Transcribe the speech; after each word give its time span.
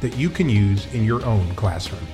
that 0.00 0.16
you 0.16 0.30
can 0.30 0.48
use 0.48 0.86
in 0.94 1.04
your 1.04 1.24
own 1.24 1.52
classroom. 1.54 2.06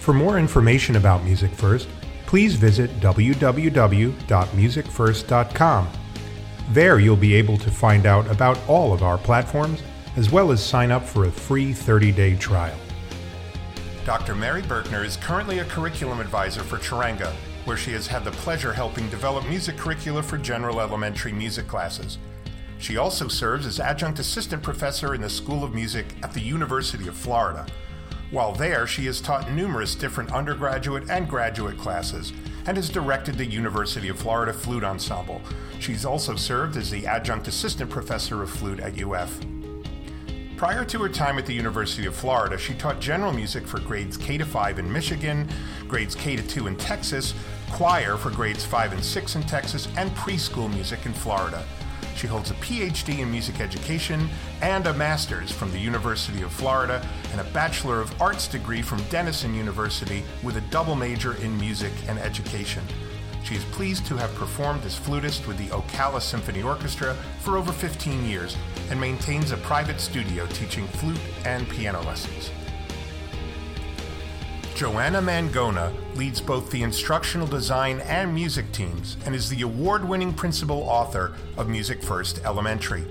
For 0.00 0.12
more 0.12 0.38
information 0.38 0.96
about 0.96 1.24
Music 1.24 1.50
First, 1.50 1.88
please 2.26 2.56
visit 2.56 2.90
www.musicfirst.com. 3.00 5.88
There 6.70 6.98
you'll 6.98 7.16
be 7.16 7.34
able 7.34 7.58
to 7.58 7.70
find 7.70 8.06
out 8.06 8.30
about 8.30 8.58
all 8.68 8.92
of 8.92 9.02
our 9.02 9.18
platforms 9.18 9.82
as 10.16 10.30
well 10.30 10.52
as 10.52 10.64
sign 10.64 10.90
up 10.90 11.04
for 11.04 11.24
a 11.24 11.30
free 11.30 11.72
30 11.72 12.12
day 12.12 12.36
trial. 12.36 12.78
Dr. 14.04 14.34
Mary 14.34 14.62
Birkner 14.62 15.04
is 15.04 15.16
currently 15.16 15.60
a 15.60 15.64
curriculum 15.64 16.20
advisor 16.20 16.62
for 16.62 16.76
Charanga, 16.76 17.32
where 17.64 17.76
she 17.76 17.92
has 17.92 18.06
had 18.06 18.24
the 18.24 18.30
pleasure 18.32 18.72
helping 18.72 19.08
develop 19.08 19.48
music 19.48 19.76
curricula 19.76 20.22
for 20.22 20.36
general 20.36 20.80
elementary 20.80 21.32
music 21.32 21.66
classes. 21.66 22.18
She 22.78 22.96
also 22.96 23.28
serves 23.28 23.66
as 23.66 23.80
adjunct 23.80 24.18
assistant 24.18 24.62
professor 24.62 25.14
in 25.14 25.20
the 25.20 25.30
School 25.30 25.64
of 25.64 25.74
Music 25.74 26.06
at 26.22 26.32
the 26.32 26.40
University 26.40 27.08
of 27.08 27.16
Florida. 27.16 27.66
While 28.30 28.52
there, 28.52 28.86
she 28.86 29.06
has 29.06 29.20
taught 29.20 29.50
numerous 29.52 29.94
different 29.94 30.32
undergraduate 30.32 31.08
and 31.08 31.28
graduate 31.28 31.78
classes 31.78 32.32
and 32.66 32.76
has 32.76 32.90
directed 32.90 33.36
the 33.36 33.46
University 33.46 34.08
of 34.08 34.18
Florida 34.18 34.52
Flute 34.52 34.84
Ensemble. 34.84 35.40
She's 35.78 36.04
also 36.04 36.34
served 36.34 36.76
as 36.76 36.90
the 36.90 37.06
adjunct 37.06 37.46
assistant 37.46 37.90
professor 37.90 38.42
of 38.42 38.50
flute 38.50 38.80
at 38.80 39.00
UF. 39.00 39.38
Prior 40.56 40.84
to 40.84 40.98
her 41.00 41.08
time 41.08 41.38
at 41.38 41.46
the 41.46 41.52
University 41.52 42.06
of 42.06 42.14
Florida, 42.14 42.56
she 42.56 42.74
taught 42.74 43.00
general 43.00 43.32
music 43.32 43.66
for 43.66 43.80
grades 43.80 44.16
K 44.16 44.38
to 44.38 44.46
5 44.46 44.78
in 44.78 44.90
Michigan, 44.90 45.48
grades 45.88 46.14
K 46.14 46.36
to 46.36 46.46
2 46.46 46.68
in 46.68 46.76
Texas, 46.76 47.34
choir 47.70 48.16
for 48.16 48.30
grades 48.30 48.64
5 48.64 48.92
and 48.92 49.04
6 49.04 49.36
in 49.36 49.42
Texas, 49.42 49.88
and 49.96 50.10
preschool 50.12 50.72
music 50.72 51.06
in 51.06 51.12
Florida. 51.12 51.64
She 52.16 52.26
holds 52.26 52.50
a 52.50 52.54
PhD 52.54 53.18
in 53.18 53.30
music 53.30 53.60
education 53.60 54.28
and 54.62 54.86
a 54.86 54.94
master's 54.94 55.50
from 55.50 55.70
the 55.72 55.78
University 55.78 56.42
of 56.42 56.52
Florida 56.52 57.06
and 57.32 57.40
a 57.40 57.50
Bachelor 57.52 58.00
of 58.00 58.20
Arts 58.20 58.46
degree 58.46 58.82
from 58.82 59.02
Denison 59.04 59.54
University 59.54 60.22
with 60.42 60.56
a 60.56 60.62
double 60.62 60.94
major 60.94 61.34
in 61.42 61.58
music 61.58 61.92
and 62.08 62.18
education. 62.18 62.84
She 63.44 63.56
is 63.56 63.64
pleased 63.64 64.06
to 64.06 64.16
have 64.16 64.34
performed 64.36 64.84
as 64.84 64.96
flutist 64.96 65.46
with 65.46 65.58
the 65.58 65.66
Ocala 65.66 66.22
Symphony 66.22 66.62
Orchestra 66.62 67.14
for 67.40 67.58
over 67.58 67.72
15 67.72 68.24
years 68.24 68.56
and 68.90 68.98
maintains 68.98 69.50
a 69.50 69.58
private 69.58 70.00
studio 70.00 70.46
teaching 70.46 70.86
flute 70.86 71.20
and 71.44 71.68
piano 71.68 72.00
lessons. 72.02 72.50
Joanna 74.74 75.22
Mangona 75.22 75.92
leads 76.16 76.40
both 76.40 76.68
the 76.72 76.82
instructional 76.82 77.46
design 77.46 78.00
and 78.00 78.34
music 78.34 78.72
teams 78.72 79.16
and 79.24 79.32
is 79.32 79.48
the 79.48 79.62
award 79.62 80.04
winning 80.04 80.34
principal 80.34 80.82
author 80.82 81.36
of 81.56 81.68
Music 81.68 82.02
First 82.02 82.40
Elementary. 82.44 83.04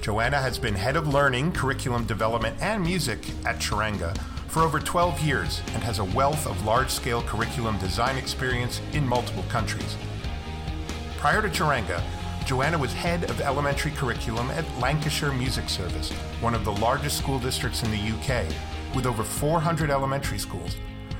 Joanna 0.00 0.40
has 0.40 0.56
been 0.56 0.76
head 0.76 0.94
of 0.94 1.08
learning, 1.08 1.50
curriculum 1.50 2.04
development, 2.04 2.56
and 2.60 2.80
music 2.80 3.18
at 3.44 3.58
Charanga 3.58 4.16
for 4.46 4.62
over 4.62 4.78
12 4.78 5.20
years 5.20 5.60
and 5.74 5.82
has 5.82 5.98
a 5.98 6.04
wealth 6.04 6.46
of 6.46 6.64
large 6.64 6.90
scale 6.90 7.22
curriculum 7.22 7.76
design 7.78 8.16
experience 8.16 8.80
in 8.92 9.04
multiple 9.04 9.44
countries. 9.48 9.96
Prior 11.16 11.42
to 11.42 11.48
Charanga, 11.48 12.00
Joanna 12.46 12.78
was 12.78 12.92
head 12.92 13.24
of 13.28 13.40
elementary 13.40 13.90
curriculum 13.90 14.48
at 14.52 14.64
Lancashire 14.78 15.32
Music 15.32 15.68
Service, 15.68 16.12
one 16.40 16.54
of 16.54 16.64
the 16.64 16.72
largest 16.72 17.18
school 17.18 17.40
districts 17.40 17.82
in 17.82 17.90
the 17.90 18.12
UK, 18.12 18.46
with 18.94 19.06
over 19.06 19.22
400 19.22 19.90
elementary 19.90 20.38
schools. 20.38 20.76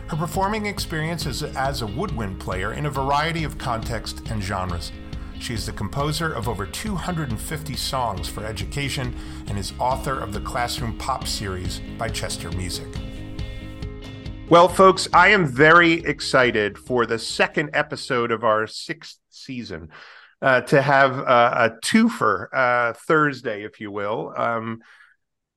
Her 0.08 0.16
performing 0.16 0.66
experience 0.66 1.26
is 1.26 1.42
as 1.42 1.82
a 1.82 1.86
woodwind 1.86 2.40
player 2.40 2.72
in 2.72 2.86
a 2.86 2.90
variety 2.90 3.44
of 3.44 3.58
contexts 3.58 4.22
and 4.30 4.42
genres. 4.42 4.90
She 5.38 5.54
is 5.54 5.66
the 5.66 5.72
composer 5.72 6.32
of 6.32 6.48
over 6.48 6.66
250 6.66 7.76
songs 7.76 8.28
for 8.28 8.44
education 8.44 9.14
and 9.46 9.58
is 9.58 9.72
author 9.78 10.18
of 10.18 10.32
the 10.32 10.40
Classroom 10.40 10.96
Pop 10.98 11.26
series 11.26 11.80
by 11.96 12.08
Chester 12.08 12.50
Music. 12.52 12.88
Well, 14.48 14.68
folks, 14.68 15.06
I 15.12 15.28
am 15.28 15.46
very 15.46 15.92
excited 16.04 16.78
for 16.78 17.04
the 17.04 17.18
second 17.18 17.70
episode 17.74 18.32
of 18.32 18.44
our 18.44 18.66
sixth 18.66 19.18
season 19.28 19.90
uh, 20.40 20.62
to 20.62 20.80
have 20.80 21.18
uh, 21.18 21.68
a 21.68 21.86
twofer 21.86 22.46
uh, 22.52 22.94
Thursday, 22.94 23.64
if 23.64 23.78
you 23.78 23.90
will. 23.90 24.32
Um, 24.36 24.80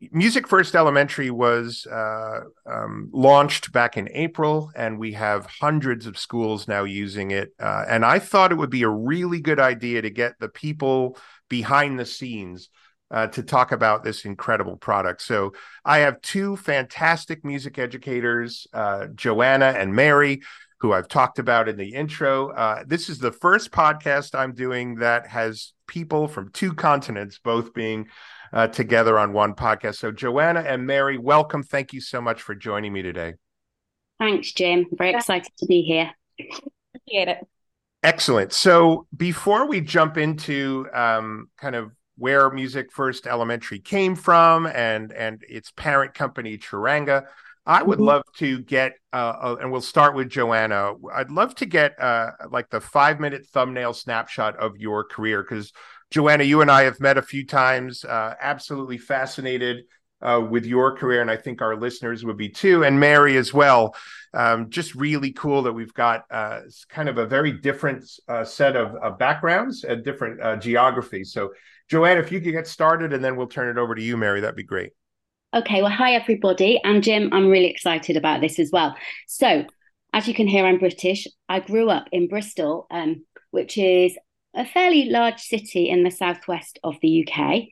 Music 0.10 0.48
First 0.48 0.76
Elementary 0.76 1.30
was 1.30 1.86
uh, 1.86 2.42
um, 2.66 3.10
launched 3.14 3.72
back 3.72 3.98
in 3.98 4.10
April, 4.14 4.72
and 4.76 4.98
we 4.98 5.12
have 5.14 5.46
hundreds 5.46 6.08
of 6.08 6.18
schools 6.18 6.68
now 6.68 6.84
using 6.84 7.30
it. 7.30 7.54
Uh, 7.60 7.86
and 7.88 8.04
I 8.04 8.18
thought 8.18 8.52
it 8.52 8.58
would 8.58 8.72
be 8.72 8.82
a 8.82 8.90
really 8.90 9.42
good 9.42 9.60
idea 9.60 10.02
to 10.02 10.10
get 10.10 10.40
the 10.40 10.50
people 10.50 11.18
behind 11.50 12.00
the 12.00 12.06
scenes 12.06 12.70
uh, 13.12 13.28
to 13.28 13.44
talk 13.44 13.72
about 13.72 14.04
this 14.04 14.26
incredible 14.26 14.78
product. 14.78 15.22
So 15.22 15.54
I 15.86 16.00
have 16.00 16.22
two 16.22 16.56
fantastic 16.58 17.46
music 17.46 17.78
educators, 17.78 18.66
uh, 18.74 19.08
Joanna 19.14 19.68
and 19.78 19.94
Mary, 19.94 20.42
who 20.80 20.94
I've 20.94 21.10
talked 21.10 21.38
about 21.38 21.70
in 21.70 21.78
the 21.78 21.94
intro. 21.94 22.50
Uh, 22.50 22.84
this 22.88 23.08
is 23.08 23.20
the 23.20 23.32
first 23.32 23.70
podcast 23.70 24.34
I'm 24.34 24.54
doing 24.54 24.96
that 24.96 25.28
has 25.28 25.74
people 25.88 26.28
from 26.28 26.50
two 26.52 26.74
continents 26.74 27.40
both 27.44 27.74
being 27.74 28.08
uh, 28.54 28.68
together 28.68 29.18
on 29.18 29.34
one 29.34 29.54
podcast. 29.54 29.96
So, 29.96 30.12
Joanna 30.12 30.62
and 30.62 30.86
Mary, 30.86 31.18
welcome. 31.18 31.64
Thank 31.64 31.94
you 31.94 32.02
so 32.02 32.22
much 32.22 32.42
for 32.42 32.56
joining 32.56 32.94
me 32.94 33.02
today. 33.02 33.36
Thanks, 34.20 34.52
Jim. 34.52 34.86
Very 34.92 35.14
excited 35.14 35.52
to 35.58 35.66
be 35.66 35.82
here. 35.82 36.12
Appreciate 36.40 37.28
it. 37.28 37.48
Excellent. 38.04 38.54
So, 38.54 39.08
before 39.16 39.68
we 39.68 39.82
jump 39.82 40.18
into 40.18 40.88
um, 40.94 41.50
kind 41.58 41.76
of 41.76 41.92
where 42.18 42.50
Music 42.50 42.92
First 42.92 43.26
Elementary 43.26 43.80
came 43.80 44.16
from 44.16 44.68
and 44.68 45.12
and 45.12 45.44
its 45.48 45.72
parent 45.72 46.14
company 46.14 46.58
Charanga, 46.58 47.26
I 47.66 47.84
would 47.84 47.98
mm-hmm. 47.98 48.08
love 48.08 48.24
to 48.38 48.60
get, 48.60 48.94
uh, 49.14 49.34
uh, 49.42 49.56
and 49.62 49.72
we'll 49.72 49.82
start 49.82 50.16
with 50.16 50.30
Joanna. 50.30 50.94
I'd 51.14 51.30
love 51.30 51.54
to 51.56 51.66
get 51.66 52.00
uh, 52.02 52.32
like 52.50 52.70
the 52.70 52.82
five 52.82 53.20
minute 53.20 53.46
thumbnail 53.48 53.94
snapshot 53.94 54.58
of 54.58 54.78
your 54.78 55.04
career 55.04 55.44
because 55.44 55.72
Joanna, 56.12 56.44
you 56.44 56.62
and 56.62 56.70
I 56.70 56.84
have 56.84 57.00
met 57.00 57.18
a 57.18 57.22
few 57.22 57.46
times. 57.46 58.04
Uh, 58.04 58.36
absolutely 58.40 58.98
fascinated 58.98 59.86
uh, 60.22 60.46
with 60.48 60.66
your 60.66 60.96
career, 60.96 61.22
and 61.22 61.32
I 61.32 61.38
think 61.38 61.62
our 61.62 61.76
listeners 61.76 62.24
would 62.26 62.38
be 62.38 62.50
too, 62.50 62.84
and 62.84 63.00
Mary 63.00 63.38
as 63.38 63.54
well. 63.54 63.96
Um, 64.34 64.70
just 64.70 64.94
really 64.94 65.32
cool 65.32 65.64
that 65.64 65.74
we've 65.74 65.94
got 65.94 66.26
uh, 66.30 66.62
kind 66.90 67.10
of 67.10 67.18
a 67.18 67.26
very 67.26 67.54
different 67.54 68.10
uh, 68.28 68.44
set 68.44 68.76
of, 68.76 69.18
backgrounds 69.18 69.84
and 69.84 70.04
different 70.04 70.42
uh, 70.42 70.58
geographies. 70.58 71.34
So, 71.34 71.52
Joanna, 71.90 72.20
if 72.20 72.32
you 72.32 72.40
could 72.40 72.54
get 72.54 72.68
started, 72.68 73.14
and 73.14 73.24
then 73.24 73.36
we'll 73.36 73.48
turn 73.48 73.70
it 73.70 73.80
over 73.80 73.96
to 73.96 74.02
you, 74.02 74.18
Mary, 74.18 74.42
that'd 74.42 74.56
be 74.56 74.64
great. 74.64 74.92
Okay, 75.54 75.82
well, 75.82 75.92
hi 75.92 76.14
everybody. 76.14 76.80
And 76.84 77.04
Jim, 77.04 77.30
I'm 77.34 77.50
really 77.50 77.68
excited 77.68 78.16
about 78.16 78.42
this 78.42 78.60
as 78.60 78.70
well. 78.72 78.96
So, 79.28 79.66
as 80.14 80.28
you 80.28 80.34
can 80.34 80.48
hear, 80.48 80.66
I'm 80.66 80.78
British. 80.78 81.28
I 81.48 81.62
grew 81.62 81.90
up 81.90 82.08
in 82.12 82.28
Bristol, 82.28 82.88
um, 82.92 83.26
which 83.52 83.78
is 83.78 84.18
a 84.54 84.66
fairly 84.66 85.06
large 85.06 85.40
city 85.42 85.90
in 85.90 86.04
the 86.04 86.12
southwest 86.12 86.80
of 86.84 86.96
the 87.02 87.28
UK. 87.28 87.64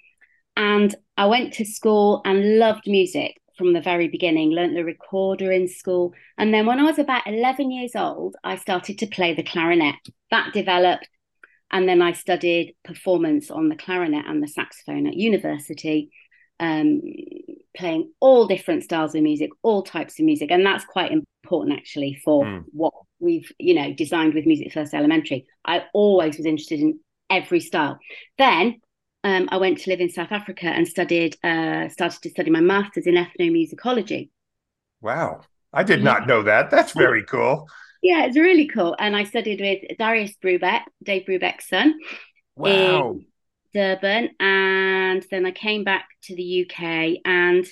And 0.56 0.94
I 1.18 1.26
went 1.28 1.54
to 1.54 1.66
school 1.66 2.22
and 2.26 2.60
loved 2.60 2.88
music 2.88 3.40
from 3.58 3.74
the 3.74 3.82
very 3.82 4.08
beginning, 4.08 4.52
learnt 4.52 4.74
the 4.74 4.86
recorder 4.86 5.52
in 5.52 5.68
school. 5.68 6.14
And 6.38 6.54
then 6.54 6.66
when 6.66 6.80
I 6.80 6.84
was 6.84 6.98
about 6.98 7.28
11 7.28 7.72
years 7.72 7.92
old, 7.96 8.36
I 8.44 8.56
started 8.56 8.98
to 9.00 9.08
play 9.08 9.34
the 9.34 9.44
clarinet. 9.44 9.96
That 10.32 10.54
developed. 10.54 11.08
And 11.72 11.88
then 11.88 12.02
I 12.02 12.14
studied 12.14 12.76
performance 12.84 13.52
on 13.52 13.70
the 13.70 13.76
clarinet 13.76 14.26
and 14.26 14.42
the 14.42 14.48
saxophone 14.48 15.06
at 15.08 15.14
university, 15.14 16.12
um, 16.60 17.02
playing 17.76 18.12
all 18.20 18.48
different 18.48 18.84
styles 18.84 19.16
of 19.16 19.22
music, 19.22 19.50
all 19.62 19.84
types 19.84 20.20
of 20.20 20.26
music. 20.26 20.52
And 20.52 20.66
that's 20.66 20.86
quite 20.86 21.12
important 21.12 21.78
actually 21.78 22.20
for 22.24 22.44
mm. 22.44 22.64
what 22.72 22.94
we've 23.20 23.52
you 23.60 23.74
know 23.74 23.94
designed 23.94 24.34
with 24.34 24.46
music 24.46 24.74
first 24.74 24.94
elementary. 24.94 25.46
I 25.66 25.84
always 25.94 26.38
was 26.38 26.46
interested 26.46 26.80
in 26.80 27.00
every 27.30 27.60
style. 27.60 28.00
Then 28.38 28.80
um, 29.24 29.50
i 29.52 29.58
went 29.58 29.80
to 29.80 29.90
live 29.90 30.00
in 30.00 30.10
south 30.10 30.32
africa 30.32 30.68
and 30.68 30.88
studied 30.88 31.36
uh, 31.44 31.90
started 31.90 32.22
to 32.22 32.30
study 32.30 32.50
my 32.50 32.62
master's 32.62 33.08
in 33.08 33.16
ethnomusicology. 33.16 34.30
Wow. 35.02 35.42
I 35.72 35.84
did 35.84 36.04
not 36.04 36.28
know 36.28 36.44
that. 36.44 36.72
That's 36.72 36.94
very 36.94 37.24
cool. 37.24 37.68
Yeah 38.02 38.26
it's 38.26 38.38
really 38.38 38.68
cool. 38.68 38.96
And 38.98 39.16
i 39.16 39.24
studied 39.24 39.62
with 39.62 39.98
darius 39.98 40.34
brubeck 40.44 40.84
dave 41.04 41.26
brubeck's 41.28 41.68
son 41.68 41.96
wow. 42.56 43.12
in 43.12 43.26
durban 43.74 44.30
and 44.40 45.26
then 45.32 45.46
i 45.46 45.52
came 45.52 45.84
back 45.84 46.08
to 46.22 46.36
the 46.36 46.66
uk 46.66 46.82
and 47.26 47.66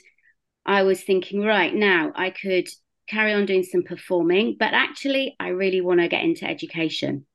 I 0.67 0.83
was 0.83 1.01
thinking, 1.01 1.41
right 1.41 1.73
now 1.73 2.11
I 2.13 2.29
could 2.29 2.67
carry 3.07 3.31
on 3.31 3.45
doing 3.45 3.63
some 3.63 3.83
performing, 3.83 4.57
but 4.59 4.73
actually, 4.73 5.35
I 5.39 5.49
really 5.49 5.79
want 5.79 6.01
to 6.01 6.09
get 6.09 6.25
into 6.25 6.45
education. 6.45 7.25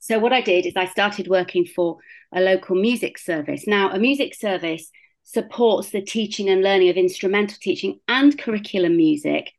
So, 0.00 0.18
what 0.18 0.32
I 0.32 0.40
did 0.40 0.66
is 0.66 0.74
I 0.76 0.86
started 0.86 1.28
working 1.28 1.64
for 1.64 1.98
a 2.34 2.40
local 2.40 2.74
music 2.74 3.16
service. 3.16 3.66
Now, 3.66 3.90
a 3.90 3.98
music 3.98 4.34
service 4.34 4.90
supports 5.22 5.90
the 5.90 6.02
teaching 6.02 6.48
and 6.48 6.62
learning 6.62 6.88
of 6.88 6.96
instrumental 6.96 7.58
teaching 7.60 8.00
and 8.08 8.36
curriculum 8.36 8.96
music 8.96 9.52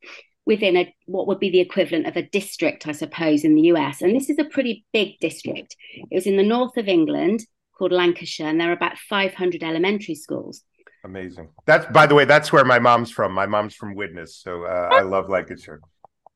within 0.45 0.75
a 0.75 0.93
what 1.05 1.27
would 1.27 1.39
be 1.39 1.51
the 1.51 1.59
equivalent 1.61 2.05
of 2.05 2.17
a 2.17 2.23
district, 2.23 2.85
I 2.85 2.91
suppose, 2.91 3.45
in 3.45 3.55
the 3.55 3.71
US. 3.73 4.01
And 4.01 4.13
this 4.13 4.29
is 4.29 4.39
a 4.39 4.45
pretty 4.45 4.85
big 4.91 5.19
district. 5.21 5.77
It 6.11 6.15
was 6.15 6.27
in 6.27 6.35
the 6.35 6.43
north 6.43 6.75
of 6.75 6.89
England 6.89 7.45
called 7.79 7.93
Lancashire, 7.93 8.47
and 8.47 8.59
there 8.59 8.69
are 8.69 8.73
about 8.73 8.97
500 8.97 9.63
elementary 9.63 10.15
schools. 10.15 10.63
Amazing. 11.05 11.49
That's 11.65 11.85
by 11.91 12.05
the 12.05 12.13
way, 12.13 12.25
that's 12.25 12.51
where 12.51 12.65
my 12.65 12.77
mom's 12.77 13.09
from. 13.09 13.31
My 13.31 13.45
mom's 13.45 13.73
from 13.73 13.95
Widnes, 13.95 14.35
so 14.35 14.65
uh, 14.65 14.89
I 14.91 15.01
love 15.01 15.29
Lancashire. 15.29 15.79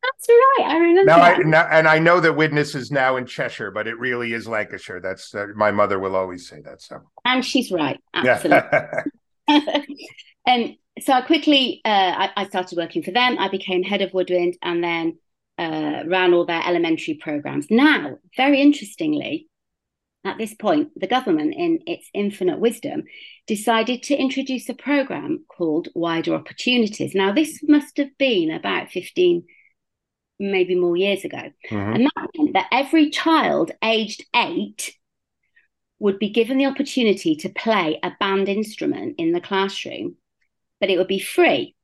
That's 0.01 0.29
right. 0.29 0.67
I 0.69 0.77
remember. 0.77 1.05
Now, 1.05 1.21
I, 1.21 1.37
now, 1.39 1.67
and 1.69 1.87
I 1.87 1.99
know 1.99 2.19
that 2.21 2.33
Widnes 2.33 2.73
is 2.75 2.89
now 2.91 3.17
in 3.17 3.25
Cheshire, 3.25 3.71
but 3.71 3.87
it 3.87 3.99
really 3.99 4.33
is 4.33 4.47
Lancashire. 4.47 5.01
That's 5.01 5.35
uh, 5.35 5.47
my 5.55 5.71
mother 5.71 5.99
will 5.99 6.15
always 6.15 6.47
say 6.47 6.61
that. 6.61 6.81
So, 6.81 7.01
and 7.25 7.43
she's 7.43 7.71
right. 7.71 7.99
Absolutely. 8.13 8.79
and 10.47 10.75
so 11.01 11.13
I 11.13 11.21
quickly, 11.21 11.81
uh, 11.83 11.89
I, 11.89 12.29
I, 12.37 12.47
started 12.47 12.77
working 12.77 13.03
for 13.03 13.11
them. 13.11 13.37
I 13.39 13.49
became 13.49 13.83
head 13.83 14.01
of 14.01 14.13
Woodwind, 14.13 14.57
and 14.61 14.83
then 14.83 15.17
uh, 15.57 16.03
ran 16.07 16.33
all 16.33 16.45
their 16.45 16.63
elementary 16.65 17.15
programs. 17.15 17.67
Now, 17.69 18.17
very 18.37 18.61
interestingly, 18.61 19.47
at 20.25 20.37
this 20.37 20.53
point, 20.53 20.89
the 20.95 21.07
government, 21.07 21.53
in 21.57 21.79
its 21.85 22.09
infinite 22.13 22.59
wisdom, 22.59 23.03
decided 23.45 24.03
to 24.03 24.15
introduce 24.15 24.69
a 24.69 24.73
program 24.73 25.43
called 25.49 25.89
Wider 25.93 26.33
Opportunities. 26.33 27.13
Now, 27.13 27.33
this 27.33 27.59
must 27.63 27.97
have 27.97 28.17
been 28.17 28.49
about 28.51 28.89
15 28.89 29.43
maybe 30.39 30.75
more 30.75 30.97
years 30.97 31.25
ago. 31.25 31.51
Mm-hmm. 31.69 31.75
And 31.75 32.05
that 32.05 32.29
meant 32.37 32.53
that 32.53 32.67
every 32.71 33.09
child 33.09 33.71
aged 33.83 34.25
eight 34.35 34.95
would 35.99 36.19
be 36.19 36.29
given 36.29 36.57
the 36.57 36.65
opportunity 36.65 37.35
to 37.35 37.49
play 37.49 37.99
a 38.03 38.11
band 38.19 38.49
instrument 38.49 39.15
in 39.17 39.31
the 39.31 39.41
classroom, 39.41 40.15
but 40.79 40.89
it 40.89 40.97
would 40.97 41.07
be 41.07 41.19
free. 41.19 41.75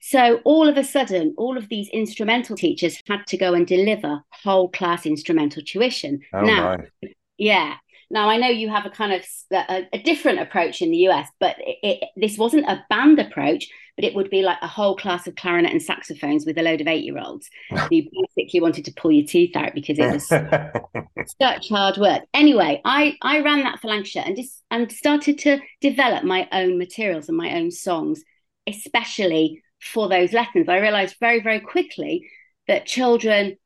So 0.00 0.40
all 0.44 0.68
of 0.68 0.76
a 0.76 0.84
sudden, 0.84 1.34
all 1.38 1.56
of 1.56 1.68
these 1.68 1.88
instrumental 1.90 2.56
teachers 2.56 3.00
had 3.08 3.26
to 3.28 3.36
go 3.36 3.54
and 3.54 3.66
deliver 3.66 4.22
whole 4.30 4.68
class 4.68 5.06
instrumental 5.06 5.62
tuition. 5.64 6.20
Oh 6.34 6.40
now, 6.40 6.76
my. 7.02 7.08
Yeah. 7.38 7.74
Now 8.10 8.28
I 8.28 8.36
know 8.36 8.48
you 8.48 8.68
have 8.68 8.86
a 8.86 8.90
kind 8.90 9.12
of 9.12 9.24
a, 9.52 9.88
a 9.92 10.02
different 10.02 10.40
approach 10.40 10.82
in 10.82 10.90
the 10.90 11.08
US, 11.08 11.28
but 11.40 11.56
it, 11.58 11.78
it, 11.82 12.08
this 12.16 12.36
wasn't 12.36 12.68
a 12.68 12.84
band 12.90 13.18
approach 13.18 13.68
but 13.96 14.04
it 14.04 14.14
would 14.14 14.30
be 14.30 14.42
like 14.42 14.58
a 14.62 14.68
whole 14.68 14.96
class 14.96 15.26
of 15.26 15.36
clarinet 15.36 15.72
and 15.72 15.82
saxophones 15.82 16.46
with 16.46 16.56
a 16.58 16.62
load 16.62 16.80
of 16.80 16.86
eight 16.86 17.04
year 17.04 17.18
olds. 17.18 17.48
you 17.90 18.08
basically 18.34 18.60
wanted 18.60 18.84
to 18.86 18.92
pull 18.92 19.12
your 19.12 19.26
teeth 19.26 19.54
out 19.54 19.74
because 19.74 19.98
it 19.98 20.10
was 20.10 20.26
such 21.40 21.68
hard 21.68 21.98
work. 21.98 22.22
Anyway, 22.32 22.80
I, 22.84 23.16
I 23.22 23.40
ran 23.40 23.62
that 23.62 23.80
for 23.80 23.88
Lancashire 23.88 24.24
and, 24.26 24.36
just, 24.36 24.62
and 24.70 24.90
started 24.90 25.38
to 25.40 25.60
develop 25.80 26.24
my 26.24 26.48
own 26.52 26.78
materials 26.78 27.28
and 27.28 27.36
my 27.36 27.54
own 27.54 27.70
songs, 27.70 28.22
especially 28.66 29.62
for 29.80 30.08
those 30.08 30.32
lessons. 30.32 30.68
I 30.68 30.78
realized 30.78 31.16
very, 31.20 31.40
very 31.42 31.60
quickly 31.60 32.28
that 32.68 32.86
children 32.86 33.56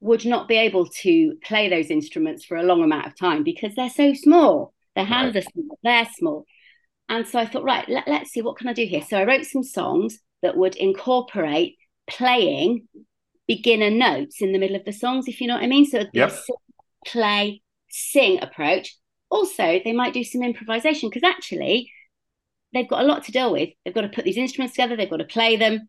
would 0.00 0.24
not 0.24 0.48
be 0.48 0.56
able 0.56 0.86
to 0.86 1.34
play 1.42 1.68
those 1.68 1.90
instruments 1.90 2.44
for 2.44 2.56
a 2.56 2.62
long 2.62 2.82
amount 2.82 3.06
of 3.06 3.18
time 3.18 3.42
because 3.42 3.74
they're 3.74 3.90
so 3.90 4.14
small. 4.14 4.72
Their 4.94 5.04
hands 5.04 5.34
right. 5.34 5.44
are 5.44 5.50
small, 5.50 5.78
they're 5.82 6.08
small. 6.16 6.44
And 7.08 7.26
so 7.26 7.38
I 7.38 7.46
thought, 7.46 7.64
right, 7.64 7.88
let, 7.88 8.06
let's 8.06 8.30
see 8.30 8.42
what 8.42 8.56
can 8.56 8.68
I 8.68 8.72
do 8.72 8.84
here. 8.84 9.02
So 9.02 9.16
I 9.16 9.24
wrote 9.24 9.44
some 9.44 9.62
songs 9.62 10.18
that 10.42 10.56
would 10.56 10.76
incorporate 10.76 11.76
playing 12.08 12.86
beginner 13.46 13.90
notes 13.90 14.40
in 14.40 14.52
the 14.52 14.58
middle 14.58 14.76
of 14.76 14.84
the 14.84 14.92
songs, 14.92 15.26
if 15.26 15.40
you 15.40 15.46
know 15.46 15.54
what 15.54 15.62
I 15.62 15.68
mean. 15.68 15.86
So 15.86 15.98
it'd 15.98 16.12
be 16.12 16.18
yep. 16.18 16.30
a 16.32 17.08
play, 17.08 17.62
sing 17.90 18.40
approach. 18.42 18.96
Also, 19.30 19.80
they 19.84 19.92
might 19.92 20.14
do 20.14 20.22
some 20.22 20.42
improvisation 20.42 21.08
because 21.08 21.28
actually 21.28 21.90
they've 22.72 22.88
got 22.88 23.02
a 23.02 23.06
lot 23.06 23.24
to 23.24 23.32
deal 23.32 23.52
with. 23.52 23.70
They've 23.84 23.94
got 23.94 24.02
to 24.02 24.08
put 24.08 24.24
these 24.24 24.36
instruments 24.36 24.74
together, 24.74 24.96
they've 24.96 25.10
got 25.10 25.16
to 25.16 25.24
play 25.24 25.56
them. 25.56 25.88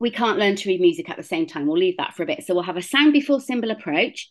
We 0.00 0.10
can't 0.10 0.38
learn 0.38 0.56
to 0.56 0.68
read 0.68 0.80
music 0.80 1.10
at 1.10 1.16
the 1.16 1.22
same 1.22 1.46
time. 1.46 1.66
We'll 1.66 1.78
leave 1.78 1.96
that 1.96 2.14
for 2.14 2.22
a 2.22 2.26
bit. 2.26 2.44
So 2.44 2.54
we'll 2.54 2.62
have 2.62 2.76
a 2.76 2.82
sound 2.82 3.12
before 3.12 3.40
symbol 3.40 3.70
approach 3.70 4.30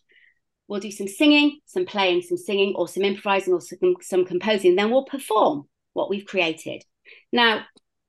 we'll 0.68 0.80
do 0.80 0.92
some 0.92 1.08
singing, 1.08 1.58
some 1.64 1.86
playing, 1.86 2.22
some 2.22 2.36
singing, 2.36 2.74
or 2.76 2.86
some 2.86 3.02
improvising, 3.02 3.54
or 3.54 3.60
some, 3.60 3.96
some 4.02 4.24
composing. 4.24 4.76
Then 4.76 4.90
we'll 4.90 5.04
perform 5.04 5.66
what 5.94 6.10
we've 6.10 6.26
created. 6.26 6.84
Now, 7.32 7.64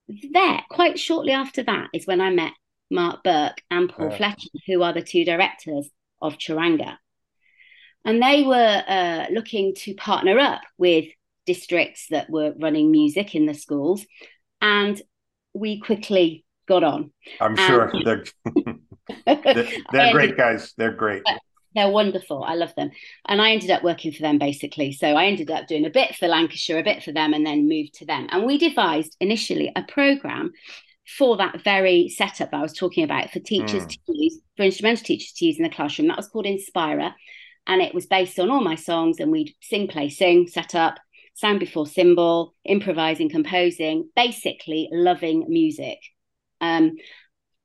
there, 0.07 0.61
quite 0.69 0.99
shortly 0.99 1.31
after 1.31 1.63
that, 1.63 1.87
is 1.93 2.05
when 2.05 2.21
I 2.21 2.29
met 2.29 2.53
Mark 2.91 3.23
Burke 3.23 3.61
and 3.71 3.89
Paul 3.89 4.09
yeah. 4.11 4.17
Fletcher, 4.17 4.49
who 4.67 4.83
are 4.83 4.93
the 4.93 5.01
two 5.01 5.23
directors 5.23 5.89
of 6.21 6.37
Charanga. 6.37 6.97
And 8.05 8.21
they 8.21 8.43
were 8.43 8.83
uh, 8.87 9.25
looking 9.31 9.73
to 9.75 9.93
partner 9.93 10.37
up 10.37 10.61
with 10.77 11.05
districts 11.45 12.07
that 12.09 12.29
were 12.29 12.53
running 12.59 12.91
music 12.91 13.35
in 13.35 13.45
the 13.45 13.53
schools. 13.53 14.05
And 14.61 15.01
we 15.53 15.79
quickly 15.79 16.45
got 16.69 16.83
on. 16.83 17.11
I'm 17.41 17.57
sure 17.57 17.91
they're, 18.05 18.23
they're, 19.25 19.67
they're 19.91 20.13
great 20.13 20.37
guys. 20.37 20.73
They're 20.77 20.93
great. 20.93 21.23
They're 21.75 21.89
wonderful. 21.89 22.43
I 22.43 22.55
love 22.55 22.73
them. 22.75 22.91
And 23.27 23.41
I 23.41 23.51
ended 23.51 23.71
up 23.71 23.83
working 23.83 24.13
for 24.13 24.21
them 24.21 24.37
basically. 24.37 24.93
So 24.93 25.07
I 25.07 25.25
ended 25.25 25.51
up 25.51 25.67
doing 25.67 25.85
a 25.85 25.89
bit 25.89 26.15
for 26.15 26.27
Lancashire, 26.27 26.79
a 26.79 26.83
bit 26.83 27.03
for 27.03 27.11
them, 27.11 27.33
and 27.33 27.45
then 27.45 27.67
moved 27.67 27.95
to 27.95 28.05
them. 28.05 28.27
And 28.31 28.45
we 28.45 28.57
devised 28.57 29.17
initially 29.19 29.71
a 29.75 29.83
program 29.83 30.51
for 31.17 31.37
that 31.37 31.63
very 31.63 32.07
setup 32.07 32.51
that 32.51 32.57
I 32.57 32.61
was 32.61 32.73
talking 32.73 33.03
about 33.03 33.31
for 33.31 33.39
teachers 33.39 33.83
mm. 33.83 33.89
to 33.89 33.99
use, 34.07 34.39
for 34.55 34.63
instrumental 34.63 35.03
teachers 35.03 35.33
to 35.33 35.45
use 35.45 35.57
in 35.57 35.63
the 35.63 35.69
classroom. 35.69 36.07
That 36.07 36.17
was 36.17 36.27
called 36.27 36.45
Inspira. 36.45 37.13
And 37.67 37.81
it 37.81 37.93
was 37.93 38.07
based 38.07 38.39
on 38.39 38.49
all 38.49 38.61
my 38.61 38.75
songs, 38.75 39.19
and 39.19 39.31
we'd 39.31 39.53
sing, 39.61 39.87
play, 39.87 40.09
sing, 40.09 40.47
set 40.47 40.73
up, 40.73 40.99
sound 41.35 41.59
before 41.59 41.87
symbol, 41.87 42.55
improvising, 42.65 43.29
composing, 43.29 44.09
basically 44.15 44.89
loving 44.91 45.45
music. 45.47 45.99
Um, 46.61 46.93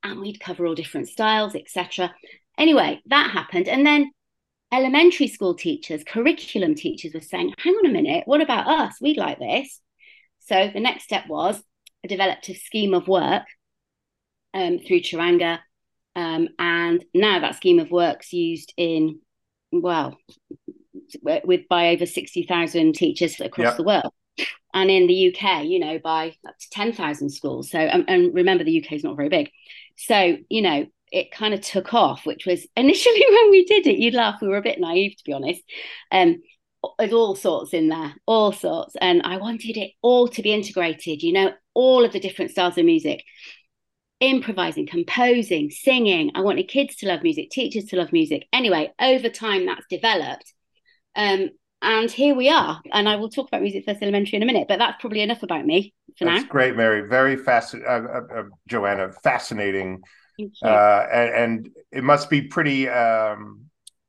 and 0.02 0.20
we'd 0.20 0.40
cover 0.40 0.66
all 0.66 0.74
different 0.74 1.08
styles, 1.08 1.54
etc. 1.54 2.14
Anyway, 2.58 3.00
that 3.06 3.30
happened. 3.30 3.68
And 3.68 3.86
then 3.86 4.10
elementary 4.72 5.28
school 5.28 5.54
teachers, 5.54 6.04
curriculum 6.04 6.74
teachers 6.74 7.14
were 7.14 7.20
saying, 7.20 7.54
hang 7.58 7.74
on 7.74 7.86
a 7.86 7.92
minute, 7.92 8.24
what 8.26 8.40
about 8.40 8.66
us? 8.66 8.96
We'd 9.00 9.16
like 9.16 9.38
this. 9.38 9.80
So 10.40 10.70
the 10.72 10.80
next 10.80 11.04
step 11.04 11.26
was 11.28 11.62
I 12.04 12.08
developed 12.08 12.48
a 12.48 12.54
scheme 12.54 12.92
of 12.92 13.08
work 13.08 13.44
um, 14.52 14.78
through 14.78 15.00
Charanga. 15.00 15.60
Um, 16.16 16.48
and 16.58 17.04
now 17.14 17.40
that 17.40 17.56
scheme 17.56 17.78
of 17.78 17.90
work's 17.90 18.32
used 18.32 18.72
in, 18.76 19.20
well, 19.72 20.16
with 21.22 21.62
by 21.68 21.88
over 21.88 22.06
60,000 22.06 22.92
teachers 22.94 23.40
across 23.40 23.64
yep. 23.64 23.76
the 23.76 23.82
world. 23.82 24.12
And 24.74 24.90
in 24.90 25.06
the 25.06 25.28
UK, 25.34 25.64
you 25.64 25.78
know, 25.78 25.98
by 25.98 26.34
up 26.46 26.58
to 26.58 26.70
10,000 26.70 27.30
schools. 27.30 27.70
So, 27.70 27.78
and, 27.78 28.04
and 28.08 28.34
remember, 28.34 28.64
the 28.64 28.84
UK 28.84 28.92
is 28.92 29.04
not 29.04 29.16
very 29.16 29.28
big. 29.28 29.50
So, 29.96 30.36
you 30.50 30.62
know, 30.62 30.86
it 31.12 31.30
kind 31.30 31.54
of 31.54 31.60
took 31.60 31.94
off, 31.94 32.26
which 32.26 32.44
was 32.44 32.66
initially 32.76 33.24
when 33.30 33.50
we 33.50 33.64
did 33.64 33.86
it, 33.86 33.98
you'd 33.98 34.14
laugh. 34.14 34.42
We 34.42 34.48
were 34.48 34.56
a 34.56 34.62
bit 34.62 34.80
naive, 34.80 35.16
to 35.16 35.24
be 35.24 35.32
honest. 35.32 35.62
Um, 36.10 36.42
there's 36.98 37.12
all 37.12 37.34
sorts 37.34 37.72
in 37.72 37.88
there, 37.88 38.14
all 38.26 38.52
sorts. 38.52 38.96
And 39.00 39.22
I 39.24 39.38
wanted 39.38 39.76
it 39.78 39.92
all 40.02 40.28
to 40.28 40.42
be 40.42 40.52
integrated, 40.52 41.22
you 41.22 41.32
know, 41.32 41.52
all 41.72 42.04
of 42.04 42.12
the 42.12 42.20
different 42.20 42.50
styles 42.50 42.76
of 42.76 42.84
music, 42.84 43.24
improvising, 44.20 44.86
composing, 44.86 45.70
singing. 45.70 46.32
I 46.34 46.40
wanted 46.40 46.68
kids 46.68 46.96
to 46.96 47.08
love 47.08 47.22
music, 47.22 47.50
teachers 47.50 47.84
to 47.86 47.96
love 47.96 48.12
music. 48.12 48.46
Anyway, 48.52 48.92
over 49.00 49.28
time 49.28 49.66
that's 49.66 49.86
developed. 49.88 50.52
Um, 51.16 51.50
and 51.84 52.10
here 52.10 52.34
we 52.34 52.48
are. 52.48 52.80
And 52.92 53.08
I 53.08 53.16
will 53.16 53.28
talk 53.28 53.48
about 53.48 53.62
Music 53.62 53.84
First 53.84 54.02
Elementary 54.02 54.36
in 54.36 54.42
a 54.42 54.46
minute, 54.46 54.66
but 54.68 54.78
that's 54.78 55.00
probably 55.00 55.20
enough 55.20 55.42
about 55.42 55.64
me 55.64 55.94
for 56.18 56.24
that's 56.24 56.42
now. 56.42 56.48
great, 56.48 56.76
Mary. 56.76 57.08
Very 57.08 57.36
fascinating, 57.36 57.88
uh, 57.88 58.08
uh, 58.08 58.40
uh, 58.40 58.42
Joanna, 58.66 59.12
fascinating 59.22 60.02
uh, 60.62 61.06
and, 61.12 61.34
and, 61.34 61.70
it 61.92 62.02
must 62.02 62.28
be 62.28 62.42
pretty 62.42 62.88
um, 62.88 63.66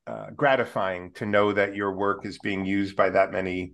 uh, 0.08 0.32
gratifying 0.36 1.12
to 1.14 1.26
know 1.26 1.54
that 1.54 1.76
your 1.76 1.94
work 1.94 2.26
is 2.26 2.40
being 2.40 2.66
used 2.66 2.96
by 2.96 3.10
that 3.12 3.32
many 3.32 3.74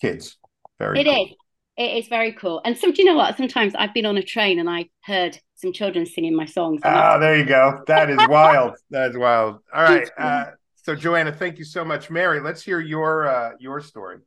kids. 0.00 0.36
Very 0.78 1.00
It 1.00 1.04
cool. 1.04 1.24
is. 1.24 1.30
It 1.76 1.96
is 1.98 2.08
very 2.08 2.32
cool. 2.32 2.60
And 2.64 2.78
so, 2.78 2.92
do 2.92 3.02
you 3.02 3.08
know 3.08 3.16
what? 3.16 3.36
Sometimes 3.36 3.74
I've 3.74 3.92
been 3.94 4.06
on 4.06 4.16
a 4.16 4.22
train 4.22 4.60
and 4.60 4.70
I 4.70 4.88
heard 5.02 5.38
some 5.56 5.72
children 5.72 6.06
singing 6.06 6.34
my 6.34 6.46
songs. 6.46 6.80
Ah, 6.84 7.18
there 7.18 7.36
you 7.36 7.44
go. 7.44 7.82
That 7.88 8.10
is 8.10 8.18
wild. 8.28 8.76
that 8.90 9.10
is 9.10 9.16
wild. 9.16 9.58
All 9.72 9.82
right. 9.82 10.08
Uh, 10.16 10.44
so, 10.84 10.94
Joanna, 10.94 11.32
thank 11.32 11.58
you 11.58 11.64
so 11.64 11.84
much. 11.84 12.10
Mary, 12.10 12.40
let's 12.40 12.62
hear 12.62 12.78
your 12.78 13.26
uh, 13.26 13.52
your 13.58 13.80
story. 13.80 14.18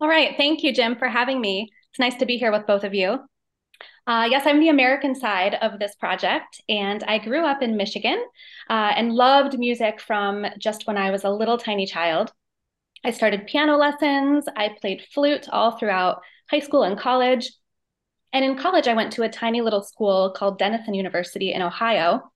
All 0.00 0.08
right. 0.08 0.34
Thank 0.36 0.64
you, 0.64 0.72
Jim, 0.72 0.96
for 0.96 1.08
having 1.08 1.40
me. 1.40 1.68
It's 1.90 2.00
nice 2.00 2.16
to 2.16 2.26
be 2.26 2.38
here 2.38 2.50
with 2.50 2.66
both 2.66 2.82
of 2.82 2.92
you. 2.92 3.18
Uh, 4.06 4.26
yes, 4.28 4.46
I'm 4.46 4.58
the 4.58 4.70
American 4.70 5.14
side 5.14 5.54
of 5.62 5.78
this 5.78 5.94
project, 5.94 6.60
and 6.68 7.04
I 7.04 7.18
grew 7.18 7.44
up 7.44 7.62
in 7.62 7.76
Michigan 7.76 8.20
uh, 8.68 8.92
and 8.96 9.14
loved 9.14 9.58
music 9.58 10.00
from 10.00 10.44
just 10.58 10.86
when 10.88 10.96
I 10.96 11.10
was 11.10 11.22
a 11.22 11.30
little 11.30 11.56
tiny 11.56 11.86
child. 11.86 12.32
I 13.04 13.12
started 13.12 13.46
piano 13.46 13.76
lessons, 13.76 14.46
I 14.56 14.74
played 14.80 15.06
flute 15.14 15.48
all 15.50 15.78
throughout 15.78 16.22
high 16.50 16.58
school 16.58 16.82
and 16.82 16.98
college. 16.98 17.52
And 18.32 18.44
in 18.44 18.58
college, 18.58 18.88
I 18.88 18.94
went 18.94 19.12
to 19.12 19.22
a 19.22 19.28
tiny 19.28 19.60
little 19.60 19.82
school 19.82 20.32
called 20.36 20.58
Denison 20.58 20.94
University 20.94 21.52
in 21.52 21.62
Ohio, 21.62 22.32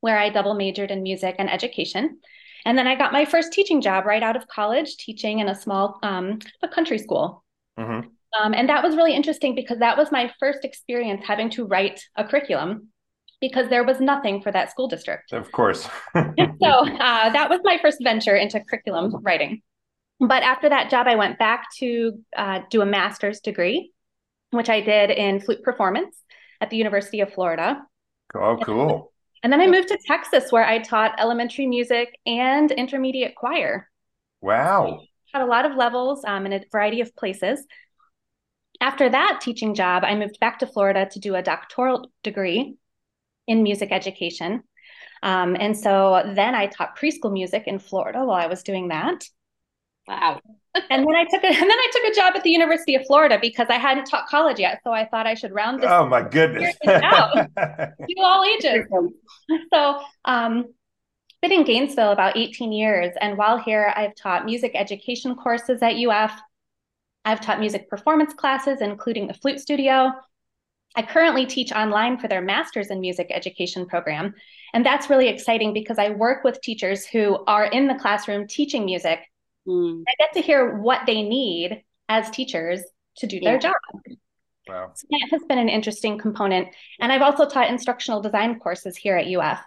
where 0.00 0.18
I 0.18 0.28
double 0.28 0.54
majored 0.54 0.90
in 0.90 1.02
music 1.02 1.36
and 1.38 1.50
education. 1.50 2.20
And 2.66 2.76
then 2.76 2.88
I 2.88 2.96
got 2.96 3.12
my 3.12 3.24
first 3.24 3.52
teaching 3.52 3.80
job 3.80 4.06
right 4.06 4.24
out 4.24 4.34
of 4.34 4.48
college, 4.48 4.96
teaching 4.96 5.38
in 5.38 5.48
a 5.48 5.54
small 5.54 6.00
um, 6.02 6.40
a 6.62 6.68
country 6.68 6.98
school. 6.98 7.44
Mm-hmm. 7.78 8.08
Um, 8.38 8.54
and 8.54 8.68
that 8.68 8.82
was 8.82 8.96
really 8.96 9.14
interesting 9.14 9.54
because 9.54 9.78
that 9.78 9.96
was 9.96 10.10
my 10.10 10.32
first 10.40 10.64
experience 10.64 11.22
having 11.24 11.48
to 11.50 11.64
write 11.64 12.02
a 12.16 12.24
curriculum 12.24 12.88
because 13.40 13.68
there 13.70 13.84
was 13.84 14.00
nothing 14.00 14.42
for 14.42 14.50
that 14.50 14.72
school 14.72 14.88
district. 14.88 15.32
Of 15.32 15.52
course. 15.52 15.88
so 16.14 16.18
uh, 16.18 17.30
that 17.30 17.48
was 17.48 17.60
my 17.62 17.78
first 17.80 17.98
venture 18.02 18.34
into 18.34 18.58
curriculum 18.58 19.14
writing. 19.22 19.62
But 20.18 20.42
after 20.42 20.68
that 20.68 20.90
job, 20.90 21.06
I 21.06 21.14
went 21.14 21.38
back 21.38 21.68
to 21.78 22.18
uh, 22.36 22.62
do 22.68 22.80
a 22.80 22.86
master's 22.86 23.38
degree, 23.38 23.92
which 24.50 24.68
I 24.68 24.80
did 24.80 25.10
in 25.10 25.38
flute 25.40 25.62
performance 25.62 26.16
at 26.60 26.70
the 26.70 26.76
University 26.78 27.20
of 27.20 27.32
Florida. 27.32 27.82
Oh, 28.34 28.58
cool. 28.60 29.12
And 29.46 29.52
then 29.52 29.60
I 29.60 29.68
moved 29.68 29.86
to 29.90 29.98
Texas 30.04 30.50
where 30.50 30.66
I 30.66 30.80
taught 30.80 31.20
elementary 31.20 31.68
music 31.68 32.18
and 32.26 32.68
intermediate 32.72 33.36
choir. 33.36 33.88
Wow. 34.40 35.02
Had 35.32 35.42
a 35.42 35.46
lot 35.46 35.64
of 35.64 35.76
levels 35.76 36.24
um, 36.26 36.46
in 36.46 36.52
a 36.52 36.64
variety 36.72 37.00
of 37.00 37.14
places. 37.14 37.64
After 38.80 39.08
that 39.08 39.38
teaching 39.40 39.76
job, 39.76 40.02
I 40.02 40.16
moved 40.16 40.40
back 40.40 40.58
to 40.58 40.66
Florida 40.66 41.08
to 41.12 41.20
do 41.20 41.36
a 41.36 41.44
doctoral 41.44 42.10
degree 42.24 42.74
in 43.46 43.62
music 43.62 43.92
education. 43.92 44.64
Um, 45.22 45.56
and 45.56 45.78
so 45.78 46.24
then 46.34 46.56
I 46.56 46.66
taught 46.66 46.98
preschool 46.98 47.32
music 47.32 47.68
in 47.68 47.78
Florida 47.78 48.24
while 48.24 48.42
I 48.42 48.48
was 48.48 48.64
doing 48.64 48.88
that. 48.88 49.28
Wow. 50.08 50.40
And 50.90 51.06
then 51.06 51.14
I 51.14 51.24
took 51.24 51.42
a 51.42 51.46
and 51.46 51.56
then 51.56 51.70
I 51.70 51.90
took 51.92 52.04
a 52.12 52.14
job 52.14 52.34
at 52.36 52.42
the 52.42 52.50
University 52.50 52.94
of 52.94 53.06
Florida 53.06 53.38
because 53.40 53.66
I 53.70 53.78
hadn't 53.78 54.06
taught 54.06 54.28
college 54.28 54.58
yet. 54.58 54.80
So 54.84 54.92
I 54.92 55.06
thought 55.06 55.26
I 55.26 55.34
should 55.34 55.52
round 55.52 55.80
this. 55.80 55.90
Oh 55.90 56.06
my 56.06 56.22
goodness. 56.22 56.74
out, 56.86 57.34
do 57.56 58.14
all 58.18 58.44
ages. 58.44 58.86
So 59.72 60.00
um 60.24 60.66
been 61.42 61.52
in 61.52 61.64
Gainesville 61.64 62.12
about 62.12 62.36
18 62.36 62.72
years. 62.72 63.14
And 63.20 63.36
while 63.36 63.58
here, 63.58 63.92
I've 63.94 64.14
taught 64.16 64.46
music 64.46 64.72
education 64.74 65.34
courses 65.34 65.82
at 65.82 65.94
UF. 65.94 66.32
I've 67.24 67.40
taught 67.40 67.60
music 67.60 67.90
performance 67.90 68.32
classes, 68.32 68.80
including 68.80 69.26
the 69.26 69.34
flute 69.34 69.60
studio. 69.60 70.12
I 70.96 71.02
currently 71.02 71.44
teach 71.44 71.72
online 71.72 72.18
for 72.18 72.26
their 72.26 72.40
master's 72.40 72.90
in 72.90 73.00
music 73.00 73.26
education 73.30 73.86
program. 73.86 74.34
And 74.72 74.84
that's 74.84 75.10
really 75.10 75.28
exciting 75.28 75.74
because 75.74 75.98
I 75.98 76.10
work 76.10 76.42
with 76.42 76.60
teachers 76.62 77.04
who 77.04 77.44
are 77.46 77.66
in 77.66 77.86
the 77.86 77.96
classroom 77.96 78.46
teaching 78.46 78.86
music. 78.86 79.20
Mm. 79.66 80.04
I 80.06 80.12
get 80.18 80.32
to 80.34 80.40
hear 80.40 80.76
what 80.78 81.06
they 81.06 81.22
need 81.22 81.82
as 82.08 82.30
teachers 82.30 82.82
to 83.18 83.26
do 83.26 83.38
yeah. 83.40 83.50
their 83.50 83.58
job. 83.58 83.74
Wow. 84.68 84.92
So 84.94 85.06
that 85.10 85.28
has 85.30 85.42
been 85.48 85.58
an 85.58 85.68
interesting 85.68 86.18
component. 86.18 86.68
And 87.00 87.12
I've 87.12 87.22
also 87.22 87.46
taught 87.48 87.70
instructional 87.70 88.20
design 88.20 88.58
courses 88.58 88.96
here 88.96 89.16
at 89.16 89.26
UF. 89.26 89.60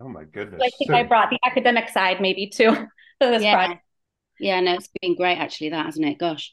Oh 0.00 0.08
my 0.08 0.24
goodness. 0.24 0.60
So 0.60 0.66
I 0.66 0.70
think 0.78 0.90
so, 0.90 0.96
I 0.96 1.02
brought 1.02 1.30
the 1.30 1.38
academic 1.44 1.88
side 1.88 2.20
maybe 2.20 2.48
to, 2.48 2.64
to 2.64 2.88
this 3.20 3.42
yeah. 3.42 3.54
project. 3.54 3.82
Yeah, 4.38 4.60
no, 4.60 4.74
it's 4.74 4.88
been 5.00 5.16
great 5.16 5.38
actually, 5.38 5.70
that 5.70 5.86
hasn't 5.86 6.06
it? 6.06 6.18
Gosh. 6.18 6.52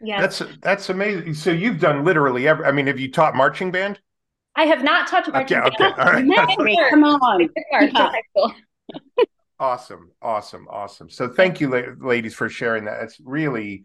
Yeah. 0.00 0.20
That's 0.20 0.42
that's 0.60 0.90
amazing. 0.90 1.34
So 1.34 1.50
you've 1.50 1.78
done 1.78 2.04
literally 2.04 2.48
every 2.48 2.66
I 2.66 2.72
mean, 2.72 2.88
have 2.88 2.98
you 2.98 3.10
taught 3.10 3.36
marching 3.36 3.70
band? 3.70 4.00
I 4.56 4.64
have 4.64 4.82
not 4.82 5.08
taught 5.08 5.32
marching 5.32 5.58
okay, 5.58 5.70
band. 5.78 5.92
Okay, 5.92 6.02
all 6.02 6.12
right. 6.12 6.90
Come 6.90 7.04
on. 7.04 7.48
awesome, 9.58 10.10
awesome, 10.20 10.66
awesome. 10.70 11.10
So 11.10 11.28
thank 11.28 11.60
you, 11.60 11.96
ladies, 12.00 12.34
for 12.34 12.48
sharing 12.48 12.84
that. 12.84 13.02
It's 13.02 13.18
really, 13.20 13.84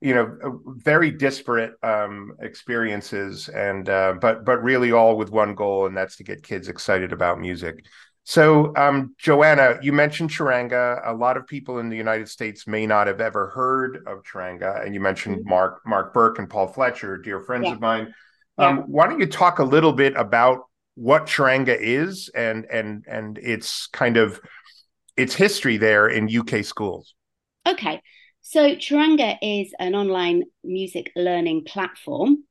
you 0.00 0.14
know, 0.14 0.60
very 0.66 1.10
disparate 1.10 1.72
um, 1.82 2.32
experiences, 2.40 3.48
and 3.48 3.88
uh, 3.88 4.14
but 4.20 4.44
but 4.44 4.62
really 4.62 4.92
all 4.92 5.16
with 5.16 5.30
one 5.30 5.54
goal, 5.54 5.86
and 5.86 5.96
that's 5.96 6.16
to 6.16 6.24
get 6.24 6.42
kids 6.42 6.68
excited 6.68 7.12
about 7.12 7.40
music. 7.40 7.84
So, 8.26 8.74
um, 8.74 9.14
Joanna, 9.18 9.78
you 9.82 9.92
mentioned 9.92 10.30
Charanga. 10.30 11.00
A 11.06 11.12
lot 11.12 11.36
of 11.36 11.46
people 11.46 11.78
in 11.78 11.90
the 11.90 11.96
United 11.96 12.28
States 12.28 12.66
may 12.66 12.86
not 12.86 13.06
have 13.06 13.20
ever 13.20 13.48
heard 13.50 14.02
of 14.06 14.22
Charanga, 14.24 14.84
and 14.84 14.94
you 14.94 15.00
mentioned 15.00 15.38
mm-hmm. 15.40 15.50
Mark 15.50 15.80
Mark 15.86 16.14
Burke 16.14 16.38
and 16.38 16.48
Paul 16.48 16.68
Fletcher, 16.68 17.18
dear 17.18 17.40
friends 17.40 17.66
yeah. 17.66 17.72
of 17.72 17.80
mine. 17.80 18.14
Um, 18.56 18.76
yeah. 18.76 18.82
Why 18.86 19.06
don't 19.06 19.20
you 19.20 19.26
talk 19.26 19.58
a 19.58 19.64
little 19.64 19.92
bit 19.92 20.14
about 20.16 20.66
what 20.94 21.26
Charanga 21.26 21.76
is 21.78 22.30
and 22.34 22.66
and 22.70 23.04
and 23.08 23.36
its 23.38 23.88
kind 23.88 24.16
of 24.16 24.40
its 25.16 25.34
history 25.34 25.76
there 25.76 26.08
in 26.08 26.28
UK 26.28 26.64
schools? 26.64 27.14
Okay, 27.66 28.02
so 28.42 28.74
Charanga 28.76 29.36
is 29.40 29.72
an 29.78 29.94
online 29.94 30.44
music 30.62 31.10
learning 31.16 31.64
platform, 31.64 32.44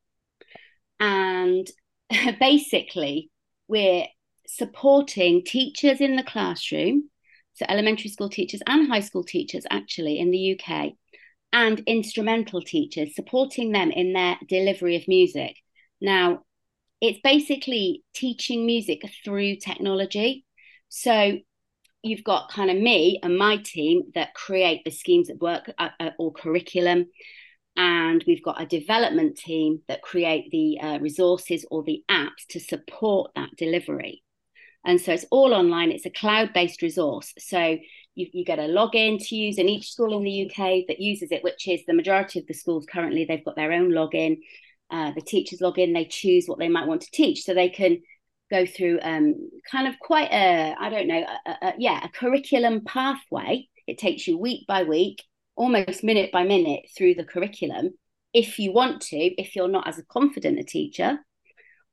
and 1.00 1.68
basically 2.40 3.30
we're 3.68 4.06
supporting 4.48 5.44
teachers 5.44 6.02
in 6.02 6.16
the 6.16 6.24
classroom, 6.24 7.10
so 7.54 7.66
elementary 7.70 8.10
school 8.10 8.30
teachers 8.30 8.62
and 8.68 8.88
high 8.88 9.00
school 9.00 9.24
teachers 9.24 9.66
actually 9.70 10.20
in 10.20 10.32
the 10.32 10.58
UK, 10.60 10.94
and 11.52 11.82
instrumental 11.86 12.62
teachers, 12.62 13.16
supporting 13.16 13.72
them 13.72 13.92
in 13.92 14.14
their 14.14 14.38
delivery 14.48 14.96
of 14.96 15.08
music. 15.08 15.56
Now, 16.02 16.44
it's 17.00 17.20
basically 17.24 18.04
teaching 18.16 18.66
music 18.66 19.02
through 19.24 19.58
technology. 19.58 20.46
So 20.90 21.40
you've 22.04 22.24
got 22.24 22.52
kind 22.52 22.70
of 22.70 22.78
me 22.78 23.20
and 23.24 23.38
my 23.38 23.58
team 23.58 24.04
that 24.14 24.34
create 24.34 24.84
the 24.84 24.92
schemes 24.92 25.30
at 25.30 25.40
work 25.40 25.72
or 26.20 26.34
curriculum 26.34 27.06
and 27.76 28.24
we've 28.28 28.44
got 28.44 28.62
a 28.62 28.66
development 28.68 29.36
team 29.36 29.82
that 29.88 30.04
create 30.04 30.52
the 30.52 30.80
uh, 30.80 31.00
resources 31.00 31.66
or 31.72 31.84
the 31.84 32.04
apps 32.12 32.46
to 32.50 32.60
support 32.60 33.32
that 33.36 33.50
delivery 33.58 34.22
and 34.86 35.00
so 35.00 35.14
it's 35.14 35.26
all 35.32 35.54
online. 35.54 35.92
It's 35.92 36.06
a 36.06 36.10
cloud 36.10 36.54
based 36.54 36.82
resource. 36.82 37.34
So 37.40 37.78
you, 38.16 38.28
you 38.34 38.46
get 38.46 38.60
a 38.60 38.64
login 38.64 39.26
to 39.28 39.36
use, 39.36 39.58
in 39.58 39.70
each 39.70 39.92
school 39.92 40.18
in 40.18 40.24
the 40.24 40.46
UK 40.46 40.86
that 40.88 41.00
uses 41.00 41.32
it, 41.32 41.44
which 41.44 41.68
is 41.68 41.82
the 41.86 41.94
majority 41.94 42.40
of 42.40 42.48
the 42.48 42.54
schools 42.54 42.86
currently, 42.92 43.26
they've 43.26 43.46
got 43.46 43.56
their 43.56 43.72
own 43.72 43.92
login. 43.92 44.40
Uh, 44.92 45.12
the 45.16 45.22
teachers 45.22 45.62
log 45.62 45.80
in, 45.80 45.94
they 45.94 46.06
choose 46.06 46.46
what 46.48 46.60
they 46.60 46.68
might 46.68 46.88
want 46.88 47.02
to 47.02 47.12
teach. 47.12 47.44
So 47.44 47.54
they 47.54 47.70
can 47.70 48.02
go 48.54 48.66
through 48.66 49.00
um, 49.02 49.50
kind 49.70 49.88
of 49.88 49.96
quite 50.00 50.32
a, 50.32 50.76
I 50.80 50.90
don't 50.90 51.08
know, 51.08 51.24
a, 51.46 51.52
a, 51.68 51.74
yeah, 51.78 52.00
a 52.04 52.10
curriculum 52.10 52.82
pathway. 52.86 53.68
It 53.88 53.98
takes 53.98 54.28
you 54.28 54.38
week 54.38 54.66
by 54.68 54.84
week, 54.84 55.24
almost 55.56 56.04
minute 56.04 56.32
by 56.32 56.44
minute 56.44 56.84
through 56.96 57.16
the 57.16 57.26
curriculum. 57.34 57.86
If 58.34 58.60
you 58.60 58.72
want 58.72 59.02
to, 59.10 59.18
if 59.18 59.56
you're 59.56 59.76
not 59.78 59.88
as 59.88 60.02
confident 60.08 60.60
a 60.60 60.64
teacher, 60.64 61.20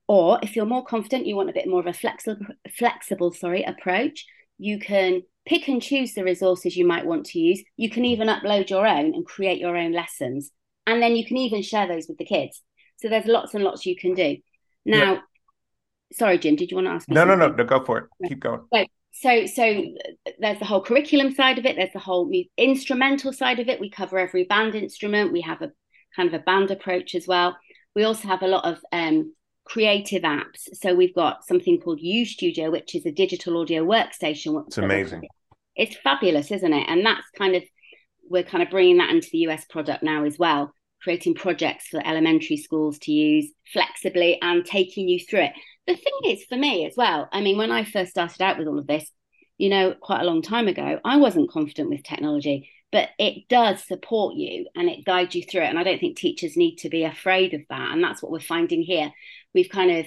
or 0.07 0.39
if 0.43 0.55
you're 0.55 0.65
more 0.65 0.85
confident, 0.85 1.25
you 1.25 1.35
want 1.35 1.49
a 1.49 1.53
bit 1.59 1.67
more 1.67 1.79
of 1.79 1.87
a 1.87 1.93
flexible, 1.93 2.45
flexible, 2.77 3.31
sorry, 3.31 3.63
approach. 3.63 4.25
You 4.57 4.77
can 4.77 5.21
pick 5.45 5.67
and 5.67 5.81
choose 5.81 6.13
the 6.13 6.23
resources 6.23 6.75
you 6.75 6.85
might 6.85 7.05
want 7.05 7.25
to 7.27 7.39
use. 7.39 7.63
You 7.77 7.89
can 7.89 8.05
even 8.05 8.27
upload 8.27 8.69
your 8.69 8.85
own 8.85 9.15
and 9.15 9.25
create 9.25 9.59
your 9.59 9.77
own 9.77 9.93
lessons, 9.93 10.51
and 10.85 11.01
then 11.01 11.15
you 11.15 11.25
can 11.25 11.37
even 11.37 11.61
share 11.61 11.87
those 11.87 12.07
with 12.07 12.17
the 12.17 12.25
kids. 12.25 12.61
So 12.97 13.09
there's 13.09 13.25
lots 13.25 13.53
and 13.53 13.63
lots 13.63 13.85
you 13.85 13.95
can 13.95 14.13
do. 14.13 14.37
Now, 14.85 15.13
yeah. 15.13 15.19
Sorry, 16.11 16.37
Jim, 16.37 16.55
did 16.55 16.71
you 16.71 16.75
want 16.75 16.87
to 16.87 16.91
ask? 16.91 17.09
no, 17.09 17.23
no, 17.23 17.35
no, 17.35 17.49
no. 17.49 17.63
Go 17.63 17.83
for 17.83 17.97
it. 17.99 18.05
Keep 18.27 18.41
going. 18.41 18.61
So, 18.73 18.85
so, 19.13 19.45
so 19.45 19.83
there's 20.39 20.59
the 20.59 20.65
whole 20.65 20.81
curriculum 20.81 21.33
side 21.33 21.57
of 21.57 21.65
it. 21.65 21.75
There's 21.75 21.93
the 21.93 21.99
whole 21.99 22.31
instrumental 22.57 23.33
side 23.33 23.59
of 23.59 23.69
it. 23.69 23.79
We 23.79 23.89
cover 23.89 24.17
every 24.17 24.43
band 24.43 24.75
instrument. 24.75 25.31
We 25.31 25.41
have 25.41 25.61
a 25.61 25.71
kind 26.15 26.27
of 26.27 26.33
a 26.33 26.43
band 26.43 26.71
approach 26.71 27.15
as 27.15 27.27
well. 27.27 27.57
We 27.95 28.03
also 28.03 28.27
have 28.27 28.41
a 28.41 28.47
lot 28.47 28.65
of 28.65 28.79
um, 28.91 29.33
creative 29.65 30.23
apps. 30.23 30.67
So 30.73 30.93
we've 30.93 31.15
got 31.15 31.45
something 31.45 31.79
called 31.79 31.99
YuStudio, 32.01 32.71
which 32.71 32.95
is 32.95 33.05
a 33.05 33.11
digital 33.11 33.59
audio 33.59 33.85
workstation. 33.85 34.65
It's 34.67 34.77
amazing. 34.77 35.27
It's 35.75 35.95
fabulous, 35.97 36.51
isn't 36.51 36.73
it? 36.73 36.85
And 36.87 37.05
that's 37.05 37.27
kind 37.37 37.55
of 37.55 37.63
we're 38.29 38.43
kind 38.43 38.63
of 38.63 38.69
bringing 38.69 38.97
that 38.97 39.09
into 39.09 39.29
the 39.31 39.39
US 39.39 39.65
product 39.65 40.03
now 40.03 40.23
as 40.23 40.39
well, 40.39 40.73
creating 41.03 41.35
projects 41.35 41.87
for 41.87 42.05
elementary 42.05 42.57
schools 42.57 42.97
to 42.99 43.11
use 43.11 43.51
flexibly 43.73 44.39
and 44.41 44.65
taking 44.65 45.07
you 45.07 45.19
through 45.19 45.41
it. 45.41 45.53
The 45.91 45.97
thing 45.97 46.37
is, 46.37 46.45
for 46.45 46.57
me 46.57 46.85
as 46.85 46.93
well, 46.95 47.27
I 47.31 47.41
mean, 47.41 47.57
when 47.57 47.71
I 47.71 47.83
first 47.83 48.11
started 48.11 48.41
out 48.41 48.57
with 48.57 48.67
all 48.67 48.79
of 48.79 48.87
this, 48.87 49.09
you 49.57 49.69
know, 49.69 49.93
quite 49.93 50.21
a 50.21 50.25
long 50.25 50.41
time 50.41 50.67
ago, 50.67 50.99
I 51.03 51.17
wasn't 51.17 51.51
confident 51.51 51.89
with 51.89 52.03
technology 52.03 52.69
but 52.91 53.09
it 53.17 53.47
does 53.47 53.83
support 53.83 54.35
you 54.35 54.67
and 54.75 54.89
it 54.89 55.05
guides 55.05 55.33
you 55.33 55.43
through 55.43 55.61
it. 55.61 55.69
And 55.69 55.79
I 55.79 55.83
don't 55.83 55.99
think 55.99 56.17
teachers 56.17 56.57
need 56.57 56.77
to 56.77 56.89
be 56.89 57.03
afraid 57.03 57.53
of 57.53 57.61
that. 57.69 57.91
And 57.91 58.03
that's 58.03 58.21
what 58.21 58.31
we're 58.31 58.39
finding 58.39 58.81
here. 58.81 59.11
We've 59.53 59.69
kind 59.69 59.91
of, 59.91 60.05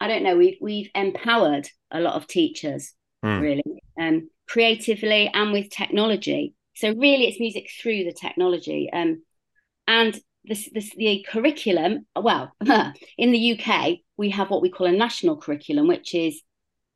I 0.00 0.06
don't 0.06 0.22
know, 0.22 0.36
we've 0.36 0.56
we've 0.60 0.90
empowered 0.94 1.68
a 1.90 2.00
lot 2.00 2.14
of 2.14 2.28
teachers 2.28 2.92
mm. 3.24 3.40
really, 3.40 3.82
um, 4.00 4.30
creatively 4.48 5.28
and 5.34 5.52
with 5.52 5.70
technology. 5.70 6.54
So 6.74 6.90
really, 6.90 7.26
it's 7.26 7.40
music 7.40 7.68
through 7.82 8.04
the 8.04 8.12
technology. 8.12 8.88
Um, 8.92 9.22
and 9.88 10.18
this, 10.44 10.70
this 10.72 10.94
the 10.94 11.26
curriculum. 11.28 12.06
Well, 12.14 12.52
in 13.18 13.32
the 13.32 13.58
UK, 13.60 13.98
we 14.20 14.28
have 14.28 14.50
what 14.50 14.60
we 14.60 14.68
call 14.68 14.86
a 14.86 14.92
national 14.92 15.38
curriculum, 15.38 15.88
which 15.88 16.14
is 16.14 16.42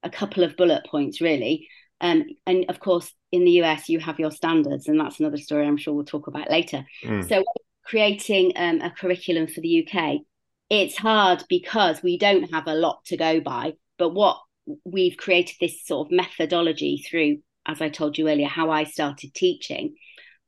a 0.02 0.10
couple 0.10 0.44
of 0.44 0.58
bullet 0.58 0.84
points 0.86 1.22
really. 1.22 1.66
Um, 2.02 2.24
and 2.46 2.66
of 2.68 2.80
course, 2.80 3.10
in 3.32 3.46
the 3.46 3.62
US, 3.62 3.88
you 3.88 3.98
have 3.98 4.18
your 4.18 4.30
standards, 4.30 4.88
and 4.88 5.00
that's 5.00 5.20
another 5.20 5.38
story 5.38 5.66
I'm 5.66 5.78
sure 5.78 5.94
we'll 5.94 6.04
talk 6.04 6.26
about 6.26 6.50
later. 6.50 6.84
Mm. 7.02 7.26
So, 7.26 7.42
creating 7.82 8.52
um, 8.56 8.82
a 8.82 8.90
curriculum 8.90 9.46
for 9.46 9.62
the 9.62 9.88
UK, 9.88 10.20
it's 10.68 10.98
hard 10.98 11.44
because 11.48 12.02
we 12.02 12.18
don't 12.18 12.52
have 12.52 12.66
a 12.66 12.74
lot 12.74 13.02
to 13.06 13.16
go 13.16 13.40
by. 13.40 13.72
But 13.96 14.10
what 14.10 14.38
we've 14.84 15.16
created 15.16 15.56
this 15.60 15.82
sort 15.86 16.08
of 16.08 16.12
methodology 16.12 17.02
through, 17.08 17.38
as 17.64 17.80
I 17.80 17.88
told 17.88 18.18
you 18.18 18.28
earlier, 18.28 18.48
how 18.48 18.70
I 18.70 18.84
started 18.84 19.32
teaching, 19.32 19.94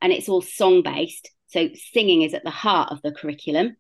and 0.03 0.13
it's 0.13 0.29
all 0.29 0.43
song 0.43 0.83
based. 0.83 1.31
So 1.47 1.71
singing 1.95 2.21
is 2.21 2.35
at 2.35 2.45
the 2.45 2.51
heart 2.51 2.93
of 2.93 3.01
the 3.01 3.13
curriculum, 3.13 3.77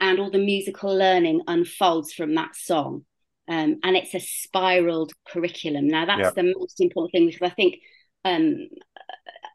and 0.00 0.18
all 0.18 0.30
the 0.30 0.38
musical 0.38 0.94
learning 0.94 1.42
unfolds 1.46 2.12
from 2.12 2.34
that 2.34 2.54
song. 2.54 3.04
Um, 3.48 3.78
and 3.82 3.96
it's 3.96 4.14
a 4.14 4.20
spiraled 4.20 5.12
curriculum. 5.28 5.86
Now, 5.86 6.06
that's 6.06 6.20
yeah. 6.20 6.30
the 6.42 6.54
most 6.58 6.80
important 6.80 7.12
thing 7.12 7.26
because 7.26 7.48
I 7.48 7.54
think 7.54 7.76
um, 8.24 8.68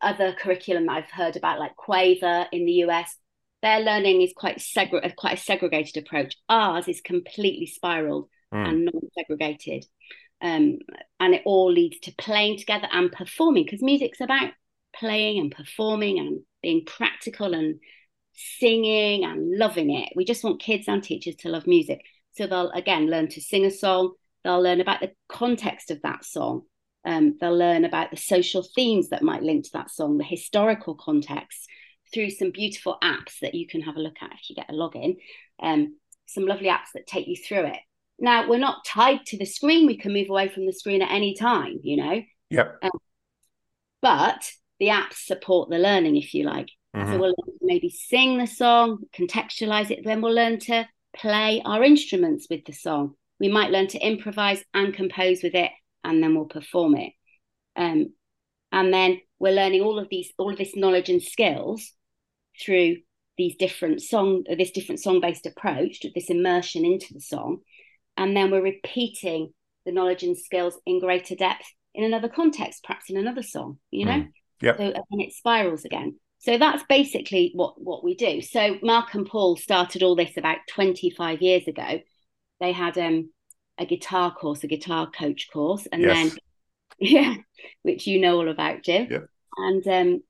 other 0.02 0.34
curriculum 0.34 0.90
I've 0.90 1.10
heard 1.10 1.36
about, 1.36 1.60
like 1.60 1.76
Quaver 1.76 2.48
in 2.52 2.66
the 2.66 2.72
US, 2.86 3.16
their 3.62 3.82
learning 3.82 4.22
is 4.22 4.34
quite 4.36 4.58
segre- 4.58 5.16
quite 5.16 5.38
a 5.38 5.42
segregated 5.42 6.04
approach. 6.04 6.36
Ours 6.50 6.88
is 6.88 7.02
completely 7.02 7.68
spiraled 7.68 8.28
mm. 8.54 8.68
and 8.68 8.86
non-segregated, 8.86 9.86
um, 10.42 10.80
and 11.20 11.36
it 11.36 11.44
all 11.46 11.72
leads 11.72 12.00
to 12.00 12.16
playing 12.18 12.58
together 12.58 12.88
and 12.92 13.12
performing 13.12 13.64
because 13.64 13.82
music's 13.82 14.22
about 14.22 14.52
playing 14.96 15.40
and 15.40 15.52
performing 15.52 16.20
and 16.20 16.42
being 16.62 16.86
practical 16.86 17.54
and 17.54 17.80
singing 18.34 19.24
and 19.24 19.58
loving 19.58 19.92
it. 19.92 20.14
We 20.16 20.26
just 20.26 20.44
want 20.44 20.62
kids 20.62 20.88
and 20.88 21.04
teachers 21.04 21.36
to 21.38 21.50
love 21.50 21.68
music, 21.68 22.02
so 22.34 22.48
they'll 22.48 22.72
again 22.72 23.08
learn 23.08 23.28
to 23.30 23.42
sing 23.42 23.66
a 23.66 23.72
song. 23.72 24.14
They'll 24.44 24.62
learn 24.62 24.82
about 24.82 25.02
the 25.02 25.12
context 25.30 25.92
of 25.92 26.02
that 26.02 26.26
song. 26.26 26.64
Um, 27.06 27.38
they'll 27.40 27.58
learn 27.58 27.86
about 27.86 28.12
the 28.12 28.18
social 28.18 28.64
themes 28.76 29.10
that 29.10 29.24
might 29.24 29.44
link 29.44 29.66
to 29.66 29.72
that 29.74 29.92
song, 29.92 30.18
the 30.18 30.24
historical 30.24 30.96
context, 30.96 31.68
through 32.14 32.30
some 32.30 32.52
beautiful 32.52 32.98
apps 33.04 33.40
that 33.42 33.56
you 33.56 33.68
can 33.68 33.82
have 33.82 33.96
a 33.96 34.02
look 34.02 34.18
at 34.22 34.34
if 34.34 34.50
you 34.50 34.56
get 34.56 34.70
a 34.70 34.74
login. 34.74 35.18
Um, 35.62 35.98
some 36.28 36.46
lovely 36.46 36.68
apps 36.68 36.92
that 36.94 37.08
take 37.08 37.28
you 37.28 37.36
through 37.36 37.66
it. 37.66 37.80
Now 38.20 38.48
we're 38.48 38.60
not 38.60 38.86
tied 38.86 39.26
to 39.28 39.38
the 39.38 39.46
screen; 39.46 39.88
we 39.88 39.98
can 39.98 40.14
move 40.14 40.30
away 40.30 40.48
from 40.48 40.66
the 40.66 40.74
screen 40.74 41.02
at 41.02 41.12
any 41.12 41.36
time. 41.36 41.80
You 41.84 41.98
know. 41.98 42.22
Yep. 42.50 42.80
Um, 42.84 42.92
but 44.02 44.52
the 44.80 44.88
apps 44.88 45.26
support 45.26 45.70
the 45.70 45.78
learning, 45.78 46.18
if 46.18 46.34
you 46.34 46.44
like. 46.44 46.70
Mm-hmm. 46.96 47.12
So 47.12 47.20
we'll 47.20 47.36
maybe 47.62 47.90
sing 47.90 48.38
the 48.38 48.48
song, 48.48 49.04
contextualize 49.14 49.92
it. 49.92 50.02
Then 50.04 50.22
we'll 50.22 50.34
learn 50.34 50.60
to 50.60 50.88
play 51.16 51.62
our 51.64 51.84
instruments 51.84 52.48
with 52.50 52.66
the 52.66 52.74
song. 52.74 53.16
We 53.40 53.48
might 53.48 53.72
learn 53.72 53.88
to 53.88 54.00
improvise 54.00 54.64
and 54.74 54.94
compose 54.94 55.42
with 55.42 55.56
it, 55.56 55.72
and 56.04 56.22
then 56.22 56.36
we'll 56.36 56.46
perform 56.46 56.96
it. 56.96 57.14
Um, 57.76 58.14
and 58.72 58.94
then 58.94 59.22
we're 59.40 59.54
learning 59.54 59.82
all 59.82 60.00
of 60.00 60.08
these, 60.10 60.32
all 60.38 60.52
of 60.52 60.58
this 60.58 60.76
knowledge 60.76 61.10
and 61.10 61.22
skills 61.22 61.94
through 62.64 62.98
these 63.38 63.56
different 63.56 64.02
song 64.02 64.44
this 64.58 64.72
different 64.72 65.00
song 65.00 65.20
based 65.20 65.46
approach 65.46 66.06
this 66.14 66.30
immersion 66.30 66.86
into 66.86 67.14
the 67.14 67.20
song 67.20 67.60
and 68.18 68.36
then 68.36 68.52
we're 68.52 68.62
repeating 68.62 69.52
the 69.86 69.92
knowledge 69.92 70.22
and 70.22 70.38
skills 70.38 70.78
in 70.86 71.00
greater 71.00 71.36
depth 71.36 71.66
in 71.96 72.04
another 72.04 72.30
context 72.30 72.84
perhaps 72.84 73.10
in 73.10 73.18
another 73.18 73.42
song 73.42 73.80
you 73.90 74.06
know 74.06 74.12
mm. 74.12 74.30
yeah 74.62 74.78
so 74.78 74.84
and 74.84 75.22
it 75.22 75.34
spirals 75.34 75.86
again 75.86 76.16
so 76.42 76.58
that's 76.58 76.84
basically 76.90 77.52
what 77.54 77.80
what 77.80 78.04
we 78.04 78.16
do. 78.16 78.42
So 78.42 78.80
mark 78.82 79.14
and 79.14 79.28
paul 79.28 79.56
started 79.56 80.02
all 80.02 80.16
this 80.16 80.38
about 80.38 80.58
25 80.70 81.42
years 81.42 81.68
ago. 81.68 82.02
They 82.60 82.72
had 82.72 82.98
um 82.98 83.32
a 83.78 83.86
guitar 83.86 84.34
course 84.34 84.64
a 84.64 84.68
guitar 84.68 85.10
coach 85.10 85.50
course 85.54 85.88
and 85.92 86.02
yes. 86.02 86.16
then 86.16 86.38
yeah 87.00 87.36
which 87.84 88.08
you 88.08 88.20
know 88.20 88.38
all 88.38 88.50
about 88.50 88.84
jim. 88.84 89.08
Yeah. 89.10 89.20
and 89.58 89.88
um 89.88 90.24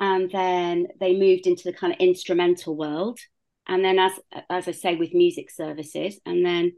and 0.00 0.30
then 0.30 0.86
they 1.00 1.18
moved 1.18 1.48
into 1.48 1.64
the 1.64 1.72
kind 1.76 1.92
of 1.92 1.98
instrumental 1.98 2.76
world. 2.76 3.18
And 3.66 3.84
then 3.84 3.98
as 3.98 4.12
as 4.48 4.68
i 4.68 4.72
say 4.72 4.94
with 4.94 5.12
music 5.12 5.50
services 5.50 6.20
and 6.24 6.46
then 6.46 6.72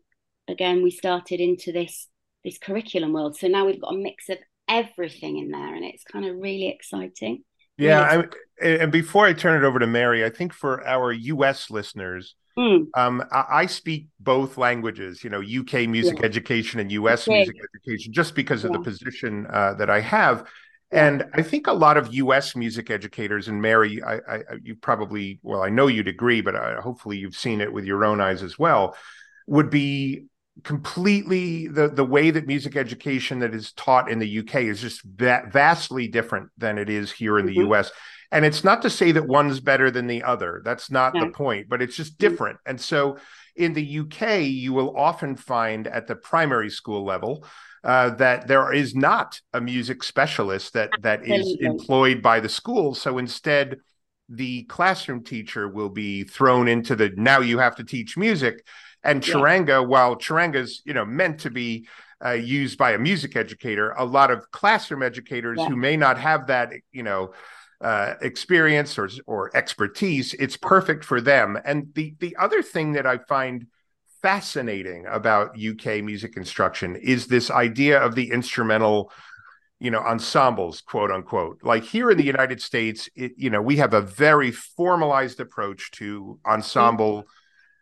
again 0.49 0.83
we 0.83 0.91
started 0.91 1.39
into 1.39 1.71
this 1.71 2.09
this 2.45 2.57
curriculum 2.57 3.13
world. 3.13 3.37
So 3.37 3.47
now 3.47 3.67
we've 3.67 3.81
got 3.81 3.93
a 3.93 3.99
mix 3.99 4.31
of 4.31 4.39
everything 4.67 5.37
in 5.37 5.51
there 5.51 5.75
and 5.75 5.85
it's 5.85 6.05
kind 6.05 6.25
of 6.25 6.37
really 6.37 6.69
exciting 6.69 7.45
yeah 7.81 8.23
I, 8.63 8.67
and 8.67 8.93
before 8.93 9.27
i 9.27 9.33
turn 9.33 9.63
it 9.63 9.67
over 9.67 9.79
to 9.79 9.87
mary 9.87 10.25
i 10.25 10.31
think 10.31 10.53
for 10.53 10.87
our 10.87 11.13
us 11.13 11.71
listeners 11.71 12.35
mm. 12.59 12.87
um, 12.95 13.25
I, 13.33 13.45
I, 13.51 13.67
speak 13.67 14.09
both 14.19 14.57
languages 14.57 15.25
you 15.25 15.31
know 15.31 15.41
uk 15.41 15.73
music 15.89 16.19
yeah. 16.19 16.25
education 16.25 16.81
and 16.81 16.91
us 16.93 17.27
okay. 17.27 17.39
music 17.39 17.57
education 17.75 18.13
just 18.13 18.35
because 18.35 18.65
of 18.65 18.73
the 18.73 18.81
position 18.81 19.47
uh, 19.51 19.75
that 19.75 19.91
i 19.91 20.01
have 20.01 20.47
and 20.93 21.25
I 21.35 21.43
think 21.43 21.69
a 21.69 21.73
lot 21.73 21.97
of 21.97 22.13
U.S. 22.15 22.57
music 22.57 22.91
educators, 22.91 23.47
and 23.47 23.63
Mary, 23.63 24.03
I, 24.03 24.17
I, 24.17 24.43
you 24.61 24.75
probably, 24.75 25.39
well, 25.43 25.63
I 25.63 25.69
know 25.69 25.87
you'd 25.87 26.09
agree, 26.09 26.41
but 26.41 26.57
I, 26.57 26.75
uh, 26.75 26.81
hopefully 26.81 27.17
you've 27.17 27.37
seen 27.37 27.61
it 27.61 27.73
with 27.73 27.85
your 27.85 28.05
own 28.05 28.21
eyes 28.21 28.43
as 28.43 28.59
well, 28.59 28.97
would 29.47 29.71
be 29.71 30.25
completely 30.65 31.69
the 31.69 31.89
the 31.89 32.05
way 32.05 32.31
that 32.31 32.47
music 32.47 32.77
education 32.77 33.41
that 33.41 33.55
is 33.55 33.73
taught 33.73 34.11
in 34.11 34.19
the 34.19 34.39
UK 34.41 34.57
is 34.63 34.81
just 34.81 35.01
that 35.19 35.53
vastly 35.53 36.09
different 36.09 36.51
than 36.59 36.79
it 36.79 36.89
is 36.89 37.13
here 37.13 37.39
in 37.39 37.47
the 37.47 37.57
mm-hmm. 37.57 37.73
US. 37.73 37.91
And 38.33 38.45
it's 38.45 38.63
not 38.63 38.83
to 38.83 38.91
say 38.91 39.13
that 39.13 39.27
one's 39.27 39.59
better 39.59 39.91
than 39.91 40.07
the 40.07 40.23
other. 40.23 40.63
That's 40.65 40.91
not 40.91 41.15
the 41.15 41.31
point, 41.31 41.69
but 41.69 41.83
it's 41.83 41.97
just 41.97 42.13
mm-hmm. 42.13 42.29
different. 42.29 42.59
And 42.65 42.81
so 42.81 43.19
in 43.57 43.73
the 43.73 43.99
UK, 44.01 44.43
you 44.43 44.73
will 44.73 44.97
often 44.97 45.37
find 45.37 45.87
at 45.87 46.07
the 46.07 46.15
primary 46.15 46.71
school 46.71 47.05
level 47.05 47.45
uh, 47.83 48.11
that 48.11 48.47
there 48.47 48.73
is 48.73 48.95
not 48.95 49.41
a 49.53 49.61
music 49.61 50.03
specialist 50.03 50.75
that 50.75 50.91
that 51.01 51.27
is 51.27 51.57
employed 51.61 52.23
by 52.23 52.41
the 52.41 52.49
school. 52.49 52.95
So 52.95 53.19
instead, 53.19 53.79
the 54.29 54.63
classroom 54.65 55.25
teacher 55.25 55.69
will 55.69 55.89
be 55.89 56.23
thrown 56.23 56.69
into 56.69 56.95
the 56.95 57.11
now 57.17 57.41
you 57.41 57.59
have 57.59 57.77
to 57.77 57.85
teach 57.85 58.17
music. 58.17 58.65
And 59.03 59.23
charanga, 59.23 59.69
yeah. 59.69 59.79
while 59.81 60.17
charanga 60.17 60.57
is 60.57 60.83
you 60.85 60.95
know 60.95 61.05
meant 61.05 61.41
to 61.41 61.51
be 61.51 61.89
uh, 62.25 62.33
used 62.33 62.77
by 62.79 62.93
a 62.93 62.99
music 62.99 63.37
educator, 63.37 63.93
a 63.93 64.05
lot 64.05 64.31
of 64.31 64.51
classroom 64.51 65.03
educators 65.03 65.59
yeah. 65.59 65.69
who 65.69 65.77
may 65.77 65.97
not 65.97 66.19
have 66.19 66.49
that 66.49 66.73
you 66.93 67.03
know 67.03 67.33
uh, 67.81 68.15
experience 68.21 68.99
or 68.99 69.09
or 69.27 69.57
expertise, 69.57 70.35
it's 70.35 70.57
perfect 70.57 71.05
for 71.05 71.21
them. 71.21 71.59
And 71.65 71.89
the 71.95 72.15
the 72.21 72.37
other 72.37 72.63
thing 72.63 72.93
that 72.93 73.07
I 73.07 73.19
find 73.19 73.67
fascinating 74.23 75.07
about 75.07 75.57
UK 75.59 76.03
music 76.03 76.37
instruction 76.37 76.97
is 76.97 77.27
this 77.27 77.51
idea 77.51 77.99
of 77.99 78.15
the 78.15 78.31
instrumental 78.31 79.11
you 79.79 79.91
know 79.91 80.01
ensembles 80.01 80.83
quote 80.83 81.11
unquote 81.11 81.59
like 81.63 81.83
here 81.85 82.11
in 82.11 82.19
the 82.19 82.25
united 82.25 82.61
states 82.61 83.09
it, 83.17 83.33
you 83.37 83.49
know 83.49 83.63
we 83.63 83.77
have 83.77 83.95
a 83.95 84.03
very 84.03 84.51
formalized 84.51 85.41
approach 85.41 85.91
to 85.91 86.39
ensemble 86.47 87.25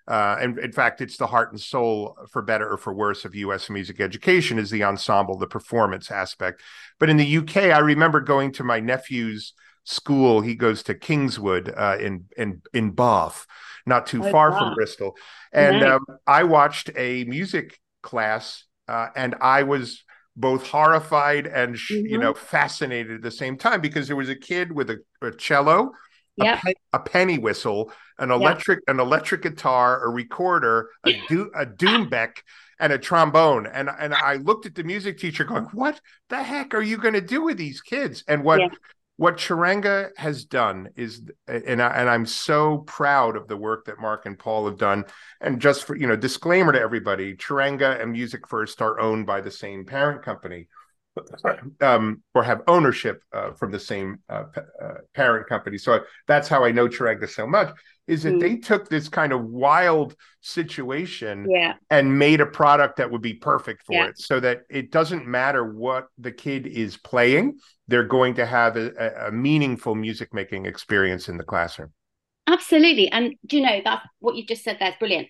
uh, 0.09 0.37
and 0.41 0.59
in 0.59 0.73
fact 0.73 1.01
it's 1.01 1.17
the 1.17 1.27
heart 1.27 1.53
and 1.53 1.61
soul 1.61 2.17
for 2.31 2.43
better 2.43 2.69
or 2.69 2.77
for 2.77 2.93
worse 2.93 3.25
of 3.25 3.35
us 3.35 3.71
music 3.71 4.01
education 4.01 4.59
is 4.59 4.71
the 4.71 4.83
ensemble 4.83 5.39
the 5.39 5.47
performance 5.47 6.11
aspect 6.11 6.63
but 6.99 7.11
in 7.11 7.17
the 7.17 7.37
uk 7.37 7.57
i 7.57 7.79
remember 7.79 8.21
going 8.21 8.51
to 8.51 8.65
my 8.65 8.81
nephew's 8.81 9.53
school 9.85 10.41
he 10.41 10.55
goes 10.55 10.83
to 10.83 10.95
kingswood 10.95 11.73
uh, 11.77 11.97
in 12.01 12.25
in 12.37 12.61
in 12.73 12.91
bath 12.91 13.47
not 13.89 14.07
too 14.07 14.23
oh, 14.25 14.31
far 14.31 14.53
wow. 14.53 14.59
from 14.59 14.75
Bristol. 14.75 15.17
And 15.53 15.81
nice. 15.81 15.93
um, 15.93 16.05
I 16.27 16.45
watched 16.45 16.91
a 16.97 17.25
music 17.25 17.81
class, 18.03 18.65
uh, 18.87 19.09
and 19.17 19.35
I 19.41 19.65
was 19.65 20.05
both 20.37 20.69
horrified 20.69 21.47
and 21.49 21.75
mm-hmm. 21.75 22.07
you 22.07 22.19
know 22.19 22.35
fascinated 22.35 23.17
at 23.17 23.23
the 23.23 23.31
same 23.31 23.57
time 23.57 23.81
because 23.81 24.07
there 24.07 24.17
was 24.17 24.29
a 24.29 24.37
kid 24.37 24.71
with 24.71 24.91
a, 24.91 24.99
a 25.23 25.33
cello, 25.33 25.93
yep. 26.37 26.63
a, 26.65 26.75
a, 26.93 27.01
penny 27.01 27.39
whistle, 27.39 27.91
an 28.19 28.31
electric 28.31 28.81
yep. 28.87 28.95
an 28.95 29.01
electric 29.01 29.43
guitar, 29.43 30.05
a 30.05 30.11
recorder, 30.11 30.91
a, 31.07 31.21
do- 31.29 31.51
a 31.55 31.67
doumbek. 31.67 32.39
and 32.81 32.93
a 32.93 32.99
trombone. 32.99 33.67
And 33.67 33.89
and 33.89 34.15
I 34.15 34.37
looked 34.37 34.67
at 34.67 34.75
the 34.75 34.85
music 34.85 35.19
teacher 35.19 35.45
going, 35.45 35.65
What 35.73 36.01
the 36.29 36.43
heck 36.43 36.75
are 36.75 36.83
you 36.83 36.97
going 36.97 37.15
to 37.15 37.21
do 37.21 37.43
with 37.43 37.57
these 37.57 37.81
kids? 37.81 38.23
And 38.29 38.45
what 38.45 38.61
yeah 38.61 38.69
what 39.19 39.37
Charanga 39.37 40.11
has 40.17 40.45
done 40.45 40.91
is, 40.95 41.23
and, 41.49 41.83
I, 41.83 41.89
and 41.89 42.09
I'm 42.09 42.25
so 42.25 42.79
proud 42.87 43.37
of 43.37 43.49
the 43.49 43.57
work 43.57 43.87
that 43.87 43.99
Mark 44.01 44.27
and 44.27 44.39
Paul 44.39 44.67
have 44.67 44.79
done. 44.79 45.07
And 45.41 45.61
just 45.61 45.85
for, 45.85 45.97
you 45.97 46.07
know, 46.07 46.15
disclaimer 46.15 46.71
to 46.71 46.81
everybody, 46.81 47.35
Charanga 47.35 48.01
and 48.01 48.13
Music 48.13 48.47
First 48.47 48.81
are 48.81 49.01
owned 49.01 49.27
by 49.27 49.41
the 49.41 49.51
same 49.51 49.85
parent 49.85 50.23
company 50.23 50.69
um, 51.81 52.23
or 52.33 52.45
have 52.45 52.63
ownership 52.69 53.25
uh, 53.33 53.51
from 53.55 53.73
the 53.73 53.81
same 53.81 54.21
uh, 54.29 54.45
uh, 54.81 54.95
parent 55.15 55.49
company. 55.49 55.79
So 55.79 55.99
that's 56.29 56.47
how 56.47 56.65
I 56.65 56.71
know 56.71 56.87
Charanga 56.87 57.29
so 57.29 57.45
much 57.45 57.75
is 58.09 58.23
that 58.23 58.35
mm. 58.35 58.41
they 58.41 58.57
took 58.57 58.89
this 58.89 59.09
kind 59.09 59.33
of 59.33 59.45
wild 59.45 60.17
situation 60.41 61.47
yeah. 61.49 61.75
and 61.91 62.19
made 62.19 62.41
a 62.41 62.47
product 62.47 62.97
that 62.97 63.11
would 63.11 63.23
be 63.23 63.35
perfect 63.35 63.85
for 63.85 63.93
yeah. 63.93 64.07
it 64.07 64.19
so 64.19 64.41
that 64.41 64.63
it 64.71 64.91
doesn't 64.91 65.27
matter 65.27 65.65
what 65.73 66.09
the 66.17 66.33
kid 66.33 66.67
is 66.67 66.97
playing 66.97 67.59
they're 67.87 68.05
going 68.05 68.35
to 68.35 68.47
have 68.47 68.77
a, 68.77 69.27
a 69.27 69.31
meaningful 69.31 69.95
music 69.95 70.33
making 70.33 70.67
experience 70.67 71.29
in 71.29 71.37
the 71.37 71.45
classroom 71.45 71.93
absolutely 72.47 73.09
and 73.11 73.35
do 73.47 73.59
you 73.59 73.63
know 73.63 73.81
that 73.85 74.03
what 74.21 74.35
you 74.35 74.45
just 74.45 74.65
said 74.65 74.79
there 74.81 74.91
is 74.91 74.97
brilliant 74.99 75.29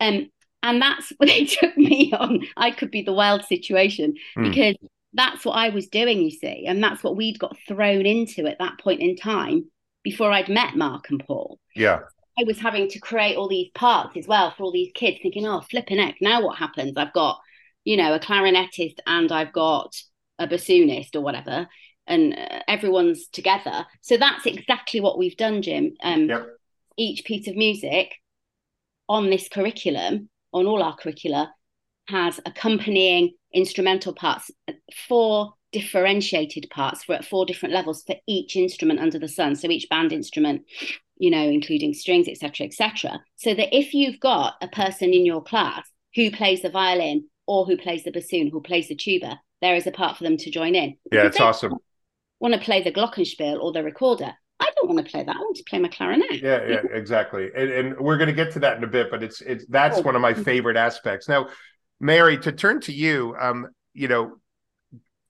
um, 0.00 0.28
and 0.62 0.82
that's 0.82 1.10
what 1.16 1.28
they 1.28 1.44
took 1.44 1.76
me 1.76 2.12
on 2.12 2.44
i 2.56 2.70
could 2.70 2.90
be 2.90 3.02
the 3.02 3.12
wild 3.12 3.44
situation 3.44 4.14
mm. 4.36 4.48
because 4.48 4.74
that's 5.14 5.44
what 5.44 5.52
i 5.52 5.68
was 5.70 5.86
doing 5.86 6.20
you 6.20 6.30
see 6.30 6.66
and 6.66 6.82
that's 6.82 7.02
what 7.02 7.16
we'd 7.16 7.38
got 7.38 7.56
thrown 7.66 8.04
into 8.06 8.46
at 8.46 8.58
that 8.58 8.78
point 8.78 9.00
in 9.00 9.16
time 9.16 9.64
before 10.08 10.32
I'd 10.32 10.48
met 10.48 10.74
Mark 10.74 11.10
and 11.10 11.22
Paul. 11.26 11.58
Yeah. 11.76 12.00
I 12.38 12.44
was 12.44 12.58
having 12.58 12.88
to 12.88 12.98
create 12.98 13.36
all 13.36 13.46
these 13.46 13.70
parts 13.74 14.16
as 14.16 14.26
well 14.26 14.54
for 14.56 14.62
all 14.62 14.72
these 14.72 14.90
kids, 14.94 15.18
thinking, 15.20 15.46
oh, 15.46 15.60
flipping 15.60 15.98
heck, 15.98 16.16
now 16.22 16.40
what 16.42 16.56
happens? 16.56 16.94
I've 16.96 17.12
got, 17.12 17.38
you 17.84 17.98
know, 17.98 18.14
a 18.14 18.18
clarinetist 18.18 18.96
and 19.06 19.30
I've 19.30 19.52
got 19.52 19.94
a 20.38 20.48
bassoonist 20.48 21.14
or 21.14 21.20
whatever, 21.20 21.68
and 22.06 22.32
uh, 22.32 22.60
everyone's 22.66 23.26
together. 23.28 23.84
So 24.00 24.16
that's 24.16 24.46
exactly 24.46 25.00
what 25.02 25.18
we've 25.18 25.36
done, 25.36 25.60
Jim. 25.60 25.92
Um, 26.02 26.30
yep. 26.30 26.46
Each 26.96 27.22
piece 27.24 27.46
of 27.46 27.54
music 27.54 28.14
on 29.10 29.28
this 29.28 29.48
curriculum, 29.50 30.30
on 30.54 30.66
all 30.66 30.82
our 30.82 30.96
curricula, 30.96 31.52
has 32.08 32.40
accompanying 32.46 33.34
instrumental 33.52 34.14
parts, 34.14 34.50
four 35.06 35.52
differentiated 35.72 36.68
parts 36.70 37.04
for 37.04 37.14
at 37.14 37.24
four 37.24 37.44
different 37.44 37.74
levels 37.74 38.02
for 38.04 38.16
each 38.26 38.56
instrument 38.56 39.00
under 39.00 39.18
the 39.18 39.28
sun. 39.28 39.54
So 39.54 39.68
each 39.68 39.88
band 39.88 40.12
instrument, 40.12 40.62
you 41.18 41.30
know, 41.30 41.42
including 41.42 41.94
strings, 41.94 42.28
etc., 42.28 42.66
etc. 42.66 43.20
So 43.36 43.54
that 43.54 43.76
if 43.76 43.94
you've 43.94 44.20
got 44.20 44.54
a 44.62 44.68
person 44.68 45.12
in 45.12 45.26
your 45.26 45.42
class 45.42 45.88
who 46.14 46.30
plays 46.30 46.62
the 46.62 46.70
violin 46.70 47.28
or 47.46 47.66
who 47.66 47.76
plays 47.76 48.04
the 48.04 48.12
bassoon, 48.12 48.48
who 48.50 48.60
plays 48.60 48.88
the 48.88 48.94
tuba, 48.94 49.40
there 49.60 49.74
is 49.74 49.86
a 49.86 49.90
part 49.90 50.16
for 50.16 50.24
them 50.24 50.36
to 50.38 50.50
join 50.50 50.74
in. 50.74 50.96
Yeah, 51.12 51.26
it's 51.26 51.40
awesome. 51.40 51.74
Want 52.40 52.54
to 52.54 52.60
play 52.60 52.82
the 52.82 52.92
glockenspiel 52.92 53.60
or 53.60 53.72
the 53.72 53.82
recorder? 53.82 54.32
I 54.60 54.70
don't 54.76 54.88
want 54.88 55.04
to 55.04 55.10
play 55.10 55.22
that. 55.22 55.36
I 55.36 55.38
want 55.38 55.56
to 55.56 55.64
play 55.68 55.78
my 55.78 55.88
clarinet. 55.88 56.42
Yeah, 56.42 56.66
yeah, 56.66 56.82
exactly. 56.92 57.48
And, 57.54 57.70
and 57.70 58.00
we're 58.00 58.16
going 58.16 58.28
to 58.28 58.34
get 58.34 58.52
to 58.52 58.60
that 58.60 58.76
in 58.76 58.84
a 58.84 58.88
bit, 58.88 59.10
but 59.10 59.22
it's 59.22 59.40
it's 59.40 59.64
that's 59.66 59.98
oh. 59.98 60.02
one 60.02 60.16
of 60.16 60.22
my 60.22 60.34
favorite 60.34 60.76
aspects. 60.76 61.28
Now, 61.28 61.48
Mary, 62.00 62.38
to 62.38 62.52
turn 62.52 62.80
to 62.82 62.92
you, 62.92 63.36
um, 63.40 63.68
you 63.94 64.08
know, 64.08 64.36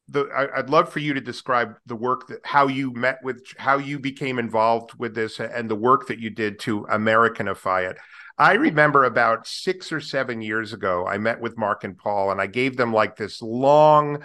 the 0.08 0.26
I, 0.34 0.60
would 0.60 0.70
love 0.70 0.90
for 0.90 1.00
you 1.00 1.14
to 1.14 1.20
describe 1.20 1.76
the 1.86 1.96
work 1.96 2.28
that 2.28 2.40
how 2.44 2.68
you 2.68 2.92
met 2.92 3.18
with 3.22 3.42
how 3.58 3.78
you 3.78 3.98
became 3.98 4.38
involved 4.38 4.92
with 4.98 5.14
this 5.14 5.38
and 5.38 5.70
the 5.70 5.74
work 5.74 6.08
that 6.08 6.18
you 6.18 6.30
did 6.30 6.58
to 6.60 6.86
Americanify 6.90 7.90
it. 7.90 7.98
I 8.38 8.54
remember 8.54 9.04
about 9.04 9.46
six 9.46 9.90
or 9.90 10.00
seven 10.00 10.40
years 10.40 10.72
ago, 10.72 11.06
I 11.06 11.18
met 11.18 11.40
with 11.40 11.58
Mark 11.58 11.82
and 11.82 11.98
Paul, 11.98 12.30
and 12.30 12.40
I 12.40 12.46
gave 12.46 12.76
them 12.76 12.92
like 12.92 13.16
this 13.16 13.42
long 13.42 14.22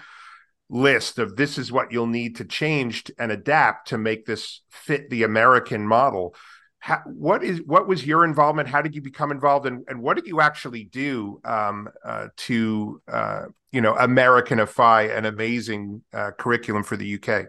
list 0.69 1.19
of 1.19 1.35
this 1.35 1.57
is 1.57 1.71
what 1.71 1.91
you'll 1.91 2.07
need 2.07 2.37
to 2.37 2.45
change 2.45 3.11
and 3.19 3.31
adapt 3.31 3.89
to 3.89 3.97
make 3.97 4.25
this 4.25 4.61
fit 4.69 5.09
the 5.09 5.23
American 5.23 5.85
model 5.85 6.35
how, 6.83 7.01
what 7.05 7.45
is 7.45 7.61
what 7.65 7.87
was 7.87 8.05
your 8.05 8.25
involvement? 8.25 8.67
How 8.67 8.81
did 8.81 8.93
you 8.93 9.01
become 9.01 9.31
involved, 9.31 9.65
and, 9.65 9.85
and 9.87 10.01
what 10.01 10.17
did 10.17 10.27
you 10.27 10.41
actually 10.41 10.83
do 10.83 11.39
um, 11.45 11.87
uh, 12.03 12.27
to 12.35 13.01
uh, 13.07 13.45
you 13.71 13.79
know 13.79 13.93
Americanify 13.93 15.17
an 15.17 15.23
amazing 15.23 16.03
uh, 16.11 16.31
curriculum 16.37 16.83
for 16.83 16.97
the 16.97 17.15
UK? 17.15 17.45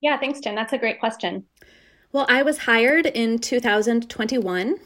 Yeah, 0.00 0.20
thanks, 0.20 0.38
Jen. 0.38 0.54
That's 0.54 0.72
a 0.72 0.78
great 0.78 1.00
question. 1.00 1.46
Well, 2.12 2.26
I 2.28 2.44
was 2.44 2.58
hired 2.58 3.06
in 3.06 3.40
2021 3.40 4.76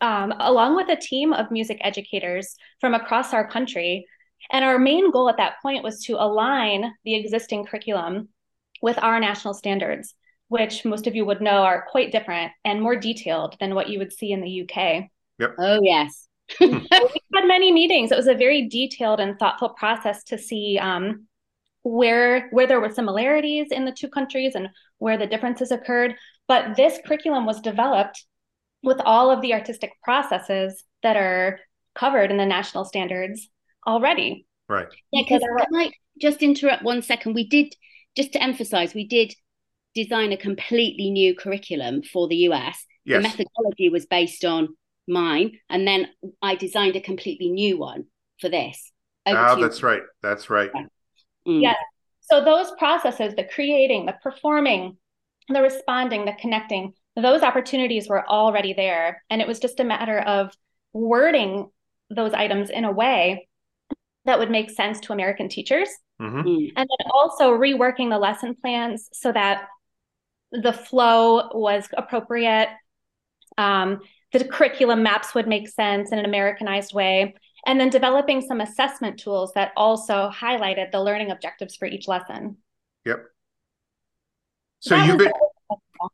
um, 0.00 0.34
along 0.40 0.74
with 0.74 0.88
a 0.88 0.96
team 0.96 1.32
of 1.32 1.52
music 1.52 1.78
educators 1.82 2.56
from 2.80 2.92
across 2.92 3.32
our 3.32 3.48
country. 3.48 4.04
And 4.50 4.64
our 4.64 4.80
main 4.80 5.12
goal 5.12 5.28
at 5.28 5.36
that 5.36 5.62
point 5.62 5.84
was 5.84 6.02
to 6.06 6.14
align 6.14 6.92
the 7.04 7.14
existing 7.14 7.66
curriculum 7.66 8.30
with 8.82 8.98
our 9.00 9.20
national 9.20 9.54
standards 9.54 10.14
which 10.48 10.84
most 10.84 11.06
of 11.06 11.14
you 11.14 11.24
would 11.24 11.40
know 11.40 11.62
are 11.62 11.86
quite 11.90 12.12
different 12.12 12.52
and 12.64 12.80
more 12.80 12.96
detailed 12.96 13.56
than 13.58 13.74
what 13.74 13.88
you 13.88 13.98
would 13.98 14.12
see 14.12 14.32
in 14.32 14.40
the 14.40 14.62
UK. 14.62 15.04
Yep. 15.38 15.54
Oh, 15.58 15.80
yes. 15.82 16.28
we 16.60 16.68
had 17.34 17.46
many 17.46 17.72
meetings. 17.72 18.12
It 18.12 18.16
was 18.16 18.28
a 18.28 18.34
very 18.34 18.68
detailed 18.68 19.20
and 19.20 19.38
thoughtful 19.38 19.70
process 19.70 20.22
to 20.24 20.38
see 20.38 20.78
um, 20.78 21.26
where 21.82 22.48
where 22.50 22.66
there 22.66 22.80
were 22.80 22.90
similarities 22.90 23.68
in 23.70 23.84
the 23.84 23.92
two 23.92 24.08
countries 24.08 24.54
and 24.54 24.68
where 24.98 25.18
the 25.18 25.26
differences 25.26 25.72
occurred. 25.72 26.14
But 26.46 26.76
this 26.76 26.98
curriculum 27.04 27.46
was 27.46 27.60
developed 27.60 28.24
with 28.82 29.00
all 29.04 29.30
of 29.30 29.40
the 29.42 29.54
artistic 29.54 29.92
processes 30.02 30.84
that 31.02 31.16
are 31.16 31.58
covered 31.96 32.30
in 32.30 32.36
the 32.36 32.46
national 32.46 32.84
standards 32.84 33.48
already. 33.86 34.46
Right. 34.68 34.86
Yeah, 35.12 35.22
because 35.22 35.42
I 35.42 35.66
might 35.70 35.92
just 36.20 36.42
interrupt 36.42 36.84
one 36.84 37.02
second. 37.02 37.34
We 37.34 37.48
did 37.48 37.74
just 38.16 38.32
to 38.32 38.42
emphasize, 38.42 38.94
we 38.94 39.06
did 39.06 39.34
design 39.96 40.30
a 40.30 40.36
completely 40.36 41.10
new 41.10 41.34
curriculum 41.34 42.02
for 42.02 42.28
the 42.28 42.36
US. 42.50 42.84
Yes. 43.04 43.22
The 43.22 43.28
methodology 43.28 43.88
was 43.88 44.06
based 44.06 44.44
on 44.44 44.76
mine, 45.08 45.58
and 45.68 45.88
then 45.88 46.08
I 46.42 46.54
designed 46.54 46.94
a 46.94 47.00
completely 47.00 47.48
new 47.48 47.78
one 47.78 48.04
for 48.40 48.48
this. 48.48 48.92
Oh, 49.26 49.60
that's 49.60 49.82
right. 49.82 50.02
That's 50.22 50.50
right. 50.50 50.70
Mm. 51.48 51.62
Yeah. 51.62 51.74
So 52.20 52.44
those 52.44 52.70
processes, 52.78 53.34
the 53.34 53.44
creating, 53.44 54.06
the 54.06 54.16
performing, 54.22 54.98
the 55.48 55.62
responding, 55.62 56.26
the 56.26 56.36
connecting, 56.40 56.92
those 57.16 57.42
opportunities 57.42 58.08
were 58.08 58.28
already 58.28 58.72
there. 58.72 59.24
And 59.30 59.40
it 59.40 59.48
was 59.48 59.58
just 59.58 59.80
a 59.80 59.84
matter 59.84 60.18
of 60.18 60.52
wording 60.92 61.70
those 62.10 62.34
items 62.34 62.70
in 62.70 62.84
a 62.84 62.92
way 62.92 63.48
that 64.26 64.38
would 64.38 64.50
make 64.50 64.70
sense 64.70 65.00
to 65.00 65.12
American 65.12 65.48
teachers. 65.48 65.88
Mm-hmm. 66.20 66.40
Mm. 66.40 66.72
And 66.76 66.88
then 66.88 67.10
also 67.12 67.52
reworking 67.52 68.10
the 68.10 68.18
lesson 68.18 68.56
plans 68.60 69.08
so 69.12 69.32
that 69.32 69.68
the 70.52 70.72
flow 70.72 71.50
was 71.52 71.88
appropriate. 71.96 72.68
Um, 73.58 74.00
the 74.32 74.44
curriculum 74.44 75.02
maps 75.02 75.34
would 75.34 75.48
make 75.48 75.68
sense 75.68 76.12
in 76.12 76.18
an 76.18 76.24
Americanized 76.24 76.92
way. 76.94 77.34
And 77.66 77.80
then 77.80 77.90
developing 77.90 78.40
some 78.42 78.60
assessment 78.60 79.18
tools 79.18 79.52
that 79.54 79.72
also 79.76 80.30
highlighted 80.30 80.92
the 80.92 81.02
learning 81.02 81.30
objectives 81.30 81.74
for 81.74 81.86
each 81.86 82.06
lesson. 82.06 82.58
Yep. 83.04 83.24
So 84.80 84.96
you've 84.96 85.18
been, 85.18 85.32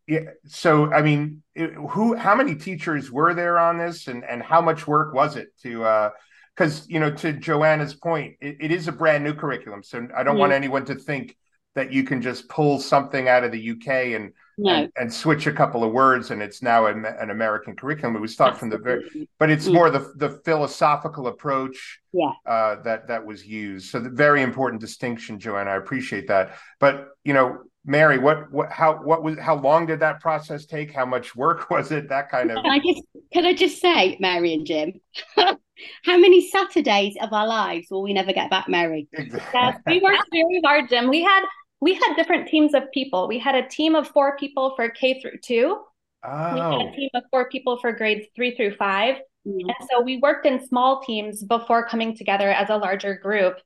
yeah. 0.06 0.20
So 0.46 0.90
I 0.92 1.02
mean, 1.02 1.42
who, 1.54 2.14
how 2.14 2.34
many 2.34 2.54
teachers 2.54 3.10
were 3.10 3.34
there 3.34 3.58
on 3.58 3.76
this, 3.76 4.06
and 4.06 4.24
and 4.24 4.42
how 4.42 4.62
much 4.62 4.86
work 4.86 5.12
was 5.12 5.36
it 5.36 5.48
to? 5.62 5.84
uh 5.84 6.10
because 6.54 6.88
you 6.88 7.00
know 7.00 7.10
to 7.10 7.32
joanna's 7.32 7.94
point 7.94 8.36
it, 8.40 8.56
it 8.60 8.70
is 8.70 8.88
a 8.88 8.92
brand 8.92 9.24
new 9.24 9.32
curriculum 9.32 9.82
so 9.82 10.06
i 10.14 10.22
don't 10.22 10.34
mm-hmm. 10.34 10.40
want 10.40 10.52
anyone 10.52 10.84
to 10.84 10.94
think 10.94 11.36
that 11.74 11.92
you 11.92 12.04
can 12.04 12.20
just 12.20 12.48
pull 12.48 12.78
something 12.78 13.28
out 13.28 13.44
of 13.44 13.52
the 13.52 13.70
UK 13.70 14.14
and 14.14 14.32
no. 14.58 14.70
and, 14.70 14.92
and, 14.96 15.12
switch 15.12 15.46
a 15.46 15.52
couple 15.52 15.82
of 15.82 15.92
words 15.92 16.30
and 16.30 16.42
it's 16.42 16.62
now 16.62 16.86
an, 16.86 17.04
an 17.06 17.30
American 17.30 17.74
curriculum. 17.74 18.14
It 18.16 18.20
was 18.20 18.36
taught 18.36 18.58
from 18.58 18.68
the 18.68 18.78
very, 18.78 19.28
but 19.38 19.50
it's 19.50 19.66
mm. 19.66 19.74
more 19.74 19.90
the 19.90 20.12
the 20.16 20.40
philosophical 20.44 21.28
approach 21.28 22.00
yeah. 22.12 22.32
uh, 22.46 22.82
that 22.82 23.08
that 23.08 23.24
was 23.24 23.46
used. 23.46 23.90
So 23.90 24.00
the 24.00 24.10
very 24.10 24.42
important 24.42 24.80
distinction, 24.80 25.38
Joanna. 25.38 25.70
I 25.70 25.76
appreciate 25.76 26.28
that. 26.28 26.56
But 26.78 27.08
you 27.24 27.32
know, 27.32 27.62
Mary, 27.84 28.18
what 28.18 28.52
what 28.52 28.70
how 28.70 28.96
what 29.02 29.22
was 29.22 29.38
how 29.38 29.56
long 29.56 29.86
did 29.86 30.00
that 30.00 30.20
process 30.20 30.66
take? 30.66 30.92
How 30.92 31.06
much 31.06 31.34
work 31.34 31.70
was 31.70 31.90
it? 31.90 32.08
That 32.10 32.30
kind 32.30 32.50
of. 32.50 32.62
Can 32.62 32.70
I 32.70 32.78
just 32.78 33.02
can 33.32 33.46
I 33.46 33.54
just 33.54 33.80
say, 33.80 34.16
Mary 34.20 34.54
and 34.54 34.66
Jim. 34.66 35.00
How 36.04 36.16
many 36.16 36.48
Saturdays 36.48 37.16
of 37.20 37.32
our 37.32 37.46
lives 37.46 37.88
will 37.90 38.02
we 38.02 38.12
never 38.12 38.32
get 38.32 38.50
back, 38.50 38.68
Mary? 38.68 39.08
Yes, 39.12 39.80
we 39.86 40.00
worked 40.00 40.28
very 40.30 40.60
hard, 40.64 40.88
Jim. 40.88 41.08
We 41.08 41.22
had 41.22 41.44
we 41.82 41.94
had 41.94 42.14
different 42.14 42.46
teams 42.46 42.74
of 42.74 42.84
people. 42.92 43.26
We 43.26 43.40
had 43.40 43.56
a 43.56 43.66
team 43.66 43.96
of 43.96 44.06
four 44.06 44.36
people 44.36 44.72
for 44.76 44.88
K 44.88 45.20
through 45.20 45.38
two. 45.42 45.80
Oh. 46.24 46.54
We 46.54 46.60
had 46.60 46.80
a 46.80 46.90
oh. 46.90 46.92
team 46.94 47.10
of 47.14 47.24
four 47.28 47.48
people 47.48 47.76
for 47.80 47.90
grades 47.90 48.28
three 48.36 48.54
through 48.54 48.76
5 48.76 49.16
mm-hmm. 49.16 49.68
And 49.68 49.88
so 49.90 50.00
we 50.00 50.18
worked 50.18 50.46
in 50.46 50.64
small 50.64 51.02
teams 51.02 51.42
before 51.42 51.88
coming 51.88 52.16
together 52.16 52.48
as 52.48 52.70
a 52.70 52.76
larger 52.76 53.16
group 53.16 53.56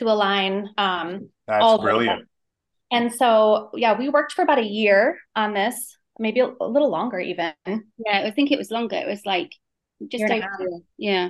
to 0.00 0.06
align 0.06 0.70
um, 0.76 1.28
That's 1.46 1.62
all 1.62 1.80
brilliant. 1.80 2.26
And 2.90 3.14
so, 3.14 3.70
yeah, 3.72 3.96
we 3.96 4.08
worked 4.08 4.32
for 4.32 4.42
about 4.42 4.58
a 4.58 4.66
year 4.66 5.18
on 5.36 5.54
this, 5.54 5.96
maybe 6.18 6.40
a, 6.40 6.50
a 6.60 6.66
little 6.66 6.90
longer 6.90 7.20
even. 7.20 7.52
Yeah, 7.64 8.24
I 8.24 8.32
think 8.32 8.50
it 8.50 8.58
was 8.58 8.72
longer. 8.72 8.96
It 8.96 9.06
was 9.06 9.20
like 9.24 9.52
just 10.08 10.24
over, 10.24 10.42
yeah. 10.96 11.28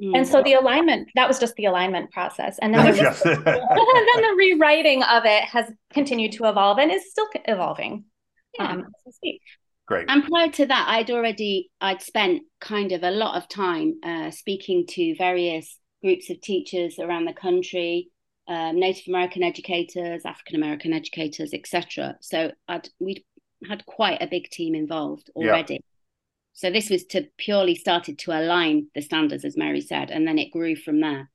Mm. 0.00 0.16
And 0.16 0.28
so 0.28 0.42
the 0.42 0.54
alignment, 0.54 1.08
that 1.14 1.26
was 1.26 1.38
just 1.38 1.54
the 1.54 1.64
alignment 1.64 2.10
process. 2.12 2.58
And 2.60 2.72
then, 2.72 2.92
the, 2.92 2.96
yes. 2.96 3.20
and 3.24 3.36
then 3.44 4.22
the 4.22 4.34
rewriting 4.36 5.02
of 5.02 5.24
it 5.24 5.44
has 5.44 5.70
continued 5.92 6.32
to 6.32 6.44
evolve 6.48 6.78
and 6.78 6.92
is 6.92 7.10
still 7.10 7.28
evolving. 7.46 8.04
Yeah. 8.58 8.72
Um, 8.72 8.86
Great. 9.86 10.04
And 10.08 10.22
prior 10.24 10.50
to 10.50 10.66
that, 10.66 10.86
I'd 10.88 11.10
already, 11.10 11.70
I'd 11.80 12.02
spent 12.02 12.42
kind 12.60 12.92
of 12.92 13.02
a 13.02 13.10
lot 13.10 13.36
of 13.36 13.48
time 13.48 13.94
uh, 14.02 14.30
speaking 14.30 14.84
to 14.90 15.14
various 15.16 15.78
groups 16.02 16.28
of 16.28 16.40
teachers 16.42 16.98
around 16.98 17.24
the 17.24 17.32
country, 17.32 18.10
um, 18.46 18.78
Native 18.78 19.08
American 19.08 19.42
educators, 19.42 20.22
African 20.26 20.56
American 20.56 20.92
educators, 20.92 21.54
etc. 21.54 22.16
So 22.20 22.52
I'd, 22.68 22.88
we'd 23.00 23.24
had 23.66 23.86
quite 23.86 24.22
a 24.22 24.26
big 24.26 24.50
team 24.50 24.74
involved 24.74 25.30
already. 25.34 25.80
So 26.58 26.72
this 26.72 26.90
was 26.90 27.04
to 27.10 27.28
purely 27.36 27.76
started 27.76 28.18
to 28.18 28.32
align 28.32 28.88
the 28.92 29.00
standards, 29.00 29.44
as 29.44 29.56
Mary 29.56 29.80
said, 29.80 30.10
and 30.10 30.26
then 30.26 30.40
it 30.40 30.50
grew 30.50 30.74
from 30.74 31.00
there. 31.00 31.30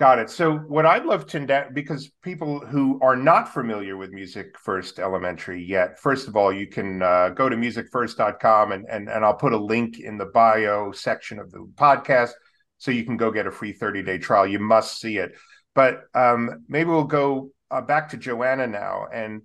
Got 0.00 0.18
it. 0.18 0.28
So 0.28 0.56
what 0.56 0.84
I'd 0.84 1.04
love 1.04 1.24
to 1.28 1.68
because 1.72 2.10
people 2.20 2.58
who 2.58 2.98
are 3.00 3.14
not 3.14 3.54
familiar 3.54 3.96
with 3.96 4.10
Music 4.10 4.58
First 4.58 4.98
Elementary 4.98 5.62
yet, 5.62 6.00
first 6.00 6.26
of 6.26 6.34
all, 6.34 6.52
you 6.52 6.66
can 6.66 7.00
uh, 7.00 7.28
go 7.28 7.48
to 7.48 7.54
musicfirst.com 7.54 8.72
and, 8.72 8.84
and 8.90 9.08
and 9.08 9.24
I'll 9.24 9.36
put 9.36 9.52
a 9.52 9.56
link 9.56 10.00
in 10.00 10.18
the 10.18 10.26
bio 10.26 10.90
section 10.90 11.38
of 11.38 11.52
the 11.52 11.64
podcast 11.76 12.32
so 12.78 12.90
you 12.90 13.04
can 13.04 13.16
go 13.16 13.30
get 13.30 13.46
a 13.46 13.52
free 13.52 13.72
30 13.72 14.02
day 14.02 14.18
trial. 14.18 14.48
You 14.48 14.58
must 14.58 14.98
see 14.98 15.18
it. 15.18 15.36
But 15.76 16.00
um, 16.12 16.64
maybe 16.66 16.90
we'll 16.90 17.04
go 17.04 17.50
uh, 17.70 17.82
back 17.82 18.08
to 18.08 18.16
Joanna 18.16 18.66
now 18.66 19.06
and 19.12 19.42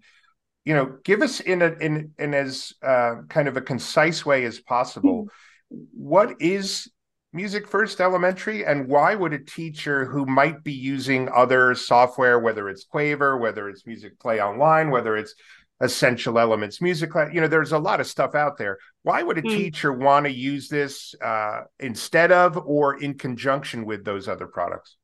you 0.69 0.75
know, 0.75 0.99
give 1.03 1.23
us 1.23 1.39
in 1.39 1.63
a 1.63 1.71
in 1.81 2.11
in 2.19 2.35
as 2.35 2.73
uh, 2.83 3.23
kind 3.27 3.47
of 3.47 3.57
a 3.57 3.61
concise 3.61 4.23
way 4.23 4.45
as 4.45 4.59
possible. 4.59 5.23
Mm-hmm. 5.23 5.85
What 5.93 6.39
is 6.39 6.87
Music 7.33 7.67
First 7.67 7.99
Elementary, 7.99 8.67
and 8.67 8.87
why 8.87 9.15
would 9.15 9.33
a 9.33 9.39
teacher 9.39 10.05
who 10.05 10.27
might 10.27 10.63
be 10.63 10.71
using 10.71 11.27
other 11.29 11.73
software, 11.73 12.37
whether 12.37 12.69
it's 12.69 12.83
Quaver, 12.83 13.39
whether 13.39 13.67
it's 13.67 13.87
Music 13.87 14.19
Play 14.19 14.39
Online, 14.39 14.91
whether 14.91 15.17
it's 15.17 15.33
Essential 15.81 16.37
Elements 16.37 16.81
Music, 16.81 17.09
you 17.33 17.41
know, 17.41 17.47
there's 17.47 17.71
a 17.71 17.79
lot 17.79 17.99
of 17.99 18.05
stuff 18.05 18.35
out 18.35 18.59
there. 18.59 18.77
Why 19.01 19.23
would 19.23 19.39
a 19.39 19.41
mm. 19.41 19.49
teacher 19.49 19.91
want 19.91 20.27
to 20.27 20.31
use 20.31 20.69
this 20.69 21.15
uh, 21.19 21.61
instead 21.79 22.31
of 22.31 22.57
or 22.57 23.01
in 23.01 23.15
conjunction 23.15 23.85
with 23.85 24.05
those 24.05 24.27
other 24.27 24.45
products? 24.45 24.97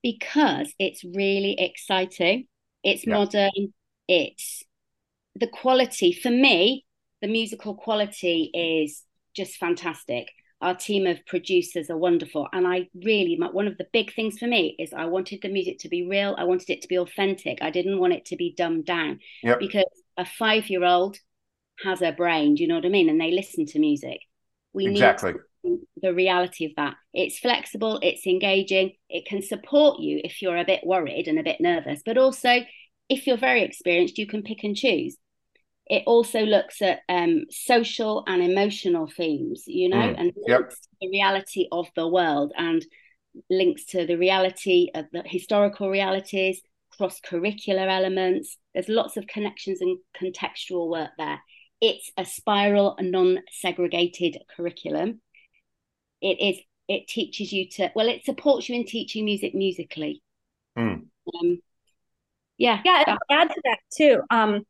Because 0.00 0.72
it's 0.78 1.02
really 1.02 1.56
exciting. 1.58 2.46
It's 2.84 3.04
yeah. 3.04 3.14
modern. 3.14 3.72
It's 4.10 4.64
the 5.36 5.46
quality. 5.46 6.12
For 6.12 6.30
me. 6.30 6.84
The 7.22 7.28
musical 7.28 7.74
quality 7.74 8.50
is 8.54 9.04
just 9.36 9.56
fantastic. 9.58 10.28
Our 10.62 10.74
team 10.74 11.06
of 11.06 11.24
producers 11.26 11.90
are 11.90 11.96
wonderful. 11.96 12.48
And 12.52 12.66
i 12.66 12.88
really 12.94 13.36
my, 13.36 13.48
one 13.48 13.66
of 13.66 13.76
the 13.76 13.86
big 13.92 14.14
things 14.14 14.38
for 14.38 14.46
me 14.46 14.74
is 14.78 14.94
i 14.94 15.04
wanted 15.04 15.40
the 15.42 15.50
music 15.50 15.80
to 15.80 15.88
be 15.88 16.08
real. 16.08 16.34
I 16.38 16.44
wanted 16.44 16.70
it 16.70 16.82
to 16.82 16.88
be 16.88 16.98
authentic. 16.98 17.58
I 17.60 17.70
didn't 17.70 18.00
want 18.00 18.14
it 18.14 18.24
to 18.26 18.36
be 18.36 18.54
dumbed 18.56 18.86
down 18.86 19.20
yep. 19.42 19.58
because 19.58 19.84
a 20.16 20.24
five 20.24 20.70
year 20.70 20.82
old 20.84 21.18
has 21.84 22.02
a 22.02 22.12
brain 22.12 22.54
do 22.54 22.62
you 22.62 22.68
know 22.68 22.76
what 22.76 22.86
i 22.86 22.88
mean? 22.88 23.08
And 23.10 23.20
they 23.20 23.32
listen 23.32 23.66
to 23.66 23.78
music. 23.78 24.20
We 24.72 24.86
exactly. 24.86 25.34
need 25.62 25.80
the 26.00 26.14
reality 26.14 26.64
of 26.64 26.72
that. 26.76 26.94
It's 27.12 27.38
flexible. 27.38 27.98
It's 28.02 28.26
engaging. 28.26 28.92
It 29.10 29.26
can 29.26 29.42
support 29.42 30.00
you 30.00 30.20
if 30.24 30.40
you're 30.40 30.56
a 30.56 30.64
bit 30.64 30.86
worried 30.86 31.28
and 31.28 31.38
a 31.38 31.42
bit 31.42 31.60
nervous 31.60 32.00
but 32.04 32.16
also 32.16 32.60
if 33.10 33.26
you're 33.26 33.36
very 33.36 33.62
experienced 33.62 34.16
you 34.16 34.26
can 34.26 34.42
pick 34.42 34.64
and 34.64 34.76
choose 34.76 35.16
it 35.90 36.04
also 36.06 36.42
looks 36.42 36.80
at 36.82 37.00
um, 37.08 37.46
social 37.50 38.22
and 38.28 38.40
emotional 38.40 39.08
themes, 39.08 39.64
you 39.66 39.88
know, 39.88 39.96
mm. 39.96 40.14
and 40.16 40.32
yep. 40.46 40.72
the 41.00 41.10
reality 41.10 41.66
of 41.72 41.88
the 41.96 42.06
world 42.06 42.52
and 42.56 42.86
links 43.50 43.86
to 43.86 44.06
the 44.06 44.16
reality 44.16 44.90
of 44.94 45.06
the 45.12 45.24
historical 45.26 45.90
realities, 45.90 46.62
cross 46.96 47.20
curricular 47.20 47.90
elements. 47.90 48.56
There's 48.72 48.88
lots 48.88 49.16
of 49.16 49.26
connections 49.26 49.80
and 49.80 49.98
contextual 50.16 50.88
work 50.88 51.10
there. 51.18 51.40
It's 51.80 52.08
a 52.16 52.24
spiral, 52.24 52.96
non 53.00 53.40
segregated 53.50 54.38
curriculum. 54.56 55.20
It 56.22 56.40
is. 56.40 56.62
It 56.86 57.08
teaches 57.08 57.52
you 57.52 57.68
to 57.70 57.90
well. 57.96 58.08
It 58.08 58.24
supports 58.24 58.68
you 58.68 58.76
in 58.76 58.86
teaching 58.86 59.24
music 59.24 59.56
musically. 59.56 60.22
Mm. 60.78 61.06
Um, 61.34 61.58
yeah, 62.60 62.80
yeah. 62.84 63.04
And 63.06 63.18
add 63.30 63.48
to 63.48 63.60
that 63.64 63.78
too. 63.96 64.20
Um, 64.30 64.64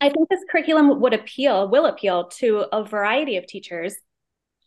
I 0.00 0.08
think 0.08 0.28
this 0.28 0.40
curriculum 0.50 1.00
would 1.00 1.12
appeal, 1.12 1.68
will 1.68 1.86
appeal 1.86 2.28
to 2.38 2.64
a 2.72 2.84
variety 2.84 3.36
of 3.36 3.46
teachers 3.46 3.94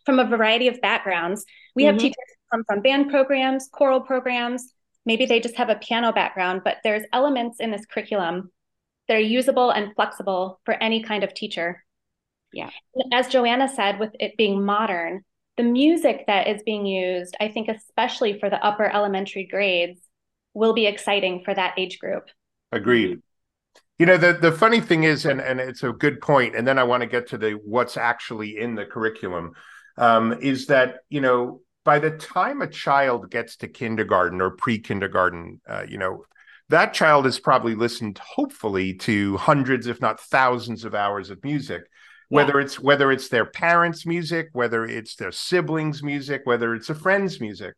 from 0.06 0.20
a 0.20 0.26
variety 0.26 0.68
of 0.68 0.80
backgrounds. 0.82 1.46
We 1.76 1.84
mm-hmm. 1.84 1.94
have 1.94 2.02
teachers 2.02 2.16
who 2.28 2.58
come 2.58 2.64
from 2.68 2.82
band 2.82 3.10
programs, 3.10 3.70
choral 3.72 4.02
programs, 4.02 4.74
maybe 5.06 5.26
they 5.26 5.40
just 5.40 5.56
have 5.56 5.70
a 5.70 5.76
piano 5.76 6.12
background, 6.12 6.62
but 6.64 6.78
there's 6.84 7.04
elements 7.14 7.60
in 7.60 7.72
this 7.72 7.86
curriculum 7.86 8.52
that 9.08 9.18
are 9.18 9.20
usable 9.20 9.72
and 9.72 9.96
flexible 9.96 10.60
for 10.66 10.74
any 10.76 11.02
kind 11.02 11.24
of 11.24 11.34
teacher. 11.34 11.84
Yeah. 12.54 12.70
As 13.14 13.28
Joanna 13.28 13.68
said, 13.68 14.00
with 14.00 14.12
it 14.20 14.38
being 14.38 14.64
modern, 14.64 15.24
the 15.58 15.64
music 15.64 16.26
that 16.28 16.48
is 16.48 16.62
being 16.64 16.86
used, 16.86 17.36
I 17.40 17.48
think, 17.48 17.70
especially 17.70 18.40
for 18.40 18.50
the 18.50 18.64
upper 18.64 18.86
elementary 18.86 19.46
grades, 19.46 20.00
will 20.54 20.74
be 20.74 20.86
exciting 20.86 21.44
for 21.44 21.54
that 21.54 21.74
age 21.78 22.00
group. 22.00 22.30
Agreed. 22.72 23.22
You 23.98 24.06
know, 24.06 24.18
the, 24.18 24.34
the 24.34 24.52
funny 24.52 24.80
thing 24.80 25.04
is, 25.04 25.26
and, 25.26 25.42
and 25.42 25.60
it's 25.60 25.84
a 25.84 25.92
good 25.92 26.22
point, 26.22 26.56
and 26.56 26.66
then 26.66 26.80
I 26.80 26.84
want 26.84 27.02
to 27.02 27.08
get 27.08 27.28
to 27.30 27.38
the 27.38 27.52
what's 27.52 27.98
actually 27.98 28.58
in 28.58 28.76
the 28.76 28.86
curriculum, 28.86 29.54
um, 29.98 30.34
is 30.42 30.68
that, 30.68 31.00
you 31.10 31.20
know, 31.20 31.62
by 31.84 32.00
the 32.00 32.12
time 32.12 32.62
a 32.62 32.68
child 32.68 33.30
gets 33.30 33.58
to 33.58 33.68
kindergarten 33.68 34.42
or 34.42 34.52
pre-kindergarten, 34.52 35.60
uh, 35.68 35.84
you 35.88 35.98
know, 35.98 36.24
that 36.70 36.94
child 36.94 37.26
has 37.26 37.40
probably 37.40 37.76
listened, 37.76 38.20
hopefully, 38.20 38.94
to 38.94 39.36
hundreds, 39.38 39.88
if 39.88 40.00
not 40.00 40.20
thousands, 40.20 40.86
of 40.86 40.94
hours 40.94 41.30
of 41.30 41.44
music. 41.44 41.84
Whether 42.32 42.60
it's 42.60 42.80
whether 42.80 43.12
it's 43.12 43.30
their 43.30 43.46
parents' 43.46 44.06
music, 44.06 44.50
whether 44.54 44.86
it's 44.86 45.16
their 45.16 45.32
siblings' 45.32 46.04
music, 46.04 46.42
whether 46.44 46.76
it's 46.76 46.92
a 46.92 46.94
friend's 46.94 47.42
music. 47.42 47.74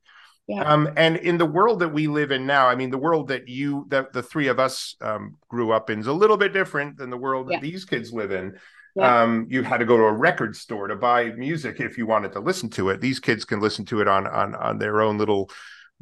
Yeah. 0.47 0.63
Um, 0.63 0.89
and 0.97 1.17
in 1.17 1.37
the 1.37 1.45
world 1.45 1.79
that 1.79 1.93
we 1.93 2.07
live 2.07 2.31
in 2.31 2.45
now, 2.45 2.67
I 2.67 2.75
mean, 2.75 2.89
the 2.89 2.97
world 2.97 3.29
that 3.29 3.47
you, 3.47 3.85
that 3.89 4.11
the 4.11 4.23
three 4.23 4.47
of 4.47 4.59
us 4.59 4.95
um, 5.01 5.37
grew 5.47 5.71
up 5.71 5.89
in 5.89 5.99
is 5.99 6.07
a 6.07 6.13
little 6.13 6.37
bit 6.37 6.51
different 6.51 6.97
than 6.97 7.09
the 7.09 7.17
world 7.17 7.47
yeah. 7.49 7.57
that 7.57 7.61
these 7.61 7.85
kids 7.85 8.11
live 8.11 8.31
in. 8.31 8.57
Yeah. 8.95 9.21
Um, 9.21 9.47
you 9.49 9.63
had 9.63 9.77
to 9.77 9.85
go 9.85 9.95
to 9.95 10.03
a 10.03 10.11
record 10.11 10.55
store 10.55 10.87
to 10.87 10.95
buy 10.97 11.25
music 11.29 11.79
if 11.79 11.97
you 11.97 12.05
wanted 12.05 12.33
to 12.33 12.41
listen 12.41 12.69
to 12.71 12.89
it. 12.89 12.99
These 12.99 13.21
kids 13.21 13.45
can 13.45 13.61
listen 13.61 13.85
to 13.85 14.01
it 14.01 14.07
on 14.09 14.27
on 14.27 14.53
on 14.55 14.79
their 14.79 15.01
own 15.01 15.17
little 15.17 15.49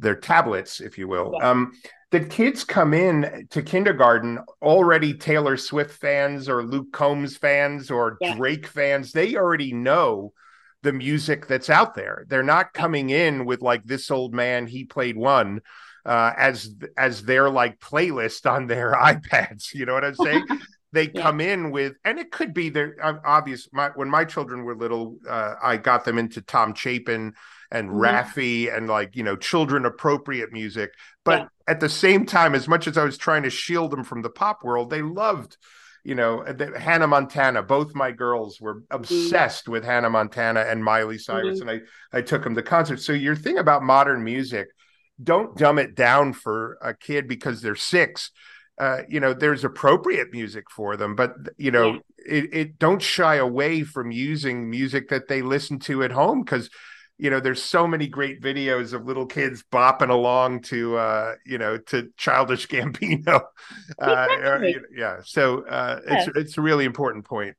their 0.00 0.16
tablets, 0.16 0.80
if 0.80 0.98
you 0.98 1.06
will. 1.06 1.32
Yeah. 1.38 1.50
Um, 1.50 1.72
the 2.10 2.18
kids 2.18 2.64
come 2.64 2.92
in 2.92 3.46
to 3.50 3.62
kindergarten 3.62 4.40
already 4.60 5.14
Taylor 5.14 5.56
Swift 5.56 5.92
fans 6.00 6.48
or 6.48 6.64
Luke 6.64 6.92
Combs 6.92 7.36
fans 7.36 7.90
or. 7.92 8.18
Drake 8.36 8.66
fans. 8.66 9.12
They 9.12 9.36
already 9.36 9.72
know 9.72 10.32
the 10.82 10.92
music 10.92 11.46
that's 11.46 11.70
out 11.70 11.94
there. 11.94 12.24
They're 12.28 12.42
not 12.42 12.72
coming 12.72 13.10
in 13.10 13.44
with 13.44 13.60
like 13.60 13.84
this 13.84 14.10
old 14.10 14.34
man, 14.34 14.66
he 14.66 14.84
played 14.84 15.16
one 15.16 15.60
uh, 16.04 16.32
as 16.36 16.74
as 16.96 17.22
their 17.22 17.50
like 17.50 17.80
playlist 17.80 18.50
on 18.50 18.66
their 18.66 18.92
iPads. 19.00 19.74
You 19.74 19.86
know 19.86 19.94
what 19.94 20.04
I'm 20.04 20.14
saying? 20.14 20.46
they 20.92 21.10
yeah. 21.14 21.22
come 21.22 21.40
in 21.40 21.70
with, 21.70 21.94
and 22.04 22.18
it 22.18 22.30
could 22.30 22.52
be 22.54 22.68
their 22.68 22.96
obvious. 23.24 23.68
My, 23.72 23.90
when 23.94 24.08
my 24.08 24.24
children 24.24 24.64
were 24.64 24.76
little, 24.76 25.18
uh, 25.28 25.54
I 25.62 25.76
got 25.76 26.04
them 26.04 26.18
into 26.18 26.40
Tom 26.40 26.74
Chapin 26.74 27.34
and 27.70 27.90
mm-hmm. 27.90 28.00
Raffi 28.00 28.74
and 28.74 28.88
like 28.88 29.16
you 29.16 29.22
know 29.22 29.36
children 29.36 29.84
appropriate 29.84 30.52
music. 30.52 30.92
But 31.24 31.40
yeah. 31.40 31.48
at 31.68 31.80
the 31.80 31.88
same 31.88 32.26
time, 32.26 32.54
as 32.54 32.68
much 32.68 32.86
as 32.86 32.96
I 32.96 33.04
was 33.04 33.18
trying 33.18 33.42
to 33.44 33.50
shield 33.50 33.90
them 33.90 34.04
from 34.04 34.22
the 34.22 34.30
pop 34.30 34.64
world, 34.64 34.90
they 34.90 35.02
loved 35.02 35.56
you 36.04 36.14
know, 36.14 36.42
the, 36.44 36.78
Hannah 36.78 37.06
Montana. 37.06 37.62
Both 37.62 37.94
my 37.94 38.10
girls 38.10 38.60
were 38.60 38.76
mm-hmm. 38.76 38.96
obsessed 38.96 39.64
mm-hmm. 39.64 39.72
with 39.72 39.84
Hannah 39.84 40.10
Montana 40.10 40.60
and 40.60 40.82
Miley 40.82 41.18
Cyrus, 41.18 41.60
mm-hmm. 41.60 41.68
and 41.68 41.82
I 42.12 42.18
I 42.18 42.22
took 42.22 42.44
them 42.44 42.54
to 42.54 42.62
concerts. 42.62 43.04
So 43.04 43.12
your 43.12 43.36
thing 43.36 43.58
about 43.58 43.82
modern 43.82 44.24
music, 44.24 44.68
don't 45.22 45.56
dumb 45.56 45.78
it 45.78 45.94
down 45.94 46.32
for 46.32 46.78
a 46.82 46.94
kid 46.94 47.28
because 47.28 47.60
they're 47.60 47.76
six. 47.76 48.30
Uh, 48.78 49.02
you 49.08 49.20
know, 49.20 49.34
there's 49.34 49.64
appropriate 49.64 50.32
music 50.32 50.70
for 50.70 50.96
them, 50.96 51.14
but 51.14 51.34
you 51.58 51.70
know, 51.70 51.92
yeah. 51.92 51.98
it, 52.26 52.54
it 52.54 52.78
don't 52.78 53.02
shy 53.02 53.34
away 53.34 53.82
from 53.82 54.10
using 54.10 54.70
music 54.70 55.10
that 55.10 55.28
they 55.28 55.42
listen 55.42 55.78
to 55.78 56.02
at 56.02 56.10
home 56.10 56.42
because 56.42 56.70
you 57.20 57.30
know 57.30 57.38
there's 57.38 57.62
so 57.62 57.86
many 57.86 58.06
great 58.06 58.40
videos 58.40 58.92
of 58.92 59.04
little 59.04 59.26
kids 59.26 59.62
bopping 59.70 60.08
along 60.10 60.62
to 60.62 60.96
uh 60.96 61.34
you 61.44 61.58
know 61.58 61.76
to 61.76 62.10
childish 62.16 62.66
gambino. 62.72 63.42
Uh 64.00 64.26
exactly. 64.30 64.76
yeah 64.96 65.20
so 65.24 65.64
uh 65.66 66.00
it's 66.06 66.36
it's 66.36 66.58
a 66.58 66.62
really 66.62 66.84
important 66.84 67.24
point. 67.24 67.56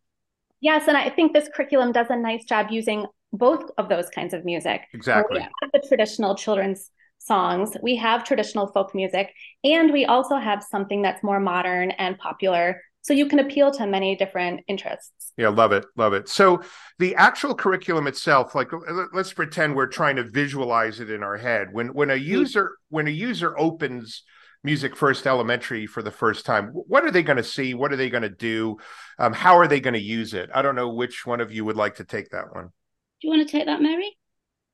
Yes 0.59 0.87
and 0.87 0.97
i 0.97 1.09
think 1.09 1.33
this 1.33 1.49
curriculum 1.55 1.91
does 1.91 2.07
a 2.09 2.15
nice 2.15 2.43
job 2.45 2.67
using 2.71 3.05
both 3.33 3.71
of 3.77 3.87
those 3.87 4.09
kinds 4.09 4.33
of 4.33 4.43
music. 4.43 4.81
Exactly. 4.93 5.39
We 5.39 5.43
have 5.43 5.71
the 5.71 5.87
traditional 5.87 6.35
children's 6.35 6.89
songs 7.17 7.77
we 7.83 7.95
have 7.95 8.23
traditional 8.23 8.65
folk 8.65 8.95
music 8.95 9.31
and 9.63 9.93
we 9.93 10.05
also 10.05 10.37
have 10.37 10.63
something 10.63 11.03
that's 11.03 11.21
more 11.21 11.39
modern 11.39 11.91
and 11.91 12.17
popular 12.17 12.81
so 13.01 13.13
you 13.13 13.27
can 13.27 13.39
appeal 13.39 13.71
to 13.71 13.87
many 13.87 14.15
different 14.15 14.61
interests. 14.67 15.33
Yeah 15.37 15.49
love 15.49 15.71
it 15.71 15.85
love 15.97 16.13
it. 16.13 16.29
So 16.29 16.61
the 16.99 17.15
actual 17.15 17.55
curriculum 17.55 18.07
itself 18.07 18.55
like 18.55 18.71
let's 19.13 19.33
pretend 19.33 19.75
we're 19.75 19.87
trying 19.87 20.15
to 20.17 20.23
visualize 20.23 20.99
it 20.99 21.09
in 21.09 21.23
our 21.23 21.37
head. 21.37 21.69
When 21.71 21.93
when 21.93 22.09
a 22.09 22.13
mm-hmm. 22.13 22.31
user 22.31 22.71
when 22.89 23.07
a 23.07 23.11
user 23.11 23.57
opens 23.57 24.23
music 24.63 24.95
first 24.95 25.25
elementary 25.25 25.87
for 25.87 26.03
the 26.03 26.11
first 26.11 26.45
time 26.45 26.67
what 26.67 27.03
are 27.03 27.11
they 27.11 27.23
going 27.23 27.37
to 27.37 27.43
see? 27.43 27.73
What 27.73 27.91
are 27.91 27.97
they 27.97 28.09
going 28.09 28.23
to 28.23 28.29
do? 28.29 28.77
Um, 29.17 29.33
how 29.33 29.57
are 29.57 29.67
they 29.67 29.79
going 29.79 29.95
to 29.95 30.01
use 30.01 30.33
it? 30.33 30.49
I 30.53 30.61
don't 30.61 30.75
know 30.75 30.89
which 30.89 31.25
one 31.25 31.41
of 31.41 31.51
you 31.51 31.65
would 31.65 31.77
like 31.77 31.95
to 31.95 32.03
take 32.03 32.29
that 32.29 32.53
one. 32.53 32.65
Do 32.65 33.27
you 33.27 33.29
want 33.29 33.47
to 33.47 33.51
take 33.51 33.65
that 33.65 33.81
mary? 33.81 34.15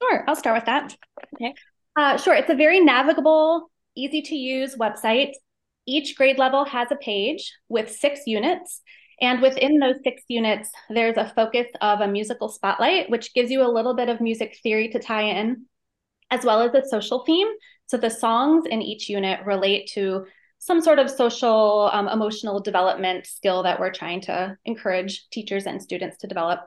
Sure 0.01 0.23
i'll 0.27 0.35
start 0.35 0.57
with 0.57 0.65
that. 0.65 0.95
Okay. 1.35 1.53
Uh, 1.95 2.17
sure 2.17 2.35
it's 2.35 2.49
a 2.49 2.55
very 2.55 2.79
navigable 2.79 3.71
easy 3.95 4.21
to 4.21 4.35
use 4.35 4.75
website 4.75 5.31
each 5.87 6.15
grade 6.15 6.37
level 6.37 6.65
has 6.65 6.91
a 6.91 6.95
page 6.97 7.53
with 7.69 7.89
six 7.91 8.21
units. 8.27 8.81
And 9.19 9.41
within 9.41 9.79
those 9.79 9.95
six 10.03 10.21
units, 10.27 10.69
there's 10.89 11.17
a 11.17 11.31
focus 11.35 11.65
of 11.81 12.01
a 12.01 12.07
musical 12.07 12.49
spotlight, 12.49 13.09
which 13.09 13.33
gives 13.33 13.49
you 13.49 13.63
a 13.63 13.71
little 13.71 13.95
bit 13.95 14.09
of 14.09 14.21
music 14.21 14.59
theory 14.61 14.89
to 14.89 14.99
tie 14.99 15.23
in, 15.23 15.65
as 16.29 16.45
well 16.45 16.61
as 16.61 16.73
a 16.75 16.87
social 16.87 17.23
theme. 17.25 17.47
So 17.87 17.97
the 17.97 18.11
songs 18.11 18.65
in 18.69 18.81
each 18.83 19.09
unit 19.09 19.39
relate 19.45 19.89
to 19.93 20.25
some 20.59 20.81
sort 20.81 20.99
of 20.99 21.09
social, 21.09 21.89
um, 21.93 22.07
emotional 22.07 22.59
development 22.59 23.25
skill 23.25 23.63
that 23.63 23.79
we're 23.79 23.93
trying 23.93 24.21
to 24.21 24.57
encourage 24.65 25.27
teachers 25.29 25.65
and 25.65 25.81
students 25.81 26.17
to 26.17 26.27
develop. 26.27 26.59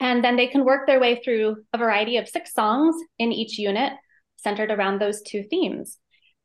And 0.00 0.22
then 0.22 0.36
they 0.36 0.48
can 0.48 0.64
work 0.64 0.86
their 0.86 1.00
way 1.00 1.22
through 1.22 1.64
a 1.72 1.78
variety 1.78 2.16
of 2.16 2.28
six 2.28 2.52
songs 2.52 2.94
in 3.18 3.32
each 3.32 3.58
unit 3.58 3.92
centered 4.36 4.70
around 4.70 5.00
those 5.00 5.22
two 5.22 5.44
themes. 5.44 5.98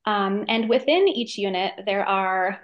Um, 0.07 0.45
and 0.47 0.69
within 0.69 1.09
each 1.09 1.37
unit, 1.37 1.73
there 1.85 2.05
are 2.05 2.61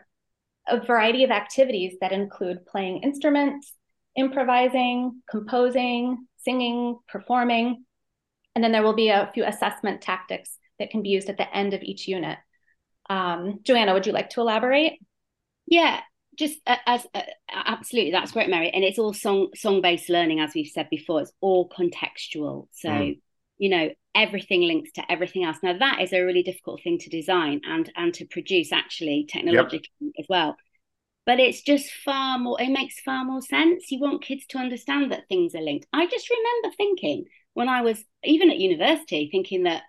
a 0.66 0.80
variety 0.80 1.26
of 1.26 1.30
activities 1.30 1.98
that 2.00 2.14
include 2.14 2.66
playing 2.66 3.04
instruments, 3.04 3.74
improvising, 4.16 5.22
composing, 5.30 6.26
singing, 6.38 6.98
performing. 7.10 7.84
And 8.56 8.64
then 8.64 8.72
there 8.72 8.82
will 8.82 8.96
be 8.96 9.10
a 9.10 9.30
few 9.34 9.44
assessment 9.44 10.02
tactics 10.02 10.58
that 10.80 10.90
can 10.90 11.04
be 11.04 11.10
used 11.10 11.30
at 11.30 11.36
the 11.36 11.54
end 11.54 11.74
of 11.74 11.84
each 11.84 12.08
unit. 12.08 12.38
Um, 13.10 13.60
Joanna, 13.64 13.94
would 13.94 14.08
you 14.08 14.14
like 14.14 14.30
to 14.32 14.42
elaborate? 14.42 15.00
Yeah, 15.68 16.00
just 16.40 16.62
as 16.66 17.06
uh, 17.14 17.22
absolutely, 17.52 18.12
that's 18.12 18.32
great, 18.32 18.50
Mary. 18.50 18.70
And 18.70 18.86
it's 18.86 18.98
all 18.98 19.12
song 19.12 19.50
song 19.54 19.82
based 19.82 20.10
learning, 20.10 20.40
as 20.40 20.54
we've 20.56 20.68
said 20.68 20.90
before. 20.90 21.22
It's 21.22 21.34
all 21.42 21.68
contextual. 21.68 22.68
So 22.72 22.90
mm. 22.90 23.20
You 23.58 23.70
know 23.70 23.90
everything 24.16 24.62
links 24.62 24.92
to 24.94 25.12
everything 25.12 25.44
else. 25.44 25.58
Now 25.64 25.78
that 25.78 26.02
is 26.02 26.14
a 26.14 26.22
really 26.22 26.44
difficult 26.44 26.82
thing 26.84 27.00
to 27.00 27.10
design 27.10 27.62
and 27.66 27.92
and 27.96 28.14
to 28.16 28.26
produce 28.26 28.72
actually 28.72 29.28
technologically 29.30 29.90
yep. 30.00 30.14
as 30.20 30.26
well. 30.30 30.56
But 31.26 31.40
it's 31.40 31.62
just 31.62 31.90
far 31.92 32.38
more. 32.38 32.62
It 32.62 32.70
makes 32.70 33.00
far 33.00 33.24
more 33.24 33.42
sense. 33.42 33.90
You 33.90 34.00
want 34.00 34.24
kids 34.24 34.46
to 34.50 34.58
understand 34.58 35.12
that 35.12 35.28
things 35.30 35.56
are 35.56 35.62
linked. 35.62 35.88
I 35.94 36.06
just 36.06 36.30
remember 36.30 36.76
thinking 36.76 37.26
when 37.54 37.70
I 37.70 37.82
was 37.82 38.04
even 38.24 38.50
at 38.50 38.58
university, 38.58 39.30
thinking 39.32 39.64
that 39.64 39.84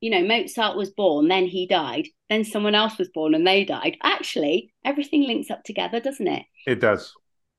you 0.00 0.10
know, 0.10 0.22
Mozart 0.22 0.76
was 0.76 0.90
born, 0.90 1.28
then 1.28 1.46
he 1.46 1.66
died, 1.66 2.06
then 2.30 2.44
someone 2.44 2.74
else 2.74 2.98
was 2.98 3.08
born 3.08 3.34
and 3.34 3.46
they 3.46 3.64
died. 3.64 3.96
Actually, 4.02 4.72
everything 4.84 5.24
links 5.24 5.50
up 5.50 5.64
together, 5.64 6.00
doesn't 6.00 6.28
it? 6.28 6.44
It 6.66 6.80
does. 6.80 7.12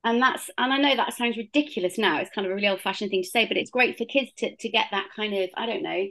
And 0.04 0.22
that's 0.22 0.50
and 0.58 0.72
I 0.72 0.78
know 0.78 0.96
that 0.96 1.14
sounds 1.14 1.38
ridiculous 1.38 1.98
now. 1.98 2.20
It's 2.20 2.30
kind 2.30 2.46
of 2.46 2.52
a 2.52 2.56
really 2.56 2.70
old-fashioned 2.70 3.12
thing 3.12 3.24
to 3.24 3.30
say, 3.30 3.46
but 3.46 3.58
it's 3.58 3.70
great 3.70 3.98
for 3.98 4.06
kids 4.06 4.32
to 4.38 4.56
to 4.56 4.70
get 4.70 4.88
that 4.92 5.08
kind 5.16 5.34
of 5.34 5.50
I 5.56 5.66
don't 5.66 5.84
know 5.84 6.06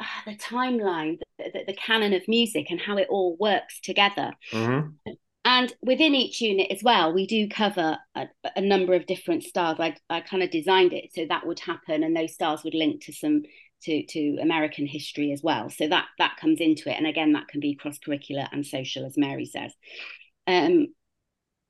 uh, 0.00 0.04
the 0.26 0.36
timeline, 0.36 1.18
the, 1.38 1.50
the, 1.52 1.64
the, 1.68 1.74
canon 1.74 2.12
of 2.12 2.22
music, 2.28 2.70
and 2.70 2.80
how 2.80 2.96
it 2.96 3.08
all 3.10 3.36
works 3.38 3.80
together. 3.80 4.32
Mm-hmm. 4.52 5.12
And 5.44 5.72
within 5.80 6.14
each 6.14 6.40
unit 6.40 6.70
as 6.70 6.82
well, 6.82 7.12
we 7.12 7.26
do 7.26 7.48
cover 7.48 7.98
a, 8.14 8.26
a 8.54 8.60
number 8.60 8.94
of 8.94 9.06
different 9.06 9.44
styles. 9.44 9.80
I, 9.80 9.96
I 10.10 10.20
kind 10.20 10.42
of 10.42 10.50
designed 10.50 10.92
it 10.92 11.10
so 11.14 11.24
that 11.28 11.46
would 11.46 11.60
happen, 11.60 12.02
and 12.02 12.16
those 12.16 12.34
styles 12.34 12.64
would 12.64 12.74
link 12.74 13.04
to 13.04 13.12
some 13.12 13.42
to 13.82 14.04
to 14.06 14.38
American 14.42 14.86
history 14.86 15.32
as 15.32 15.40
well. 15.42 15.70
So 15.70 15.88
that 15.88 16.06
that 16.18 16.36
comes 16.36 16.60
into 16.60 16.90
it, 16.90 16.96
and 16.96 17.06
again, 17.06 17.32
that 17.32 17.48
can 17.48 17.60
be 17.60 17.76
cross 17.76 17.98
curricular 17.98 18.48
and 18.52 18.66
social, 18.66 19.06
as 19.06 19.16
Mary 19.16 19.46
says. 19.46 19.72
Um, 20.46 20.88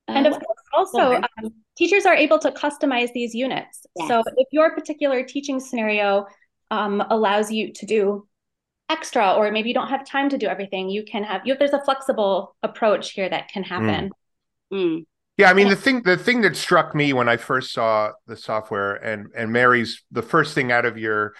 and 0.09 0.27
of 0.27 0.35
uh, 0.35 0.39
course, 0.39 0.59
also 0.73 1.15
um, 1.17 1.51
teachers 1.77 2.07
are 2.07 2.15
able 2.15 2.39
to 2.39 2.51
customize 2.51 3.13
these 3.13 3.35
units. 3.35 3.87
Yes. 3.97 4.09
So 4.09 4.23
if 4.37 4.49
your 4.53 4.75
particular 4.75 5.23
teaching 5.23 5.61
scenario 5.61 6.27
um, 6.71 7.03
allows 7.11 7.51
you 7.51 7.73
to 7.73 7.87
do 7.87 8.27
extra, 8.91 9.35
or 9.35 9.51
maybe 9.51 9.69
you 9.69 9.75
don't 9.75 9.89
have 9.89 10.07
time 10.07 10.29
to 10.31 10.39
do 10.39 10.47
everything, 10.47 10.89
you 10.89 11.05
can 11.05 11.23
have 11.25 11.43
you. 11.45 11.57
There's 11.57 11.73
a 11.73 11.83
flexible 11.83 12.57
approach 12.63 13.13
here 13.13 13.29
that 13.29 13.49
can 13.49 13.63
happen. 13.63 14.11
Mm. 14.73 14.79
Mm. 14.79 15.05
Yeah, 15.37 15.51
I 15.51 15.55
mean 15.55 15.69
the 15.69 15.77
thing 15.77 16.03
the 16.03 16.17
thing 16.17 16.41
that 16.41 16.57
struck 16.57 16.97
me 16.97 17.13
when 17.13 17.29
I 17.29 17.37
first 17.37 17.73
saw 17.73 18.11
the 18.27 18.37
software 18.37 18.97
and 18.97 19.29
and 19.37 19.53
Mary's 19.53 20.03
the 20.11 20.23
first 20.23 20.53
thing 20.53 20.73
out 20.73 20.85
of 20.85 20.99
your 20.99 21.35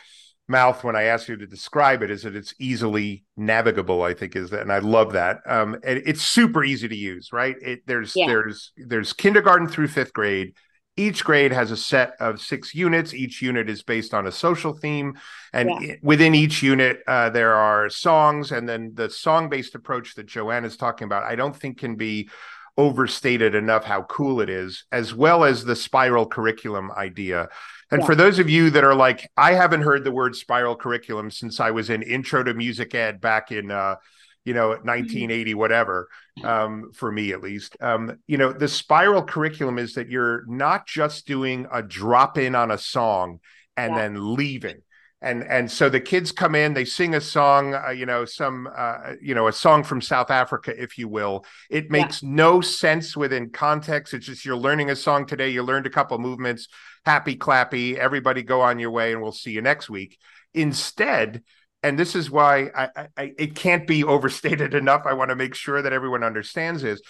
mouth 0.49 0.83
when 0.83 0.97
I 0.97 1.05
ask 1.05 1.29
you 1.29 1.37
to 1.37 1.47
describe 1.47 2.03
it 2.03 2.11
is 2.11 2.23
that 2.23 2.35
it's 2.35 2.55
easily 2.59 3.25
navigable. 3.37 4.03
I 4.03 4.15
think 4.15 4.35
is 4.35 4.51
that, 4.51 4.63
and 4.63 4.73
I 4.73 4.79
love 4.79 5.13
that. 5.13 5.39
Um, 5.47 5.75
and 5.85 6.03
it's 6.05 6.23
super 6.23 6.65
easy 6.65 6.89
to 6.89 6.97
use, 6.97 7.33
right? 7.33 7.57
It 7.61 7.87
there's 7.87 8.15
yeah. 8.17 8.27
there's 8.27 8.73
there's 8.77 9.13
kindergarten 9.13 9.69
through 9.69 9.89
fifth 9.89 10.13
grade. 10.13 10.55
Each 10.97 11.23
grade 11.23 11.53
has 11.53 11.71
a 11.71 11.77
set 11.77 12.15
of 12.19 12.41
six 12.41 12.75
units. 12.75 13.15
Each 13.15 13.41
unit 13.41 13.71
is 13.71 13.85
based 13.85 14.13
on 14.13 14.27
a 14.27 14.33
social 14.33 14.73
theme, 14.73 15.17
and 15.53 15.71
yeah. 15.81 15.95
within 16.03 16.35
each 16.35 16.61
unit, 16.61 17.03
uh, 17.07 17.31
there 17.31 17.55
are 17.55 17.89
songs. 17.89 18.51
And 18.51 18.69
then 18.69 18.93
the 18.95 19.09
song-based 19.09 19.77
approach 19.77 20.17
that 20.17 20.27
Joanna 20.27 20.67
is 20.67 20.77
talking 20.77 21.05
about, 21.05 21.23
I 21.23 21.37
don't 21.37 21.55
think 21.55 21.79
can 21.79 21.95
be 21.95 22.29
overstated 22.77 23.55
enough 23.55 23.85
how 23.85 24.03
cool 24.03 24.41
it 24.41 24.49
is, 24.49 24.87
as 24.91 25.15
well 25.15 25.45
as 25.45 25.65
the 25.65 25.77
spiral 25.77 26.27
curriculum 26.27 26.91
idea. 26.91 27.49
And 27.91 28.01
yeah. 28.01 28.07
for 28.07 28.15
those 28.15 28.39
of 28.39 28.51
you 28.51 28.71
that 28.71 28.85
are 28.85 28.95
like, 28.95 29.31
I 29.37 29.55
haven't 29.55 29.83
heard 29.83 30.05
the 30.05 30.13
word 30.13 30.37
spiral 30.37 30.77
curriculum 30.77 31.31
since 31.31 31.61
I 31.61 31.71
was 31.71 31.91
in 31.91 32.03
Intro 32.03 32.43
to 32.43 32.55
Music 32.55 32.95
Ed 32.95 33.21
back 33.21 33.51
in, 33.51 33.71
uh, 33.71 33.97
you 34.45 34.55
know, 34.55 34.69
1980, 34.69 35.51
mm-hmm. 35.51 35.59
whatever, 35.59 36.09
um, 36.45 36.93
for 36.93 37.11
me 37.11 37.33
at 37.33 37.41
least. 37.41 37.77
Um, 37.81 38.19
you 38.27 38.37
know, 38.37 38.53
the 38.53 38.69
spiral 38.69 39.23
curriculum 39.23 39.79
is 39.79 39.95
that 39.95 40.09
you're 40.09 40.45
not 40.47 40.87
just 40.87 41.27
doing 41.27 41.67
a 41.73 41.83
drop 41.83 42.37
in 42.37 42.55
on 42.55 42.71
a 42.71 42.79
song 42.79 43.41
and 43.77 43.95
yeah. 43.95 44.03
then 44.03 44.35
leaving 44.35 44.83
and 45.21 45.43
and 45.45 45.71
so 45.71 45.89
the 45.89 46.01
kids 46.01 46.31
come 46.31 46.55
in 46.55 46.75
they 46.75 46.85
sing 46.85 47.15
a 47.15 47.21
song 47.21 47.75
uh, 47.75 47.91
you 47.91 48.07
know 48.07 48.25
some 48.25 48.69
uh, 48.75 49.15
you 49.21 49.35
know 49.35 49.49
a 49.49 49.53
song 49.53 49.83
from 49.83 50.01
south 50.01 50.31
africa 50.31 50.73
if 50.81 50.97
you 50.97 51.09
will 51.09 51.45
it 51.71 51.91
makes 51.91 52.23
yeah. 52.23 52.29
no 52.33 52.61
sense 52.61 53.17
within 53.17 53.51
context 53.51 54.15
it's 54.15 54.27
just 54.27 54.45
you're 54.45 54.57
learning 54.57 54.91
a 54.91 54.97
song 54.97 55.27
today 55.27 55.49
you 55.49 55.63
learned 55.63 55.87
a 55.87 55.91
couple 55.91 56.17
movements 56.19 56.69
happy 57.09 57.37
clappy 57.37 57.97
everybody 57.97 58.43
go 58.43 58.61
on 58.61 58.79
your 58.79 58.91
way 58.91 59.13
and 59.13 59.23
we'll 59.23 59.33
see 59.33 59.51
you 59.51 59.63
next 59.63 59.89
week 59.89 60.19
instead 60.55 61.43
and 61.83 61.99
this 61.99 62.15
is 62.15 62.31
why 62.31 62.71
I, 62.75 63.09
I 63.17 63.33
it 63.39 63.55
can't 63.55 63.87
be 63.87 64.05
overstated 64.15 64.75
enough 64.75 65.03
i 65.07 65.13
want 65.13 65.31
to 65.31 65.37
make 65.37 65.55
sure 65.55 65.81
that 65.83 65.93
everyone 65.93 66.23
understands 66.23 66.85
is 66.85 67.03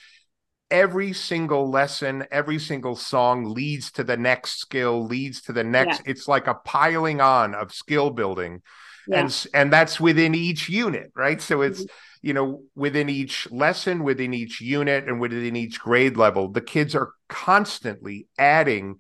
every 0.71 1.13
single 1.13 1.71
lesson, 1.71 2.27
every 2.31 2.59
single 2.59 2.97
song 2.97 3.45
leads 3.45 3.91
to 3.93 4.05
the 4.05 4.17
next 4.17 4.59
skill, 4.59 5.05
leads 5.05 5.43
to 5.43 5.53
the 5.53 5.65
next. 5.65 6.03
Yeah. 6.05 6.13
It's 6.13 6.29
like 6.29 6.47
a 6.47 6.55
piling 6.55 7.21
on 7.21 7.55
of 7.55 7.73
skill 7.73 8.11
building. 8.11 8.63
Yeah. 9.07 9.21
And 9.21 9.47
and 9.55 9.73
that's 9.73 9.99
within 9.99 10.35
each 10.35 10.69
unit, 10.69 11.13
right? 11.17 11.41
So 11.41 11.63
it's 11.63 11.81
mm-hmm. 11.81 12.27
you 12.27 12.35
know 12.35 12.63
within 12.75 13.09
each 13.09 13.51
lesson, 13.51 14.05
within 14.05 14.35
each 14.35 14.61
unit, 14.61 15.09
and 15.09 15.21
within 15.21 15.57
each 15.57 15.81
grade 15.81 16.17
level, 16.17 16.49
the 16.49 16.61
kids 16.61 16.95
are 16.95 17.13
constantly 17.29 18.27
adding 18.39 18.97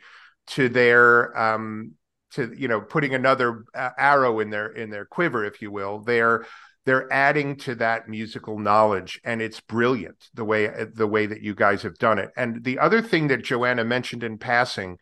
to 0.48 0.68
their 0.68 1.37
um 1.38 1.92
to 2.32 2.52
you 2.56 2.68
know 2.68 2.80
putting 2.80 3.14
another 3.14 3.64
uh, 3.74 3.90
arrow 3.98 4.40
in 4.40 4.50
their 4.50 4.68
in 4.68 4.90
their 4.90 5.04
quiver, 5.04 5.44
if 5.44 5.62
you 5.62 5.70
will. 5.70 6.00
They're 6.00 6.46
they're 6.88 7.12
adding 7.12 7.54
to 7.54 7.74
that 7.74 8.08
musical 8.08 8.58
knowledge 8.58 9.20
and 9.22 9.42
it's 9.42 9.61
brilliant 9.61 10.30
the 10.32 10.44
way 10.44 10.70
the 10.94 11.06
way 11.06 11.26
that 11.26 11.42
you 11.42 11.54
guys 11.54 11.82
have 11.82 11.98
done 11.98 12.18
it 12.18 12.30
and 12.34 12.64
the 12.64 12.78
other 12.78 13.02
thing 13.02 13.28
that 13.28 13.44
joanna 13.44 13.84
mentioned 13.84 14.22
in 14.22 14.38
passing 14.38 14.96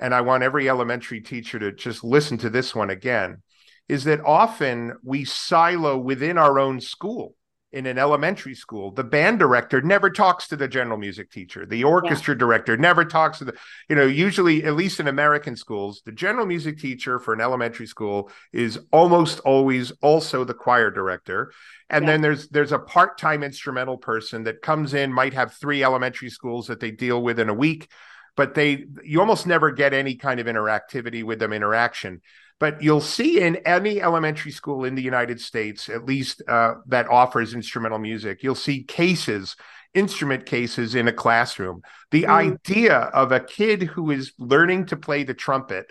and 0.00 0.14
i 0.14 0.20
want 0.22 0.42
every 0.42 0.66
elementary 0.66 1.20
teacher 1.20 1.58
to 1.58 1.70
just 1.72 2.02
listen 2.02 2.38
to 2.38 2.48
this 2.48 2.74
one 2.74 2.88
again 2.88 3.42
is 3.86 4.04
that 4.04 4.24
often 4.24 4.94
we 5.02 5.26
silo 5.26 5.98
within 5.98 6.38
our 6.38 6.58
own 6.58 6.80
school 6.80 7.34
in 7.72 7.86
an 7.86 7.98
elementary 7.98 8.54
school, 8.54 8.92
the 8.92 9.04
band 9.04 9.38
director 9.38 9.82
never 9.82 10.08
talks 10.08 10.48
to 10.48 10.56
the 10.56 10.68
general 10.68 10.96
music 10.96 11.30
teacher. 11.30 11.66
The 11.66 11.84
orchestra 11.84 12.34
yeah. 12.34 12.38
director 12.38 12.76
never 12.76 13.04
talks 13.04 13.38
to 13.38 13.44
the, 13.46 13.54
you 13.88 13.96
know, 13.96 14.06
usually, 14.06 14.64
at 14.64 14.76
least 14.76 15.00
in 15.00 15.08
American 15.08 15.56
schools, 15.56 16.00
the 16.04 16.12
general 16.12 16.46
music 16.46 16.78
teacher 16.78 17.18
for 17.18 17.34
an 17.34 17.40
elementary 17.40 17.86
school 17.86 18.30
is 18.52 18.78
almost 18.92 19.40
always 19.40 19.90
also 20.00 20.44
the 20.44 20.54
choir 20.54 20.90
director. 20.90 21.52
And 21.90 22.04
yeah. 22.04 22.12
then 22.12 22.20
there's 22.20 22.48
there's 22.48 22.72
a 22.72 22.78
part-time 22.78 23.42
instrumental 23.42 23.98
person 23.98 24.44
that 24.44 24.62
comes 24.62 24.94
in, 24.94 25.12
might 25.12 25.34
have 25.34 25.52
three 25.52 25.82
elementary 25.82 26.30
schools 26.30 26.68
that 26.68 26.80
they 26.80 26.92
deal 26.92 27.20
with 27.22 27.40
in 27.40 27.48
a 27.48 27.54
week, 27.54 27.90
but 28.36 28.54
they 28.54 28.86
you 29.02 29.20
almost 29.20 29.46
never 29.46 29.72
get 29.72 29.92
any 29.92 30.14
kind 30.14 30.38
of 30.38 30.46
interactivity 30.46 31.24
with 31.24 31.40
them 31.40 31.52
interaction. 31.52 32.20
But 32.58 32.82
you'll 32.82 33.02
see 33.02 33.40
in 33.40 33.56
any 33.66 34.00
elementary 34.00 34.50
school 34.50 34.84
in 34.84 34.94
the 34.94 35.02
United 35.02 35.40
States, 35.40 35.88
at 35.88 36.06
least 36.06 36.42
uh, 36.48 36.76
that 36.86 37.08
offers 37.08 37.52
instrumental 37.52 37.98
music, 37.98 38.42
you'll 38.42 38.54
see 38.54 38.82
cases, 38.82 39.56
instrument 39.92 40.46
cases 40.46 40.94
in 40.94 41.06
a 41.06 41.12
classroom. 41.12 41.82
The 42.10 42.22
mm. 42.22 42.28
idea 42.28 42.96
of 42.96 43.30
a 43.30 43.40
kid 43.40 43.82
who 43.82 44.10
is 44.10 44.32
learning 44.38 44.86
to 44.86 44.96
play 44.96 45.22
the 45.22 45.34
trumpet 45.34 45.90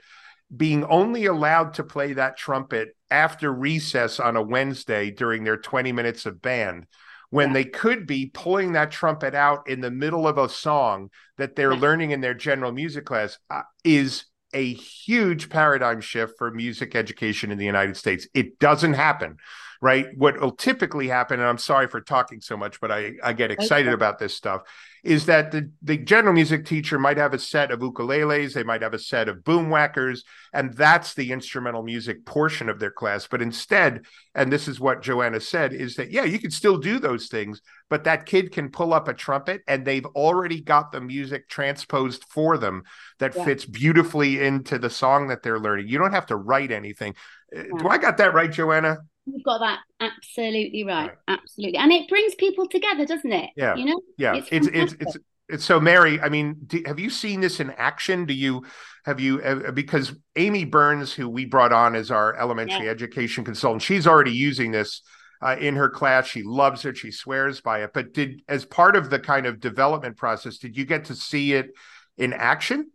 being 0.56 0.84
only 0.86 1.26
allowed 1.26 1.74
to 1.76 1.84
play 1.84 2.14
that 2.14 2.38
trumpet 2.38 2.96
after 3.10 3.52
recess 3.52 4.20
on 4.20 4.36
a 4.36 4.42
Wednesday 4.42 5.12
during 5.12 5.44
their 5.44 5.58
20 5.58 5.92
minutes 5.92 6.26
of 6.26 6.42
band 6.42 6.86
when 7.30 7.54
they 7.54 7.66
could 7.66 8.06
be 8.06 8.32
pulling 8.34 8.74
that 8.74 8.92
trumpet 8.92 9.34
out 9.34 9.68
in 9.68 9.82
the 9.82 9.92
middle 9.92 10.28
of 10.28 10.38
a 10.38 10.48
song 10.48 11.10
that 11.38 11.56
they're 11.56 11.76
learning 11.76 12.12
in 12.12 12.22
their 12.22 12.34
general 12.34 12.72
music 12.72 13.06
class 13.06 13.38
uh, 13.50 13.62
is 13.84 14.26
a 14.56 14.74
huge 14.74 15.50
paradigm 15.50 16.02
shift 16.02 16.38
for 16.38 16.50
music 16.50 16.96
education 16.96 17.52
in 17.52 17.58
the 17.58 17.66
United 17.66 17.98
States. 17.98 18.28
It 18.34 18.58
doesn't 18.58 18.94
happen, 18.94 19.38
right? 19.86 20.08
What 20.18 20.42
will 20.42 20.52
typically 20.52 21.08
happen, 21.08 21.40
and 21.40 21.48
I'm 21.48 21.60
sorry 21.60 21.86
for 21.86 22.02
talking 22.02 22.42
so 22.42 22.58
much, 22.58 22.82
but 22.82 22.92
I, 22.92 23.12
I 23.24 23.34
get 23.34 23.52
excited 23.52 23.94
about 23.94 24.18
this 24.18 24.36
stuff, 24.36 24.64
is 25.04 25.28
that 25.28 25.52
the, 25.52 25.70
the 25.84 25.96
general 25.96 26.34
music 26.34 26.66
teacher 26.66 26.98
might 26.98 27.18
have 27.18 27.36
a 27.36 27.38
set 27.38 27.70
of 27.70 27.82
ukuleles, 27.82 28.54
they 28.54 28.64
might 28.64 28.82
have 28.82 28.96
a 28.96 29.00
set 29.00 29.30
of 29.30 29.44
boom 29.44 29.70
whackers, 29.70 30.24
and 30.54 30.74
that's 30.74 31.14
the 31.14 31.32
instrumental 31.32 31.84
music 31.84 32.26
portion 32.26 32.68
of 32.68 32.80
their 32.80 32.90
class. 32.90 33.28
But 33.28 33.44
instead, 33.44 34.08
and 34.34 34.52
this 34.52 34.68
is 34.68 34.80
what 34.80 35.04
Joanna 35.04 35.40
said, 35.40 35.72
is 35.72 35.98
that, 35.98 36.10
yeah, 36.10 36.24
you 36.24 36.40
can 36.40 36.50
still 36.50 36.80
do 36.80 36.98
those 36.98 37.28
things, 37.28 37.62
but 37.88 38.06
that 38.06 38.26
kid 38.26 38.52
can 38.52 38.70
pull 38.70 38.92
up 38.92 39.08
a 39.08 39.14
trumpet 39.14 39.62
and 39.68 39.86
they've 39.86 40.08
already 40.08 40.62
got 40.62 40.92
the 40.92 41.00
music 41.00 41.48
transposed 41.48 42.26
for 42.28 42.58
them 42.58 42.82
that 43.20 43.36
yeah. 43.36 43.46
fits 43.46 43.66
beautifully 43.66 44.42
into 44.42 44.80
the 44.80 44.90
song 44.90 45.28
that 45.28 45.44
they're 45.44 45.60
learning. 45.60 45.90
You 45.90 46.00
don't 46.00 46.12
have 46.12 46.26
to 46.26 46.36
write 46.36 46.72
anything. 46.72 47.14
Uh, 47.56 47.60
yeah. 47.60 47.78
Do 47.78 47.88
I 47.88 48.00
got 48.00 48.18
that 48.18 48.34
right, 48.34 48.52
Joanna? 48.52 48.98
You've 49.26 49.44
got 49.44 49.60
that 49.60 49.80
absolutely 50.00 50.84
right. 50.84 51.08
right. 51.08 51.18
Absolutely. 51.28 51.78
And 51.78 51.92
it 51.92 52.08
brings 52.08 52.36
people 52.36 52.68
together, 52.68 53.06
doesn't 53.06 53.32
it? 53.32 53.50
Yeah. 53.56 53.76
You 53.76 53.86
know? 53.86 54.02
Yeah. 54.18 54.36
It's 54.36 54.48
it's, 54.52 54.68
it's, 54.68 54.94
it's 55.00 55.18
it's 55.48 55.66
so 55.66 55.80
Mary, 55.80 56.20
I 56.20 56.30
mean, 56.30 56.56
do, 56.66 56.82
have 56.86 57.00
you 57.00 57.10
seen 57.10 57.40
this 57.40 57.60
in 57.60 57.72
action? 57.72 58.26
Do 58.26 58.34
you 58.34 58.64
have 59.06 59.20
you 59.20 59.42
uh, 59.42 59.72
because 59.72 60.16
Amy 60.36 60.66
Burns, 60.66 61.14
who 61.14 61.30
we 61.30 61.46
brought 61.46 61.72
on 61.72 61.96
as 61.96 62.10
our 62.10 62.36
elementary 62.36 62.86
yeah. 62.86 62.92
education 62.92 63.44
consultant, 63.44 63.84
she's 63.84 64.08
already 64.08 64.32
using 64.32 64.72
this 64.72 65.02
uh, 65.42 65.56
in 65.60 65.76
her 65.76 65.90
class. 65.90 66.26
She 66.26 66.42
loves 66.42 66.86
it. 66.86 66.98
She 66.98 67.12
swears 67.12 67.62
by 67.62 67.84
it. 67.84 67.92
But 67.94 68.14
did 68.14 68.42
as 68.48 68.66
part 68.66 68.96
of 68.96 69.10
the 69.10 69.20
kind 69.20 69.46
of 69.46 69.60
development 69.60 70.18
process, 70.18 70.58
did 70.58 70.76
you 70.76 70.86
get 70.86 71.06
to 71.06 71.16
see 71.16 71.54
it 71.54 71.72
in 72.18 72.34
action? 72.34 72.90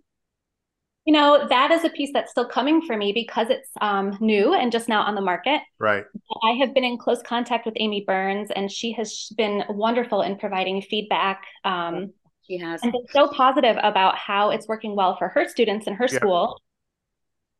You 1.07 1.15
know, 1.15 1.47
that 1.49 1.71
is 1.71 1.85
a 1.85 1.89
piece 1.89 2.11
that's 2.13 2.31
still 2.31 2.47
coming 2.47 2.83
for 2.83 2.97
me 2.97 3.13
because 3.13 3.49
it's 3.49 3.71
um, 3.81 4.17
new 4.21 4.55
and 4.55 4.71
just 4.71 4.89
now 4.89 5.03
on 5.03 5.15
the 5.15 5.21
market. 5.21 5.61
Right. 5.79 6.05
I 6.43 6.53
have 6.61 6.75
been 6.75 6.85
in 6.85 6.99
close 6.99 7.23
contact 7.23 7.65
with 7.65 7.75
Amy 7.79 8.05
Burns, 8.07 8.51
and 8.55 8.71
she 8.71 8.93
has 8.93 9.33
been 9.37 9.65
wonderful 9.71 10.23
in 10.23 10.37
providing 10.37 10.83
feedback. 10.83 11.43
Um, 11.65 12.13
she 12.47 12.59
has. 12.59 12.83
And 12.83 12.93
been 12.93 13.07
so 13.11 13.29
positive 13.29 13.77
about 13.83 14.17
how 14.17 14.51
it's 14.51 14.69
working 14.69 14.95
well 14.95 15.17
for 15.17 15.29
her 15.29 15.49
students 15.49 15.87
in 15.87 15.95
her 15.95 16.07
yeah. 16.11 16.19
school. 16.19 16.61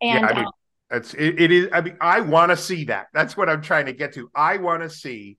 And 0.03 0.21
yeah, 0.21 0.27
I 0.27 0.35
mean, 0.35 0.45
um, 0.45 0.53
it's 0.91 1.15
it, 1.15 1.41
it 1.41 1.53
is. 1.53 1.69
I 1.73 1.81
mean, 1.81 1.97
I 2.01 2.21
want 2.21 2.51
to 2.51 2.57
see 2.57 2.85
that. 2.85 3.07
That's 3.15 3.37
what 3.37 3.49
I'm 3.49 3.63
trying 3.63 3.87
to 3.87 3.93
get 3.93 4.15
to. 4.15 4.31
I 4.35 4.57
want 4.57 4.83
to 4.83 4.91
see 4.91 5.39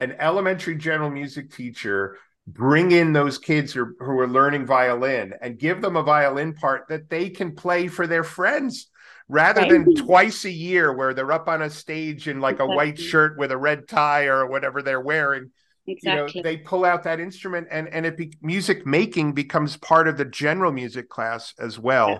an 0.00 0.16
elementary 0.18 0.76
general 0.76 1.10
music 1.10 1.52
teacher 1.52 2.16
bring 2.52 2.92
in 2.92 3.12
those 3.12 3.38
kids 3.38 3.72
who, 3.72 3.94
who 3.98 4.18
are 4.18 4.28
learning 4.28 4.66
violin 4.66 5.34
and 5.40 5.58
give 5.58 5.82
them 5.82 5.96
a 5.96 6.02
violin 6.02 6.54
part 6.54 6.88
that 6.88 7.10
they 7.10 7.28
can 7.28 7.54
play 7.54 7.88
for 7.88 8.06
their 8.06 8.24
friends 8.24 8.88
rather 9.28 9.66
than 9.66 9.94
twice 9.94 10.44
a 10.44 10.50
year 10.50 10.92
where 10.92 11.12
they're 11.12 11.32
up 11.32 11.48
on 11.48 11.62
a 11.62 11.70
stage 11.70 12.28
in 12.28 12.40
like 12.40 12.54
exactly. 12.54 12.72
a 12.72 12.76
white 12.76 12.98
shirt 12.98 13.38
with 13.38 13.52
a 13.52 13.56
red 13.56 13.86
tie 13.86 14.24
or 14.24 14.46
whatever 14.46 14.80
they're 14.80 15.00
wearing 15.00 15.50
exactly. 15.86 16.32
you 16.34 16.42
know 16.42 16.42
they 16.42 16.56
pull 16.56 16.84
out 16.86 17.02
that 17.02 17.20
instrument 17.20 17.68
and 17.70 17.88
and 17.88 18.06
it 18.06 18.16
be, 18.16 18.32
music 18.40 18.86
making 18.86 19.32
becomes 19.32 19.76
part 19.76 20.08
of 20.08 20.16
the 20.16 20.24
general 20.24 20.72
music 20.72 21.10
class 21.10 21.52
as 21.58 21.78
well 21.78 22.08
yeah 22.08 22.18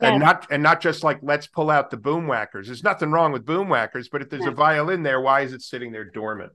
and 0.00 0.20
not 0.20 0.46
and 0.50 0.62
not 0.62 0.80
just 0.80 1.04
like 1.04 1.18
let's 1.22 1.46
pull 1.46 1.70
out 1.70 1.90
the 1.90 1.96
boom 1.96 2.26
whackers. 2.26 2.66
There's 2.66 2.82
nothing 2.82 3.10
wrong 3.10 3.32
with 3.32 3.44
boom 3.44 3.68
whackers, 3.68 4.08
but 4.08 4.22
if 4.22 4.30
there's 4.30 4.46
a 4.46 4.50
violin 4.50 5.02
there, 5.02 5.20
why 5.20 5.42
is 5.42 5.52
it 5.52 5.62
sitting 5.62 5.92
there 5.92 6.04
dormant? 6.04 6.52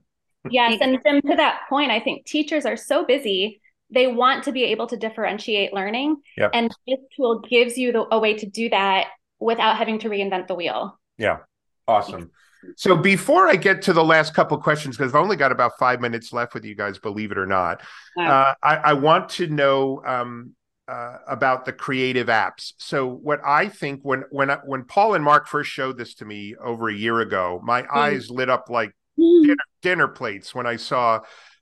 Yes, 0.50 0.78
and 0.80 0.98
Jim, 1.04 1.20
to 1.22 1.36
that 1.36 1.60
point, 1.68 1.90
I 1.90 2.00
think 2.00 2.26
teachers 2.26 2.66
are 2.66 2.76
so 2.76 3.04
busy. 3.04 3.60
They 3.90 4.06
want 4.06 4.44
to 4.44 4.52
be 4.52 4.64
able 4.64 4.86
to 4.88 4.96
differentiate 4.96 5.72
learning, 5.72 6.16
yep. 6.36 6.50
and 6.54 6.70
this 6.86 6.98
tool 7.16 7.40
gives 7.40 7.78
you 7.78 7.92
the, 7.92 8.06
a 8.10 8.18
way 8.18 8.34
to 8.34 8.46
do 8.46 8.68
that 8.70 9.08
without 9.38 9.76
having 9.76 9.98
to 10.00 10.08
reinvent 10.08 10.48
the 10.48 10.54
wheel. 10.54 10.98
Yeah, 11.18 11.38
awesome. 11.86 12.30
So 12.76 12.96
before 12.96 13.48
I 13.48 13.56
get 13.56 13.82
to 13.82 13.92
the 13.92 14.02
last 14.02 14.34
couple 14.34 14.58
questions, 14.58 14.96
because 14.96 15.14
I've 15.14 15.20
only 15.20 15.36
got 15.36 15.52
about 15.52 15.78
five 15.78 16.00
minutes 16.00 16.32
left 16.32 16.54
with 16.54 16.64
you 16.64 16.74
guys, 16.74 16.98
believe 16.98 17.30
it 17.30 17.38
or 17.38 17.46
not, 17.46 17.82
wow. 18.16 18.40
uh, 18.40 18.54
I, 18.62 18.76
I, 18.76 18.92
want 18.94 19.28
to 19.30 19.46
know 19.46 20.02
um, 20.04 20.54
uh, 20.88 21.18
about 21.28 21.64
the 21.64 21.72
creative 21.72 22.28
apps. 22.28 22.72
So 22.78 23.06
what 23.06 23.40
I 23.44 23.68
think 23.68 24.00
when 24.02 24.24
when 24.30 24.50
when 24.64 24.84
Paul 24.84 25.14
and 25.14 25.24
Mark 25.24 25.46
first 25.46 25.70
showed 25.70 25.98
this 25.98 26.14
to 26.14 26.24
me 26.24 26.54
over 26.56 26.88
a 26.88 26.94
year 26.94 27.20
ago, 27.20 27.60
my 27.62 27.82
mm. 27.82 27.94
eyes 27.94 28.30
lit 28.30 28.50
up 28.50 28.68
like 28.68 28.92
mm. 29.18 29.42
dinner, 29.42 29.56
dinner, 29.86 30.08
plates 30.08 30.52
when 30.52 30.66
I 30.66 30.76
saw 30.76 31.20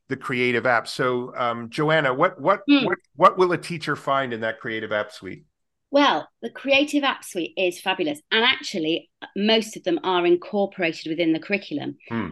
the 0.09 0.17
creative 0.17 0.65
app. 0.65 0.89
So 0.89 1.35
um, 1.37 1.69
Joanna, 1.69 2.15
what 2.15 2.41
what 2.41 2.63
mm. 2.69 2.87
what 2.87 2.99
what 3.17 3.39
will 3.39 3.53
a 3.53 3.59
teacher 3.59 3.97
find 3.97 4.33
in 4.33 4.41
that 4.41 4.61
creative 4.61 4.93
app 4.93 5.13
suite? 5.13 5.45
Well, 5.91 6.29
the 6.43 6.51
creative 6.51 7.05
app 7.05 7.23
suite 7.23 7.53
is 7.57 7.81
fabulous, 7.81 8.21
and 8.33 8.45
actually, 8.45 9.11
most 9.37 9.77
of 9.77 9.85
them 9.85 10.01
are 10.03 10.27
incorporated 10.27 11.09
within 11.09 11.33
the 11.33 11.39
curriculum. 11.39 11.99
Hmm. 12.09 12.31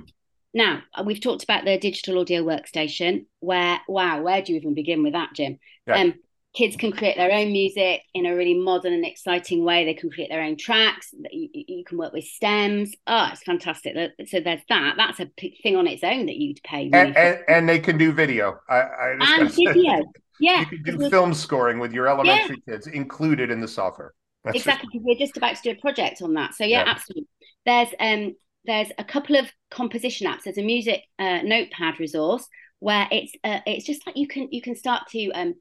Now, 0.54 0.82
we've 1.04 1.20
talked 1.20 1.44
about 1.44 1.64
the 1.64 1.78
digital 1.78 2.18
audio 2.18 2.42
workstation, 2.42 3.26
where, 3.40 3.78
wow, 3.88 4.20
where 4.22 4.42
do 4.42 4.52
you 4.52 4.58
even 4.58 4.74
begin 4.74 5.02
with 5.02 5.12
that, 5.12 5.30
Jim? 5.34 5.58
Yeah. 5.86 5.98
Um, 6.00 6.14
kids 6.54 6.76
can 6.76 6.92
create 6.92 7.16
their 7.16 7.32
own 7.32 7.50
music 7.50 8.02
in 8.12 8.26
a 8.26 8.36
really 8.36 8.54
modern 8.54 8.92
and 8.92 9.06
exciting 9.06 9.64
way. 9.64 9.84
They 9.84 9.94
can 9.94 10.10
create 10.10 10.28
their 10.28 10.42
own 10.42 10.56
tracks. 10.56 11.14
You, 11.30 11.48
you 11.52 11.84
can 11.84 11.96
work 11.96 12.12
with 12.12 12.24
stems. 12.24 12.94
Oh, 13.06 13.28
it's 13.32 13.42
fantastic. 13.42 13.94
So 14.28 14.40
there's 14.40 14.60
that. 14.68 14.94
That's 14.96 15.20
a 15.20 15.30
thing 15.62 15.76
on 15.76 15.86
its 15.86 16.04
own 16.04 16.26
that 16.26 16.36
you'd 16.36 16.62
pay. 16.62 16.90
Really 16.92 17.06
and, 17.06 17.16
and, 17.16 17.38
and, 17.48 17.68
they 17.68 17.78
can 17.78 17.96
do 17.96 18.12
video. 18.12 18.58
I, 18.68 18.80
I 18.80 19.40
and 19.40 19.50
video. 19.54 20.02
Yeah. 20.40 20.64
You 20.70 20.82
can 20.82 20.98
do 20.98 21.10
film 21.10 21.32
scoring 21.32 21.78
with 21.78 21.92
your 21.92 22.06
elementary 22.08 22.62
yeah. 22.66 22.74
kids 22.74 22.86
included 22.86 23.50
in 23.50 23.60
the 23.60 23.68
software. 23.68 24.12
That's 24.44 24.56
exactly. 24.56 24.90
Just... 24.92 25.04
We're 25.04 25.18
just 25.18 25.36
about 25.36 25.56
to 25.56 25.62
do 25.62 25.70
a 25.70 25.80
project 25.80 26.20
on 26.20 26.34
that. 26.34 26.54
So 26.54 26.64
yeah, 26.64 26.84
yeah. 26.84 26.90
absolutely. 26.90 27.28
There's 27.64 27.88
um 27.98 28.34
there's 28.64 28.88
a 28.98 29.04
couple 29.04 29.36
of 29.36 29.50
composition 29.70 30.26
apps. 30.26 30.42
There's 30.44 30.58
a 30.58 30.62
music 30.62 31.02
uh, 31.18 31.40
notepad 31.42 31.98
resource 31.98 32.46
where 32.80 33.08
it's 33.10 33.32
uh, 33.44 33.60
it's 33.66 33.86
just 33.86 34.06
like 34.06 34.16
you 34.16 34.26
can 34.26 34.48
you 34.50 34.60
can 34.60 34.74
start 34.74 35.04
to 35.10 35.30
um 35.32 35.54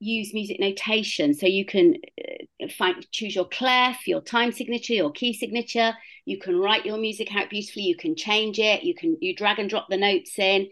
use 0.00 0.32
music 0.32 0.60
notation. 0.60 1.34
So 1.34 1.46
you 1.46 1.64
can 1.64 1.96
uh, 2.62 2.68
find 2.76 3.06
choose 3.10 3.34
your 3.34 3.46
clef 3.46 4.06
your 4.06 4.20
time 4.20 4.52
signature 4.52 4.94
your 4.94 5.12
key 5.12 5.32
signature. 5.32 5.94
You 6.24 6.38
can 6.38 6.58
write 6.58 6.86
your 6.86 6.98
music 6.98 7.34
out 7.34 7.50
beautifully. 7.50 7.82
You 7.82 7.96
can 7.96 8.14
change 8.14 8.58
it. 8.58 8.84
You 8.84 8.94
can 8.94 9.16
you 9.20 9.34
drag 9.34 9.58
and 9.58 9.70
drop 9.70 9.86
the 9.88 9.96
notes 9.96 10.38
in. 10.38 10.68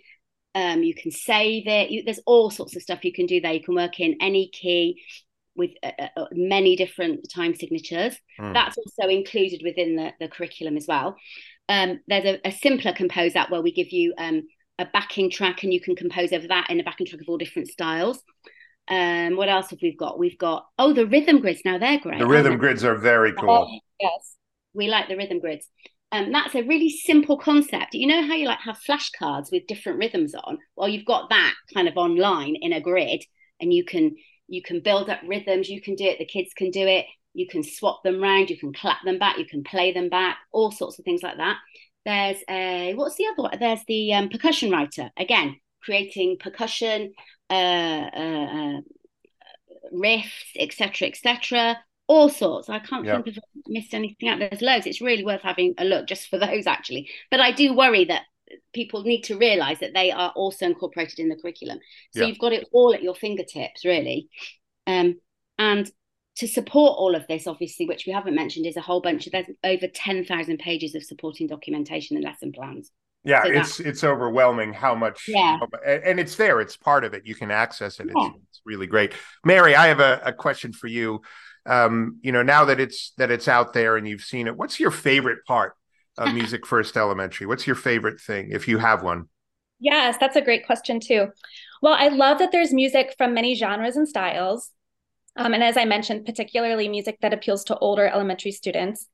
Um, 0.54 0.82
you 0.82 0.94
can 0.94 1.10
save 1.10 1.66
it. 1.66 1.90
You, 1.90 2.02
there's 2.02 2.20
all 2.24 2.50
sorts 2.50 2.76
of 2.76 2.82
stuff 2.82 3.04
you 3.04 3.12
can 3.12 3.26
do 3.26 3.40
there. 3.40 3.52
You 3.52 3.62
can 3.62 3.74
work 3.74 4.00
in 4.00 4.16
any 4.20 4.48
key 4.48 5.02
with 5.54 5.70
uh, 5.82 5.92
uh, 5.98 6.08
uh 6.16 6.26
many 6.32 6.76
different 6.76 7.28
time 7.30 7.54
signatures. 7.54 8.16
Mm. 8.38 8.54
that's 8.54 8.76
also 8.76 9.10
included 9.10 9.62
within 9.64 9.96
the, 9.96 10.12
the 10.20 10.28
curriculum 10.28 10.76
as 10.76 10.86
well. 10.86 11.16
Um, 11.68 12.00
there's 12.06 12.24
a, 12.24 12.46
a, 12.46 12.52
simpler 12.52 12.92
compose 12.92 13.34
app 13.34 13.50
where 13.50 13.60
we 13.60 13.72
give 13.72 13.90
you 13.90 14.14
um, 14.18 14.46
a 14.78 14.86
backing 14.86 15.30
track 15.30 15.64
and 15.64 15.74
you 15.74 15.80
can 15.80 15.96
compose 15.96 16.32
over 16.32 16.46
that 16.46 16.70
in 16.70 16.78
a 16.78 16.84
backing 16.84 17.06
track 17.06 17.20
of 17.20 17.28
all 17.28 17.38
different 17.38 17.68
styles 17.68 18.22
um, 18.88 19.36
what 19.36 19.48
else 19.48 19.70
have 19.70 19.80
we 19.82 19.96
got? 19.96 20.18
We've 20.18 20.38
got 20.38 20.66
oh 20.78 20.92
the 20.92 21.06
rhythm 21.06 21.40
grids. 21.40 21.62
Now 21.64 21.78
they're 21.78 21.98
great. 21.98 22.18
The 22.18 22.26
rhythm 22.26 22.56
grids 22.56 22.84
are 22.84 22.94
very 22.94 23.32
cool. 23.32 23.68
Oh, 23.68 23.80
yes, 24.00 24.36
we 24.74 24.88
like 24.88 25.08
the 25.08 25.16
rhythm 25.16 25.40
grids. 25.40 25.68
Um, 26.12 26.30
that's 26.30 26.54
a 26.54 26.62
really 26.62 26.90
simple 26.90 27.36
concept. 27.36 27.94
You 27.94 28.06
know 28.06 28.26
how 28.26 28.34
you 28.34 28.46
like 28.46 28.60
have 28.60 28.78
flashcards 28.78 29.50
with 29.50 29.66
different 29.66 29.98
rhythms 29.98 30.34
on? 30.34 30.58
Well, 30.76 30.88
you've 30.88 31.04
got 31.04 31.30
that 31.30 31.54
kind 31.74 31.88
of 31.88 31.96
online 31.96 32.54
in 32.60 32.72
a 32.72 32.80
grid, 32.80 33.24
and 33.60 33.72
you 33.72 33.84
can 33.84 34.14
you 34.46 34.62
can 34.62 34.80
build 34.80 35.10
up 35.10 35.20
rhythms. 35.26 35.68
You 35.68 35.80
can 35.80 35.96
do 35.96 36.04
it. 36.04 36.18
The 36.18 36.24
kids 36.24 36.52
can 36.56 36.70
do 36.70 36.86
it. 36.86 37.06
You 37.34 37.46
can 37.48 37.64
swap 37.64 38.02
them 38.04 38.22
round. 38.22 38.50
You 38.50 38.58
can 38.58 38.72
clap 38.72 38.98
them 39.04 39.18
back. 39.18 39.38
You 39.38 39.46
can 39.46 39.64
play 39.64 39.92
them 39.92 40.08
back. 40.08 40.38
All 40.52 40.70
sorts 40.70 40.98
of 40.98 41.04
things 41.04 41.22
like 41.22 41.38
that. 41.38 41.58
There's 42.04 42.38
a 42.48 42.94
what's 42.94 43.16
the 43.16 43.26
other 43.26 43.42
one? 43.42 43.58
There's 43.58 43.84
the 43.88 44.14
um, 44.14 44.28
percussion 44.28 44.70
writer 44.70 45.10
again, 45.18 45.56
creating 45.86 46.36
percussion 46.38 47.14
uh, 47.48 47.52
uh, 47.52 48.76
uh, 48.76 48.80
riffs, 49.94 50.50
etc., 50.58 51.08
etc. 51.08 51.78
All 52.08 52.28
sorts. 52.28 52.68
I 52.68 52.80
can't 52.80 53.06
think 53.06 53.26
of 53.28 53.42
missed 53.66 53.94
anything 53.94 54.28
out. 54.28 54.38
There's 54.38 54.60
loads. 54.60 54.86
It's 54.86 55.00
really 55.00 55.24
worth 55.24 55.42
having 55.42 55.74
a 55.78 55.84
look 55.84 56.06
just 56.06 56.28
for 56.28 56.38
those, 56.46 56.66
actually. 56.66 57.08
But 57.30 57.40
I 57.40 57.52
do 57.52 57.74
worry 57.74 58.04
that 58.06 58.22
people 58.74 59.02
need 59.02 59.22
to 59.22 59.38
realize 59.38 59.80
that 59.80 59.94
they 59.94 60.10
are 60.10 60.32
also 60.36 60.66
incorporated 60.66 61.18
in 61.18 61.28
the 61.28 61.36
curriculum. 61.36 61.78
So 62.12 62.20
yeah. 62.20 62.26
you've 62.26 62.38
got 62.38 62.52
it 62.52 62.66
all 62.72 62.92
at 62.94 63.02
your 63.02 63.14
fingertips, 63.14 63.84
really. 63.84 64.28
Um, 64.86 65.20
and 65.58 65.90
to 66.36 66.46
support 66.46 66.98
all 66.98 67.14
of 67.14 67.26
this, 67.28 67.46
obviously, 67.46 67.86
which 67.86 68.06
we 68.06 68.12
haven't 68.12 68.34
mentioned, 68.34 68.66
is 68.66 68.76
a 68.76 68.82
whole 68.82 69.00
bunch 69.00 69.26
of 69.26 69.32
there's 69.32 69.46
over 69.64 69.86
10,000 69.88 70.58
pages 70.58 70.94
of 70.94 71.02
supporting 71.02 71.46
documentation 71.46 72.16
and 72.16 72.24
lesson 72.24 72.52
plans. 72.52 72.90
Yeah, 73.26 73.42
so 73.42 73.50
it's 73.50 73.76
that, 73.78 73.86
it's 73.86 74.04
overwhelming 74.04 74.72
how 74.72 74.94
much. 74.94 75.24
Yeah, 75.26 75.58
and 75.84 76.20
it's 76.20 76.36
there. 76.36 76.60
It's 76.60 76.76
part 76.76 77.02
of 77.04 77.12
it. 77.12 77.26
You 77.26 77.34
can 77.34 77.50
access 77.50 77.98
it. 77.98 78.06
Yeah. 78.06 78.28
It's, 78.28 78.36
it's 78.50 78.60
really 78.64 78.86
great. 78.86 79.14
Mary, 79.44 79.74
I 79.74 79.88
have 79.88 79.98
a, 79.98 80.22
a 80.24 80.32
question 80.32 80.72
for 80.72 80.86
you. 80.86 81.22
Um, 81.66 82.20
you 82.22 82.30
know, 82.30 82.42
now 82.42 82.66
that 82.66 82.78
it's 82.78 83.12
that 83.18 83.32
it's 83.32 83.48
out 83.48 83.72
there 83.72 83.96
and 83.96 84.06
you've 84.06 84.22
seen 84.22 84.46
it, 84.46 84.56
what's 84.56 84.78
your 84.78 84.92
favorite 84.92 85.44
part 85.44 85.74
of 86.16 86.32
Music 86.34 86.64
First 86.64 86.96
Elementary? 86.96 87.48
What's 87.48 87.66
your 87.66 87.74
favorite 87.74 88.20
thing, 88.20 88.50
if 88.52 88.68
you 88.68 88.78
have 88.78 89.02
one? 89.02 89.28
Yes, 89.80 90.16
that's 90.18 90.36
a 90.36 90.40
great 90.40 90.64
question 90.64 91.00
too. 91.00 91.26
Well, 91.82 91.94
I 91.94 92.08
love 92.08 92.38
that 92.38 92.52
there's 92.52 92.72
music 92.72 93.14
from 93.18 93.34
many 93.34 93.56
genres 93.56 93.96
and 93.96 94.08
styles. 94.08 94.70
Um, 95.36 95.52
and 95.52 95.62
as 95.62 95.76
I 95.76 95.84
mentioned, 95.84 96.24
particularly 96.24 96.88
music 96.88 97.18
that 97.20 97.34
appeals 97.34 97.64
to 97.64 97.76
older 97.78 98.06
elementary 98.06 98.52
students. 98.52 99.08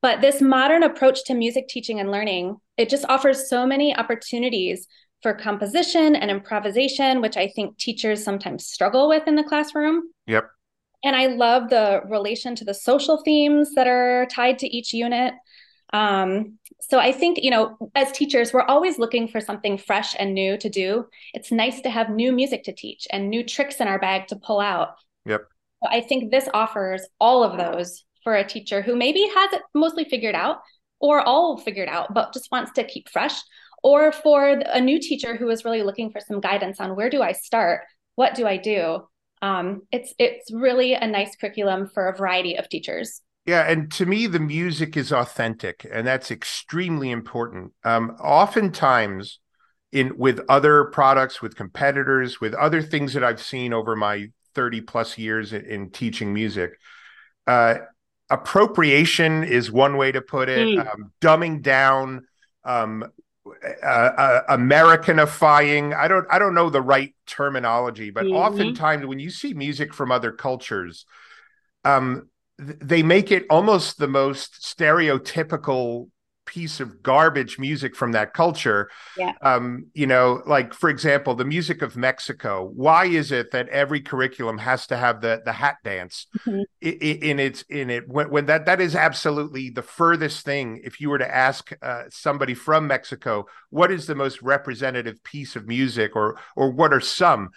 But 0.00 0.20
this 0.20 0.40
modern 0.40 0.82
approach 0.82 1.24
to 1.24 1.34
music 1.34 1.68
teaching 1.68 1.98
and 1.98 2.10
learning, 2.10 2.56
it 2.76 2.88
just 2.88 3.04
offers 3.08 3.48
so 3.48 3.66
many 3.66 3.96
opportunities 3.96 4.86
for 5.22 5.34
composition 5.34 6.14
and 6.14 6.30
improvisation, 6.30 7.20
which 7.20 7.36
I 7.36 7.48
think 7.48 7.76
teachers 7.78 8.22
sometimes 8.22 8.66
struggle 8.66 9.08
with 9.08 9.26
in 9.26 9.34
the 9.34 9.42
classroom. 9.42 10.04
Yep. 10.26 10.48
And 11.04 11.16
I 11.16 11.26
love 11.26 11.70
the 11.70 12.02
relation 12.08 12.54
to 12.56 12.64
the 12.64 12.74
social 12.74 13.22
themes 13.24 13.74
that 13.74 13.86
are 13.86 14.26
tied 14.30 14.58
to 14.60 14.68
each 14.68 14.92
unit. 14.92 15.34
Um, 15.92 16.58
so 16.80 16.98
I 16.98 17.12
think, 17.12 17.38
you 17.42 17.50
know, 17.50 17.76
as 17.94 18.12
teachers, 18.12 18.52
we're 18.52 18.62
always 18.62 18.98
looking 18.98 19.26
for 19.26 19.40
something 19.40 19.78
fresh 19.78 20.14
and 20.18 20.34
new 20.34 20.56
to 20.58 20.68
do. 20.68 21.06
It's 21.34 21.50
nice 21.50 21.80
to 21.82 21.90
have 21.90 22.10
new 22.10 22.30
music 22.30 22.64
to 22.64 22.72
teach 22.72 23.06
and 23.10 23.30
new 23.30 23.42
tricks 23.42 23.80
in 23.80 23.88
our 23.88 23.98
bag 23.98 24.28
to 24.28 24.36
pull 24.36 24.60
out. 24.60 24.96
Yep. 25.24 25.42
So 25.82 25.90
I 25.90 26.00
think 26.00 26.30
this 26.30 26.48
offers 26.52 27.02
all 27.20 27.42
of 27.42 27.56
those 27.56 28.04
for 28.28 28.36
a 28.36 28.46
teacher 28.46 28.82
who 28.82 28.94
maybe 28.94 29.22
has 29.34 29.54
it 29.54 29.62
mostly 29.74 30.04
figured 30.04 30.34
out, 30.34 30.58
or 31.00 31.22
all 31.22 31.56
figured 31.56 31.88
out, 31.88 32.12
but 32.12 32.34
just 32.34 32.52
wants 32.52 32.70
to 32.72 32.84
keep 32.84 33.08
fresh. 33.08 33.40
Or 33.82 34.12
for 34.12 34.48
a 34.50 34.82
new 34.82 35.00
teacher 35.00 35.34
who 35.34 35.48
is 35.48 35.64
really 35.64 35.82
looking 35.82 36.10
for 36.10 36.20
some 36.20 36.38
guidance 36.38 36.78
on 36.78 36.94
where 36.94 37.08
do 37.08 37.22
I 37.22 37.32
start? 37.32 37.84
What 38.16 38.34
do 38.34 38.46
I 38.46 38.58
do? 38.58 39.08
Um, 39.40 39.80
it's 39.90 40.12
it's 40.18 40.52
really 40.52 40.92
a 40.92 41.06
nice 41.06 41.36
curriculum 41.36 41.88
for 41.94 42.06
a 42.08 42.16
variety 42.18 42.58
of 42.58 42.68
teachers. 42.68 43.22
Yeah, 43.46 43.62
and 43.62 43.90
to 43.92 44.04
me, 44.04 44.26
the 44.26 44.40
music 44.40 44.94
is 44.94 45.10
authentic, 45.10 45.86
and 45.90 46.06
that's 46.06 46.30
extremely 46.30 47.10
important. 47.10 47.72
Um, 47.82 48.10
oftentimes, 48.20 49.38
in 49.90 50.18
with 50.18 50.40
other 50.50 50.84
products, 50.92 51.40
with 51.40 51.56
competitors, 51.56 52.42
with 52.42 52.52
other 52.52 52.82
things 52.82 53.14
that 53.14 53.24
I've 53.24 53.40
seen 53.40 53.72
over 53.72 53.96
my 53.96 54.26
thirty 54.54 54.82
plus 54.82 55.16
years 55.16 55.54
in, 55.54 55.64
in 55.64 55.90
teaching 55.90 56.34
music, 56.34 56.72
uh, 57.46 57.76
appropriation 58.30 59.44
is 59.44 59.70
one 59.70 59.96
way 59.96 60.12
to 60.12 60.20
put 60.20 60.48
it. 60.48 60.78
Mm. 60.78 60.92
Um, 60.92 61.12
dumbing 61.20 61.62
down, 61.62 62.26
um, 62.64 63.04
uh, 63.82 63.86
uh, 63.86 64.56
Americanifying. 64.56 65.96
I 65.96 66.08
don't. 66.08 66.26
I 66.30 66.38
don't 66.38 66.54
know 66.54 66.70
the 66.70 66.82
right 66.82 67.14
terminology, 67.26 68.10
but 68.10 68.24
mm-hmm. 68.24 68.36
oftentimes 68.36 69.06
when 69.06 69.18
you 69.18 69.30
see 69.30 69.54
music 69.54 69.94
from 69.94 70.12
other 70.12 70.32
cultures, 70.32 71.06
um, 71.84 72.28
they 72.58 73.02
make 73.02 73.30
it 73.30 73.46
almost 73.48 73.98
the 73.98 74.08
most 74.08 74.60
stereotypical 74.62 76.08
piece 76.48 76.80
of 76.80 77.02
garbage 77.02 77.58
music 77.58 77.94
from 77.94 78.12
that 78.12 78.32
culture. 78.32 78.88
Yeah. 79.16 79.34
Um, 79.42 79.88
you 79.92 80.06
know, 80.06 80.42
like 80.46 80.72
for 80.72 80.88
example, 80.88 81.34
the 81.34 81.44
music 81.44 81.82
of 81.82 81.94
Mexico. 81.96 82.72
Why 82.74 83.04
is 83.04 83.30
it 83.30 83.50
that 83.52 83.68
every 83.68 84.00
curriculum 84.00 84.56
has 84.58 84.86
to 84.86 84.96
have 84.96 85.20
the 85.20 85.42
the 85.44 85.52
hat 85.52 85.76
dance 85.84 86.26
mm-hmm. 86.38 86.62
in, 86.80 87.18
in 87.22 87.38
its 87.38 87.62
in 87.68 87.90
it 87.90 88.08
when, 88.08 88.30
when 88.30 88.46
that 88.46 88.64
that 88.64 88.80
is 88.80 88.96
absolutely 88.96 89.68
the 89.70 89.82
furthest 89.82 90.44
thing. 90.44 90.80
If 90.82 91.00
you 91.00 91.10
were 91.10 91.18
to 91.18 91.34
ask 91.34 91.70
uh, 91.82 92.04
somebody 92.08 92.54
from 92.54 92.86
Mexico, 92.86 93.46
what 93.68 93.90
is 93.90 94.06
the 94.06 94.14
most 94.14 94.40
representative 94.40 95.22
piece 95.22 95.54
of 95.54 95.66
music, 95.66 96.16
or 96.16 96.38
or 96.56 96.70
what 96.70 96.94
are 96.94 97.00
some? 97.00 97.50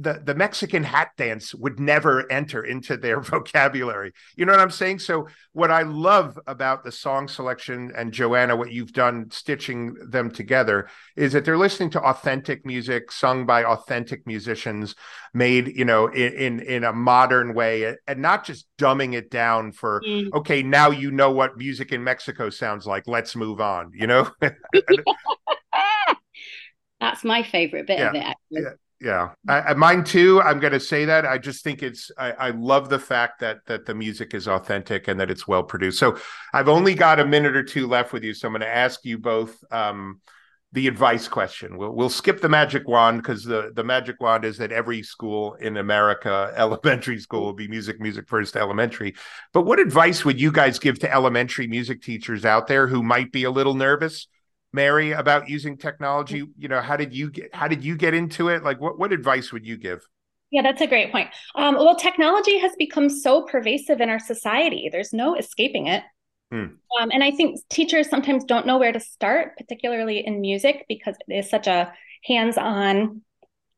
The 0.00 0.20
the 0.24 0.34
Mexican 0.34 0.82
hat 0.82 1.10
dance 1.18 1.54
would 1.54 1.78
never 1.78 2.30
enter 2.32 2.64
into 2.64 2.96
their 2.96 3.20
vocabulary. 3.32 4.12
You 4.34 4.46
know 4.46 4.52
what 4.52 4.60
I'm 4.60 4.70
saying? 4.70 5.00
So 5.00 5.28
what 5.52 5.70
I 5.70 5.82
love 5.82 6.38
about 6.46 6.84
the 6.84 6.92
song 6.92 7.28
selection 7.28 7.92
and 7.94 8.10
Joanna, 8.10 8.56
what 8.56 8.72
you've 8.72 8.94
done 8.94 9.30
stitching 9.30 9.94
them 10.08 10.30
together 10.30 10.88
is 11.16 11.34
that 11.34 11.44
they're 11.44 11.58
listening 11.58 11.90
to 11.90 12.00
authentic 12.00 12.64
music 12.64 13.12
sung 13.12 13.44
by 13.44 13.62
authentic 13.64 14.26
musicians, 14.26 14.94
made 15.34 15.76
you 15.76 15.84
know 15.84 16.06
in 16.06 16.32
in, 16.32 16.60
in 16.60 16.84
a 16.84 16.92
modern 16.92 17.52
way, 17.54 17.94
and 18.06 18.22
not 18.22 18.44
just 18.44 18.66
dumbing 18.78 19.14
it 19.14 19.30
down 19.30 19.70
for 19.72 20.00
mm. 20.06 20.32
okay, 20.32 20.62
now 20.62 20.90
you 20.90 21.10
know 21.10 21.30
what 21.30 21.58
music 21.58 21.92
in 21.92 22.02
Mexico 22.02 22.48
sounds 22.48 22.86
like. 22.86 23.06
Let's 23.06 23.36
move 23.36 23.60
on. 23.60 23.90
You 23.94 24.06
know. 24.06 24.30
That's 27.00 27.24
my 27.24 27.42
favorite 27.42 27.86
bit 27.86 27.98
yeah. 27.98 28.08
of 28.08 28.14
it. 28.14 28.18
Actually. 28.22 28.62
Yeah 28.62 28.70
yeah. 29.00 29.30
I, 29.48 29.74
mine 29.74 30.04
too 30.04 30.42
i'm 30.42 30.60
going 30.60 30.72
to 30.72 30.80
say 30.80 31.06
that 31.06 31.24
i 31.24 31.38
just 31.38 31.64
think 31.64 31.82
it's 31.82 32.10
I, 32.18 32.32
I, 32.32 32.50
love 32.50 32.88
the 32.88 32.98
fact 32.98 33.40
that 33.40 33.58
that 33.66 33.86
the 33.86 33.94
music 33.94 34.34
is 34.34 34.46
authentic 34.46 35.08
and 35.08 35.18
that 35.20 35.30
it's 35.30 35.48
well 35.48 35.62
produced. 35.62 35.98
So 35.98 36.18
i've 36.52 36.68
only 36.68 36.94
got 36.94 37.20
a 37.20 37.24
minute 37.24 37.56
or 37.56 37.62
two 37.62 37.86
left 37.86 38.12
with 38.12 38.24
you 38.24 38.34
so 38.34 38.46
i'm 38.46 38.52
going 38.52 38.60
to 38.60 38.68
ask 38.68 39.04
you 39.04 39.18
both 39.18 39.56
um, 39.70 40.20
the 40.72 40.86
advice 40.86 41.26
question. 41.26 41.76
We'll, 41.76 41.92
we'll 41.92 42.08
skip 42.08 42.40
the 42.40 42.48
magic 42.48 42.86
wand 42.86 43.22
because 43.22 43.44
the, 43.44 43.72
the 43.74 43.82
magic 43.82 44.20
wand 44.20 44.44
is 44.44 44.58
that 44.58 44.70
every 44.70 45.02
school 45.02 45.54
in 45.54 45.76
america 45.76 46.52
elementary 46.56 47.18
school 47.18 47.42
will 47.42 47.52
be 47.52 47.68
music 47.68 48.00
music 48.00 48.28
first 48.28 48.56
elementary. 48.56 49.14
But 49.52 49.62
what 49.62 49.80
advice 49.80 50.24
would 50.24 50.40
you 50.40 50.52
guys 50.52 50.78
give 50.78 50.98
to 51.00 51.12
elementary 51.12 51.66
music 51.66 52.02
teachers 52.02 52.44
out 52.44 52.66
there 52.66 52.86
who 52.86 53.02
might 53.02 53.32
be 53.32 53.44
a 53.44 53.50
little 53.50 53.74
nervous 53.74 54.28
Mary, 54.72 55.12
about 55.12 55.48
using 55.48 55.76
technology? 55.76 56.46
You 56.56 56.68
know, 56.68 56.80
how 56.80 56.96
did 56.96 57.14
you 57.14 57.30
get 57.30 57.54
how 57.54 57.68
did 57.68 57.84
you 57.84 57.96
get 57.96 58.14
into 58.14 58.48
it? 58.48 58.62
Like 58.62 58.80
what 58.80 58.98
what 58.98 59.12
advice 59.12 59.52
would 59.52 59.66
you 59.66 59.76
give? 59.76 60.06
Yeah, 60.50 60.62
that's 60.62 60.80
a 60.80 60.86
great 60.86 61.12
point. 61.12 61.28
Um, 61.54 61.76
well, 61.76 61.94
technology 61.94 62.58
has 62.58 62.72
become 62.76 63.08
so 63.08 63.42
pervasive 63.42 64.00
in 64.00 64.08
our 64.08 64.18
society. 64.18 64.88
There's 64.90 65.12
no 65.12 65.36
escaping 65.36 65.86
it. 65.86 66.02
Hmm. 66.50 66.66
Um, 67.00 67.10
and 67.12 67.22
I 67.22 67.30
think 67.30 67.60
teachers 67.68 68.08
sometimes 68.08 68.44
don't 68.44 68.66
know 68.66 68.78
where 68.78 68.90
to 68.90 68.98
start, 68.98 69.56
particularly 69.56 70.26
in 70.26 70.40
music, 70.40 70.86
because 70.88 71.14
it 71.28 71.32
is 71.32 71.48
such 71.48 71.68
a 71.68 71.92
hands-on 72.24 73.22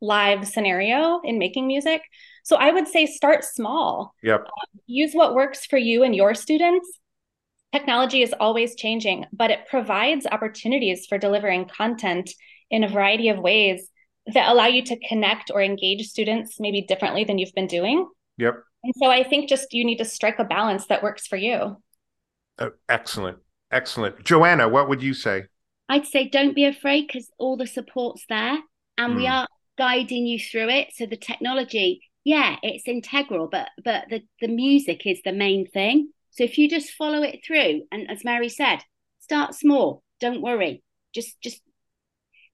live 0.00 0.48
scenario 0.48 1.20
in 1.22 1.38
making 1.38 1.66
music. 1.66 2.00
So 2.42 2.56
I 2.56 2.72
would 2.72 2.88
say 2.88 3.04
start 3.04 3.44
small. 3.44 4.14
Yep. 4.22 4.40
Um, 4.40 4.80
use 4.86 5.12
what 5.12 5.34
works 5.34 5.66
for 5.66 5.76
you 5.76 6.02
and 6.02 6.16
your 6.16 6.34
students 6.34 6.88
Technology 7.72 8.22
is 8.22 8.34
always 8.38 8.74
changing, 8.74 9.24
but 9.32 9.50
it 9.50 9.66
provides 9.68 10.26
opportunities 10.26 11.06
for 11.06 11.16
delivering 11.16 11.66
content 11.66 12.30
in 12.70 12.84
a 12.84 12.88
variety 12.88 13.28
of 13.30 13.38
ways 13.38 13.88
that 14.26 14.50
allow 14.50 14.66
you 14.66 14.82
to 14.82 15.08
connect 15.08 15.50
or 15.52 15.62
engage 15.62 16.06
students 16.06 16.60
maybe 16.60 16.82
differently 16.82 17.24
than 17.24 17.38
you've 17.38 17.54
been 17.54 17.66
doing. 17.66 18.08
Yep. 18.38 18.62
And 18.84 18.92
so 19.02 19.10
I 19.10 19.22
think 19.24 19.48
just 19.48 19.72
you 19.72 19.84
need 19.84 19.98
to 19.98 20.04
strike 20.04 20.38
a 20.38 20.44
balance 20.44 20.86
that 20.86 21.02
works 21.02 21.26
for 21.26 21.36
you. 21.36 21.76
Oh, 22.58 22.70
excellent. 22.88 23.38
Excellent. 23.70 24.22
Joanna, 24.22 24.68
what 24.68 24.88
would 24.88 25.02
you 25.02 25.14
say? 25.14 25.44
I'd 25.88 26.06
say 26.06 26.28
don't 26.28 26.54
be 26.54 26.66
afraid 26.66 27.06
because 27.06 27.30
all 27.38 27.56
the 27.56 27.66
support's 27.66 28.24
there 28.28 28.58
and 28.98 29.14
mm. 29.14 29.16
we 29.16 29.26
hmm. 29.26 29.32
are 29.32 29.48
guiding 29.78 30.26
you 30.26 30.38
through 30.38 30.68
it. 30.68 30.88
So 30.94 31.06
the 31.06 31.16
technology, 31.16 32.02
yeah, 32.24 32.56
it's 32.62 32.86
integral, 32.86 33.48
but 33.50 33.70
but 33.82 34.04
the, 34.10 34.22
the 34.40 34.48
music 34.48 35.06
is 35.06 35.20
the 35.24 35.32
main 35.32 35.66
thing. 35.66 36.10
So 36.32 36.44
if 36.44 36.58
you 36.58 36.68
just 36.68 36.92
follow 36.92 37.22
it 37.22 37.40
through, 37.46 37.82
and 37.90 38.10
as 38.10 38.24
Mary 38.24 38.48
said, 38.48 38.78
start 39.20 39.54
small. 39.54 40.02
Don't 40.20 40.42
worry. 40.42 40.82
Just 41.14 41.40
just 41.42 41.60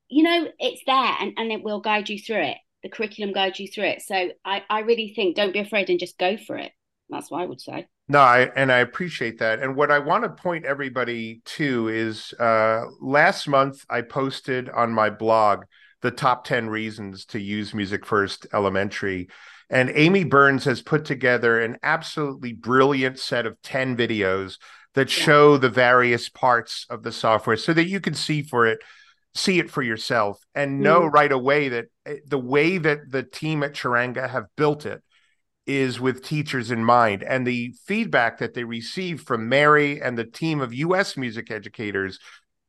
you 0.08 0.22
know, 0.22 0.48
it's 0.58 0.82
there 0.86 1.16
and, 1.20 1.34
and 1.36 1.52
it 1.52 1.62
will 1.62 1.80
guide 1.80 2.08
you 2.08 2.18
through 2.18 2.42
it. 2.42 2.56
The 2.82 2.88
curriculum 2.88 3.32
guides 3.32 3.60
you 3.60 3.68
through 3.68 3.84
it. 3.84 4.02
So 4.02 4.30
I, 4.44 4.62
I 4.68 4.80
really 4.80 5.12
think 5.14 5.36
don't 5.36 5.52
be 5.52 5.58
afraid 5.58 5.90
and 5.90 6.00
just 6.00 6.18
go 6.18 6.36
for 6.36 6.56
it. 6.56 6.72
That's 7.10 7.30
what 7.30 7.42
I 7.42 7.46
would 7.46 7.60
say. 7.60 7.86
No, 8.08 8.20
I, 8.20 8.50
and 8.56 8.72
I 8.72 8.78
appreciate 8.78 9.38
that. 9.40 9.60
And 9.60 9.76
what 9.76 9.90
I 9.90 9.98
want 9.98 10.24
to 10.24 10.30
point 10.30 10.64
everybody 10.64 11.42
to 11.44 11.88
is 11.88 12.32
uh, 12.34 12.84
last 13.00 13.48
month 13.48 13.84
I 13.90 14.02
posted 14.02 14.70
on 14.70 14.92
my 14.92 15.10
blog 15.10 15.64
the 16.00 16.10
top 16.10 16.44
10 16.44 16.70
reasons 16.70 17.24
to 17.26 17.40
use 17.40 17.74
Music 17.74 18.06
First 18.06 18.46
Elementary. 18.54 19.28
And 19.70 19.90
Amy 19.94 20.24
Burns 20.24 20.64
has 20.64 20.80
put 20.80 21.04
together 21.04 21.60
an 21.60 21.76
absolutely 21.82 22.52
brilliant 22.52 23.18
set 23.18 23.46
of 23.46 23.60
10 23.62 23.96
videos 23.96 24.56
that 24.94 25.10
show 25.10 25.58
the 25.58 25.68
various 25.68 26.28
parts 26.28 26.86
of 26.88 27.02
the 27.02 27.12
software 27.12 27.56
so 27.56 27.72
that 27.72 27.88
you 27.88 28.00
can 28.00 28.14
see 28.14 28.42
for 28.42 28.66
it 28.66 28.80
see 29.34 29.58
it 29.58 29.70
for 29.70 29.82
yourself 29.82 30.40
and 30.54 30.80
know 30.80 31.02
mm. 31.02 31.12
right 31.12 31.30
away 31.30 31.68
that 31.68 31.84
eh, 32.06 32.16
the 32.26 32.38
way 32.38 32.78
that 32.78 33.10
the 33.10 33.22
team 33.22 33.62
at 33.62 33.74
Charanga 33.74 34.28
have 34.28 34.46
built 34.56 34.86
it 34.86 35.02
is 35.66 36.00
with 36.00 36.24
teachers 36.24 36.70
in 36.70 36.82
mind 36.82 37.22
and 37.22 37.46
the 37.46 37.74
feedback 37.86 38.38
that 38.38 38.54
they 38.54 38.64
receive 38.64 39.20
from 39.20 39.48
Mary 39.48 40.00
and 40.00 40.16
the 40.16 40.24
team 40.24 40.60
of 40.60 40.74
US 40.74 41.16
music 41.16 41.50
educators 41.50 42.18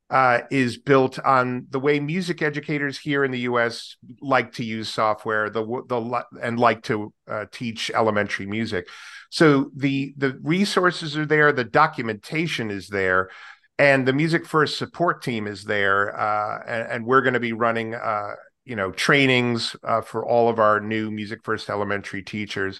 uh, 0.10 0.42
is 0.50 0.78
built 0.78 1.20
on 1.20 1.68
the 1.70 1.80
way 1.80 2.00
music 2.00 2.42
educators 2.42 2.98
here 2.98 3.24
in 3.24 3.32
the 3.32 3.42
U.S. 3.42 3.96
like 4.22 4.54
to 4.54 4.64
use 4.64 4.90
software, 4.90 5.50
the 5.50 5.64
the 5.88 6.24
and 6.42 6.60
like 6.60 6.84
to 6.84 7.14
uh, 7.28 7.46
teach 7.52 7.92
elementary 7.94 8.48
music. 8.48 8.88
So 9.30 9.70
the 9.76 10.14
the 10.18 10.40
resources 10.42 11.16
are 11.16 11.28
there, 11.28 11.52
the 11.52 11.64
documentation 11.64 12.72
is 12.72 12.88
there, 12.88 13.30
and 13.78 14.08
the 14.08 14.14
Music 14.14 14.48
First 14.48 14.80
support 14.80 15.22
team 15.22 15.46
is 15.46 15.64
there, 15.64 16.20
uh, 16.20 16.64
and, 16.66 16.92
and, 16.92 17.06
we're 17.06 17.22
going 17.22 17.36
to 17.36 17.40
be 17.40 17.54
running. 17.54 17.94
Uh, 17.96 18.34
you 18.66 18.76
know, 18.76 18.92
trainings 18.92 19.76
uh, 19.84 20.00
for 20.00 20.24
all 20.24 20.48
of 20.48 20.60
our 20.60 20.80
new 20.80 21.10
Music 21.10 21.40
First 21.44 21.72
elementary 21.72 22.22
teachers. 22.22 22.80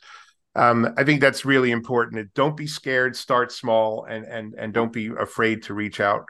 Um, 0.54 0.94
I 0.98 1.04
think 1.04 1.20
that's 1.20 1.46
really 1.46 1.72
important. 1.72 2.32
Don't 2.36 2.56
be 2.56 2.68
scared. 2.68 3.16
Start 3.16 3.52
small, 3.52 4.06
and 4.06 4.24
and 4.26 4.54
and 4.56 4.72
don't 4.72 4.94
be 4.94 5.08
afraid 5.08 5.64
to 5.64 5.74
reach 5.74 6.00
out 6.00 6.26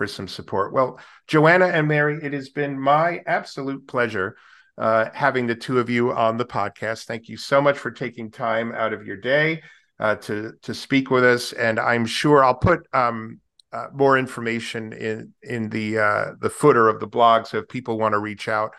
for 0.00 0.06
some 0.06 0.26
support. 0.26 0.72
Well, 0.72 0.98
Joanna 1.26 1.66
and 1.66 1.86
Mary, 1.86 2.18
it 2.22 2.32
has 2.32 2.48
been 2.48 2.80
my 2.80 3.20
absolute 3.26 3.86
pleasure 3.86 4.34
uh, 4.78 5.10
having 5.12 5.46
the 5.46 5.54
two 5.54 5.78
of 5.78 5.90
you 5.90 6.10
on 6.10 6.38
the 6.38 6.46
podcast. 6.46 7.04
Thank 7.04 7.28
you 7.28 7.36
so 7.36 7.60
much 7.60 7.76
for 7.76 7.90
taking 7.90 8.30
time 8.30 8.72
out 8.72 8.94
of 8.94 9.06
your 9.06 9.18
day 9.18 9.60
uh, 9.98 10.14
to 10.14 10.54
to 10.62 10.72
speak 10.72 11.10
with 11.10 11.22
us, 11.22 11.52
and 11.52 11.78
I'm 11.78 12.06
sure 12.06 12.42
I'll 12.42 12.54
put 12.54 12.80
um, 12.94 13.40
uh, 13.74 13.88
more 13.92 14.16
information 14.16 14.94
in 14.94 15.34
in 15.42 15.68
the 15.68 15.98
uh, 15.98 16.26
the 16.40 16.48
footer 16.48 16.88
of 16.88 16.98
the 16.98 17.06
blog. 17.06 17.44
So 17.44 17.58
if 17.58 17.68
people 17.68 17.98
want 17.98 18.14
to 18.14 18.20
reach 18.20 18.48
out, 18.48 18.72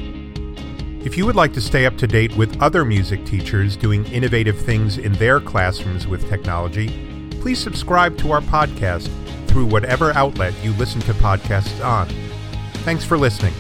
If 1.05 1.17
you 1.17 1.27
would 1.27 1.37
like 1.37 1.53
to 1.53 1.61
stay 1.61 1.87
up 1.87 1.97
to 1.99 2.07
date 2.07 2.37
with 2.37 2.61
other 2.61 2.85
music 2.85 3.25
teachers 3.25 3.77
doing 3.77 4.05
innovative 4.07 4.61
things 4.61 4.99
in 4.99 5.13
their 5.15 5.41
classrooms 5.41 6.07
with 6.07 6.29
technology, 6.29 7.31
please 7.41 7.59
subscribe 7.59 8.19
to 8.19 8.33
our 8.33 8.41
podcast 8.41 9.09
through 9.49 9.67
whatever 9.67 10.13
outlet 10.13 10.55
you 10.63 10.73
listen 10.75 11.01
to 11.03 11.15
podcasts 11.15 11.85
on. 11.85 12.09
Thanks 12.85 13.05
for 13.05 13.17
listening. 13.17 13.55